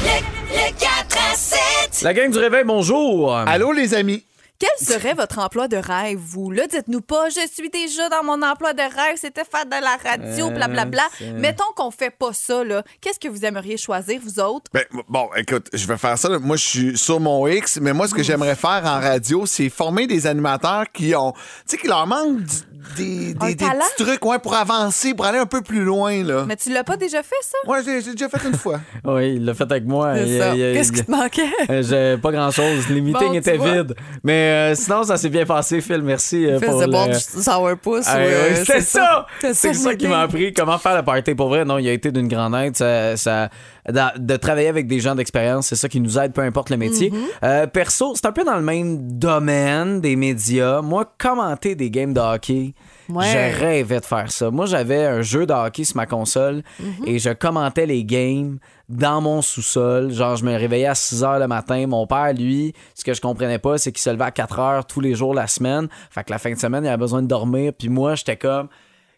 Le 0.03 0.71
4 0.79 1.17
à 1.31 1.35
7. 1.35 2.01
La 2.03 2.13
gang 2.13 2.31
du 2.31 2.39
réveil, 2.39 2.63
bonjour! 2.65 3.35
Allô, 3.35 3.71
les 3.71 3.93
amis? 3.93 4.23
Quel 4.61 4.87
serait 4.87 5.15
votre 5.15 5.39
emploi 5.39 5.67
de 5.67 5.77
rêve, 5.77 6.19
vous? 6.19 6.51
Là, 6.51 6.67
dites-nous 6.67 7.01
pas, 7.01 7.29
je 7.29 7.39
suis 7.51 7.71
déjà 7.71 8.09
dans 8.09 8.23
mon 8.23 8.43
emploi 8.43 8.73
de 8.73 8.81
rêve, 8.83 9.15
c'était 9.17 9.43
faire 9.43 9.65
de 9.65 9.71
la 9.71 9.97
radio, 10.07 10.47
Euh, 10.47 10.49
blablabla. 10.51 11.01
c'est- 11.17 11.31
Mettons 11.33 11.63
qu'on 11.75 11.89
fait 11.89 12.11
pas 12.11 12.31
ça, 12.31 12.63
là. 12.63 12.83
Qu'est-ce 13.01 13.19
que 13.19 13.27
vous 13.27 13.43
aimeriez 13.43 13.77
choisir, 13.77 14.19
vous 14.23 14.39
autres? 14.39 14.69
Ben, 14.71 14.83
bon, 15.09 15.29
écoute, 15.35 15.67
je 15.73 15.87
vais 15.87 15.97
faire 15.97 16.15
ça. 16.15 16.29
là. 16.29 16.37
Moi, 16.37 16.57
je 16.57 16.63
suis 16.63 16.97
sur 16.97 17.19
mon 17.19 17.47
X, 17.47 17.79
mais 17.81 17.91
moi, 17.91 18.07
ce 18.07 18.13
que 18.13 18.21
j'aimerais 18.21 18.55
faire 18.55 18.83
en 18.85 18.99
radio, 18.99 19.47
c'est 19.47 19.69
former 19.69 20.05
des 20.05 20.27
animateurs 20.27 20.85
qui 20.93 21.15
ont. 21.15 21.31
Tu 21.31 21.39
sais, 21.65 21.77
qui 21.77 21.87
leur 21.87 22.05
manque 22.05 22.41
du- 22.41 22.55
des, 22.97 23.33
des, 23.33 23.55
petits 23.55 23.65
trucs 24.03 24.25
ouais, 24.25 24.39
pour 24.39 24.55
avancer, 24.55 25.13
pour 25.13 25.25
aller 25.25 25.37
un 25.39 25.45
peu 25.45 25.61
plus 25.61 25.83
loin, 25.83 26.23
là. 26.23 26.45
Mais 26.47 26.55
tu 26.55 26.71
l'as 26.73 26.83
pas 26.83 26.97
déjà 26.97 27.21
fait, 27.23 27.35
ça? 27.41 27.69
Ouais, 27.69 27.79
j'ai 27.85 28.11
déjà 28.11 28.29
fait 28.29 28.47
une 28.47 28.55
fois. 28.57 28.79
Oui, 29.05 29.35
il 29.35 29.45
l'a 29.45 29.53
fait 29.53 29.63
avec 29.69 29.85
moi. 29.85 30.13
Qu'est-ce 30.15 30.91
qui 30.91 31.03
te 31.03 31.11
manquait? 31.11 31.41
Euh, 31.69 31.83
j'ai 31.83 32.17
pas 32.21 32.31
grand 32.31 32.51
chose. 32.51 32.87
Les 32.89 33.01
meetings 33.01 33.27
Bon, 33.29 33.33
étaient 33.33 33.57
vois. 33.57 33.81
vides. 33.83 33.95
Mais 34.23 34.71
euh, 34.71 34.75
sinon, 34.75 35.03
ça 35.03 35.17
s'est 35.17 35.29
bien 35.29 35.45
passé, 35.45 35.79
Phil. 35.81 36.01
Merci. 36.01 36.45
euh, 36.45 36.59
Fais 36.59 36.65
pour 36.65 36.79
de 36.79 36.85
le- 36.85 36.91
boire 36.91 37.07
du 37.07 37.15
sourpuss. 37.19 38.05
Ah, 38.07 38.17
ou, 38.17 38.19
oui, 38.19 38.25
euh, 38.29 38.63
c'est 38.65 38.81
ça! 38.81 39.25
C'est 39.53 39.73
ça 39.73 39.95
qui 39.95 40.07
m'a 40.07 40.21
appris 40.21 40.53
comment 40.53 40.77
faire 40.77 40.95
le 40.97 41.03
party. 41.03 41.35
Pour 41.35 41.49
vrai, 41.49 41.65
non, 41.65 41.77
il 41.77 41.87
a 41.87 41.91
été 41.93 42.11
d'une 42.11 42.27
grande 42.27 42.55
aide. 42.55 42.75
Ça, 42.75 43.15
ça- 43.17 43.49
de 43.89 44.35
travailler 44.37 44.67
avec 44.67 44.87
des 44.87 44.99
gens 44.99 45.15
d'expérience, 45.15 45.67
c'est 45.67 45.75
ça 45.75 45.89
qui 45.89 45.99
nous 45.99 46.17
aide, 46.19 46.33
peu 46.33 46.41
importe 46.41 46.69
le 46.69 46.77
métier. 46.77 47.09
Mm-hmm. 47.09 47.15
Euh, 47.43 47.67
perso, 47.67 48.13
c'est 48.15 48.25
un 48.25 48.31
peu 48.31 48.43
dans 48.43 48.55
le 48.55 48.61
même 48.61 49.17
domaine 49.17 50.01
des 50.01 50.15
médias. 50.15 50.81
Moi, 50.81 51.05
commenter 51.17 51.75
des 51.75 51.89
games 51.89 52.13
de 52.13 52.19
hockey, 52.19 52.73
Ouais. 53.09 53.25
je 53.25 53.59
rêvais 53.59 53.99
de 53.99 54.05
faire 54.05 54.31
ça. 54.31 54.51
Moi, 54.51 54.65
j'avais 54.67 55.05
un 55.05 55.21
jeu 55.21 55.45
de 55.45 55.53
hockey 55.53 55.83
sur 55.83 55.97
ma 55.97 56.05
console 56.05 56.61
Mm-hmm. 56.81 57.07
et 57.07 57.19
je 57.19 57.29
commentais 57.31 57.85
les 57.85 58.03
games 58.05 58.57
dans 58.87 59.19
mon 59.21 59.41
sous-sol. 59.41 60.11
Genre, 60.11 60.35
je 60.35 60.45
me 60.45 60.55
réveillais 60.55 60.87
à 60.87 60.95
6 60.95 61.23
heures 61.23 61.39
le 61.39 61.47
matin. 61.47 61.85
Mon 61.87 62.05
père, 62.07 62.33
lui, 62.33 62.73
ce 62.95 63.03
que 63.03 63.13
je 63.13 63.21
comprenais 63.21 63.59
pas, 63.59 63.77
c'est 63.77 63.91
qu'il 63.91 64.01
se 64.01 64.09
levait 64.09 64.25
à 64.25 64.31
4 64.31 64.59
heures 64.59 64.85
tous 64.85 65.01
les 65.01 65.15
jours 65.15 65.33
la 65.33 65.47
semaine. 65.47 65.87
Fait 66.09 66.23
que 66.23 66.31
la 66.31 66.37
fin 66.39 66.51
de 66.51 66.57
semaine, 66.59 66.83
il 66.83 66.87
avait 66.87 66.97
besoin 66.97 67.21
de 67.21 67.27
dormir. 67.27 67.73
Puis 67.77 67.89
moi, 67.89 68.15
j'étais 68.15 68.37
comme. 68.37 68.67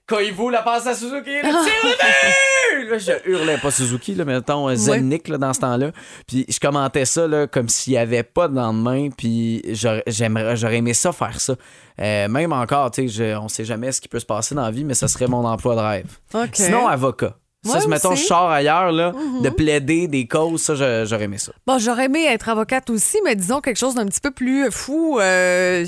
Coyez-vous 0.08 0.50
la 0.50 0.62
passe 0.62 0.86
à 0.86 0.94
Suzuki, 0.96 1.30
le 1.32 1.42
tir 1.42 1.52
de 1.54 2.84
but! 2.84 2.90
Là, 2.92 2.98
je 2.98 3.30
hurlais 3.30 3.58
pas 3.58 3.72
Suzuki, 3.72 4.14
là, 4.16 4.26
mais 4.26 4.34
mettons 4.34 4.68
euh, 4.68 4.76
Zelnick 4.76 5.30
là, 5.30 5.38
dans 5.38 5.54
ce 5.54 5.62
temps-là. 5.62 5.92
Puis 6.28 6.46
je 6.50 6.60
commentais 6.60 7.06
ça 7.06 7.26
là, 7.28 7.48
comme 7.48 7.70
s'il 7.70 7.94
n'y 7.94 8.00
avait 8.00 8.24
pas 8.24 8.48
de 8.50 8.56
lendemain. 8.56 9.10
Puis 9.16 9.62
j'aurais 9.74 10.04
j'aimerais- 10.08 10.58
j'aurais 10.58 10.78
aimé 10.78 10.94
ça 10.94 11.14
faire 11.14 11.40
ça. 11.40 11.56
Euh, 12.02 12.28
même 12.28 12.52
encore, 12.52 12.92
tu 12.92 13.08
sais, 13.08 13.36
on 13.36 13.48
sait 13.48 13.64
jamais 13.64 13.92
ce 13.94 14.02
qui 14.02 14.10
peut 14.10 14.20
se 14.20 14.26
passer 14.26 14.54
dans 14.56 14.64
la 14.64 14.72
vie, 14.72 14.84
mais 14.84 14.94
ça 14.96 15.08
serait 15.08 15.28
mon 15.28 15.46
emploi 15.46 15.76
de 15.76 15.80
rêve. 15.82 16.18
Sinon, 16.66 16.88
avocat. 16.88 17.38
Ça, 17.66 17.78
Ouais, 17.80 17.88
mettons, 17.88 18.14
je 18.16 18.24
sors 18.26 18.50
ailleurs, 18.50 18.92
là, 18.92 19.14
de 19.42 19.50
plaider 19.50 20.10
des 20.10 20.28
causes, 20.28 20.62
ça, 20.64 20.76
j'aurais 21.06 21.24
aimé 21.24 21.38
ça. 21.38 21.54
Bon, 21.66 21.78
j'aurais 21.80 22.06
aimé 22.08 22.26
être 22.26 22.50
avocate 22.50 22.90
aussi, 22.90 23.20
mais 23.24 23.38
disons 23.38 23.62
quelque 23.62 23.78
chose 23.78 23.96
d'un 23.96 24.06
petit 24.06 24.20
peu 24.20 24.32
plus 24.32 24.70
fou. 24.70 25.18
euh, 25.22 25.86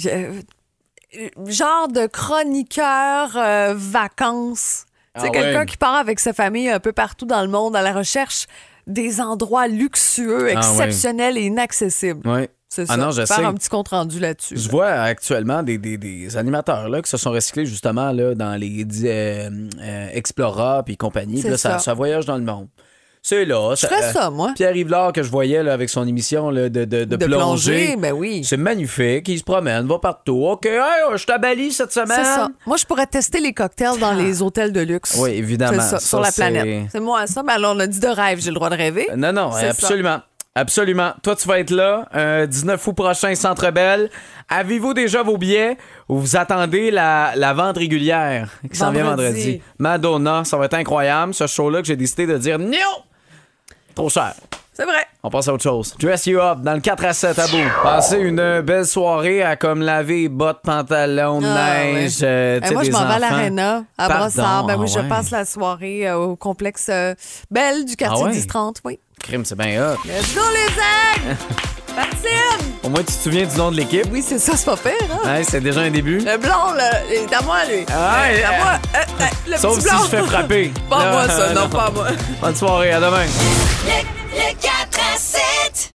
genre 1.48 1.88
de 1.88 2.08
chroniqueur 2.08 3.36
euh, 3.38 3.74
vacances. 3.76 4.86
Ah 5.14 5.22
C'est 5.22 5.32
quelqu'un 5.32 5.60
ouais. 5.62 5.66
qui 5.66 5.78
part 5.78 5.96
avec 5.96 6.20
sa 6.20 6.34
famille 6.34 6.70
un 6.70 6.80
peu 6.80 6.92
partout 6.92 7.26
dans 7.26 7.42
le 7.42 7.48
monde 7.48 7.76
à 7.76 7.82
la 7.82 7.94
recherche 7.94 8.48
des 8.88 9.22
endroits 9.22 9.68
luxueux, 9.68 10.42
Ah 10.42 10.44
ouais. 10.46 10.58
exceptionnels 10.58 11.38
et 11.38 11.44
inaccessibles. 11.46 12.28
Ouais. 12.28 12.50
C'est 12.68 12.84
Ah 12.84 12.96
ça. 12.96 12.98
non, 12.98 13.12
je 13.12 13.26
Faire 13.26 13.48
un 13.48 13.54
petit 13.54 13.70
compte 13.70 13.88
rendu 13.90 14.20
là-dessus. 14.20 14.58
Je 14.58 14.70
vois 14.70 14.88
actuellement 14.90 15.64
des, 15.64 15.78
des- 15.78 15.98
des 15.98 16.36
animateurs 16.36 16.90
là, 16.90 17.02
qui 17.02 17.10
se 17.10 17.16
sont 17.18 17.32
recyclés 17.32 17.66
justement 17.66 18.12
là, 18.12 18.36
dans 18.36 18.56
les 18.60 18.86
euh, 19.06 19.50
euh, 19.82 20.08
Explora 20.12 20.84
puis 20.84 20.98
compagnie. 20.98 21.34
Puis 21.36 21.44
C'est 21.44 21.50
là, 21.52 21.58
ça. 21.58 21.72
ça. 21.74 21.80
ça 21.80 21.94
voyage 21.94 22.26
dans 22.26 22.36
le 22.38 22.44
monde. 22.44 22.68
C'est 23.28 23.44
là. 23.44 23.74
Je 23.74 23.88
ferais 23.88 24.14
ça, 24.14 24.30
moi. 24.30 24.52
Pierre 24.56 24.76
Yvelard 24.76 25.12
que 25.12 25.24
je 25.24 25.32
voyais 25.32 25.64
là, 25.64 25.74
avec 25.74 25.90
son 25.90 26.08
émission 26.08 26.52
là, 26.52 26.70
de, 26.70 26.86
de, 26.86 27.06
de, 27.06 27.16
De 27.16 27.26
plongée. 27.26 27.72
plonger, 27.88 27.96
ben 27.98 28.14
oui. 28.14 28.44
C'est 28.44 28.56
magnifique. 28.56 29.28
Il 29.28 29.40
se 29.40 29.44
promène, 29.44 29.88
va 29.88 29.98
partout. 29.98 30.46
OK, 30.46 30.68
hey, 30.68 30.82
je 31.16 31.26
t'abalie 31.26 31.72
cette 31.72 31.92
semaine. 31.92 32.10
C'est 32.20 32.24
ça. 32.24 32.50
Moi, 32.68 32.78
je 32.78 32.86
pourrais 32.86 33.08
tester 33.08 33.40
les 33.40 33.52
cocktails 33.52 33.98
dans 34.00 34.14
les 34.14 34.44
hôtels 34.44 34.72
de 34.72 34.82
luxe. 34.82 35.18
Oui, 35.20 35.32
évidemment. 35.32 35.82
Ça, 35.82 35.98
Ça, 35.98 36.00
sur 36.00 36.20
la 36.20 36.32
planète. 36.32 36.88
C'est 36.92 37.00
moi 37.00 37.26
ça. 37.26 37.42
Mais 37.42 37.54
alors, 37.54 37.76
on 37.76 37.80
a 37.80 37.88
dit 37.88 38.00
de 38.00 38.08
rêve, 38.08 38.40
j'ai 38.42 38.50
le 38.52 38.56
droit 38.56 38.70
de 38.70 38.76
rêver. 38.76 39.08
Non, 39.18 39.34
non, 39.34 39.52
ça. 39.54 39.70
absolument. 39.70 40.20
Absolument. 40.54 41.14
Toi, 41.24 41.36
tu 41.36 41.48
vas 41.48 41.58
être 41.60 41.72
là, 41.72 42.08
euh, 42.16 42.46
19 42.46 42.88
août 42.88 42.94
prochain, 42.94 43.34
Centre 43.34 43.72
Belle. 43.72 44.12
Avez-vous 44.50 44.94
déjà 44.94 45.24
vos 45.24 45.40
billets? 45.40 45.78
Ou 46.10 46.20
vous 46.20 46.36
attendez 46.38 46.92
la, 46.92 47.34
la 47.36 47.54
vente 47.56 47.78
régulière 47.80 48.52
qui 48.72 48.78
s'en 48.78 48.92
vient 48.92 49.04
Vendredi? 49.06 49.32
vendredi? 49.34 49.62
Madonna, 49.80 50.44
ça 50.46 50.58
va 50.58 50.66
être 50.66 50.76
incroyable. 50.76 51.34
Ce 51.34 51.48
show-là 51.48 51.82
que 51.82 51.88
j'ai 51.88 51.96
décidé 51.96 52.28
de 52.28 52.38
dire 52.38 52.60
non! 52.60 52.70
Trop 53.96 54.10
cher. 54.10 54.34
C'est 54.74 54.84
vrai. 54.84 55.06
On 55.24 55.30
passe 55.30 55.48
à 55.48 55.54
autre 55.54 55.64
chose. 55.64 55.96
Dress 55.98 56.26
You 56.28 56.38
Up 56.40 56.60
dans 56.62 56.74
le 56.74 56.82
4 56.82 57.06
à 57.06 57.14
7 57.14 57.40
à 57.40 57.48
bout. 57.48 57.58
Passez 57.82 58.18
une 58.18 58.60
belle 58.62 58.86
soirée 58.86 59.42
à 59.42 59.56
comme 59.56 59.82
laver 59.82 60.28
bottes, 60.28 60.60
pantalons, 60.64 61.40
Ah, 61.44 61.78
neige. 61.86 62.18
ouais. 62.22 62.28
euh, 62.28 62.60
sais, 62.62 62.74
moi, 62.74 62.84
je 62.84 62.92
m'en 62.92 63.06
vais 63.08 63.14
à 63.14 63.20
l'aréna, 63.20 63.84
à 63.98 64.08
Pardon, 64.10 64.24
Brossard. 64.26 64.66
Ben 64.66 64.76
oui, 64.78 64.88
ah 64.90 64.94
je 64.94 65.00
ouais. 65.00 65.08
passe 65.10 65.32
la 65.32 65.46
soirée 65.46 66.08
euh, 66.10 66.18
au 66.18 66.36
complexe 66.36 66.88
euh, 66.90 67.16
Belle 67.50 67.86
du 67.86 67.96
quartier 67.96 68.26
Ah 68.28 68.32
ouais? 68.32 68.38
10-30, 68.38 68.76
oui. 68.84 69.00
Crime, 69.20 69.46
c'est 69.46 69.58
bien 69.58 69.82
hot. 69.82 69.98
Let's 70.06 70.36
go, 70.36 70.42
les 70.54 71.30
aigles! 71.32 71.38
Maxime! 71.96 72.72
Au 72.84 72.90
moins, 72.90 73.00
tu 73.00 73.06
te 73.06 73.12
souviens 73.24 73.46
du 73.46 73.56
nom 73.58 73.72
de 73.72 73.78
l'équipe. 73.78 74.06
Oui, 74.12 74.24
c'est 74.28 74.38
ça, 74.40 74.54
c'est 74.56 74.66
pas 74.66 74.78
pire, 74.78 74.92
hein? 75.12 75.20
Ouais, 75.38 75.44
c'est 75.44 75.62
déjà 75.62 75.82
un 75.82 75.90
début. 75.90 76.20
Le 76.20 76.38
blond, 76.38 76.74
là, 76.76 76.92
il 77.10 77.16
est 77.24 77.34
à 77.34 77.42
moi, 77.42 77.58
lui. 77.70 77.86
Ah, 77.92 78.22
Ouais, 78.28 78.36
ouais, 78.36 78.44
à 78.44 78.52
moi. 78.58 78.72
Euh, 78.96 78.98
euh, 79.22 79.26
le 79.52 79.58
Sauf 79.58 79.78
petit 79.78 79.90
si 79.90 80.04
je 80.04 80.10
fais 80.10 80.22
frapper. 80.24 80.74
Pas 80.90 81.04
Là, 81.06 81.12
moi, 81.12 81.28
ça, 81.28 81.54
non, 81.54 81.62
non. 81.62 81.70
pas 81.70 81.90
moi. 81.90 82.08
Bonne 82.42 82.56
soirée, 82.56 82.92
à 82.92 83.00
demain. 83.00 83.26
Le 84.34 84.54
4 84.62 85.92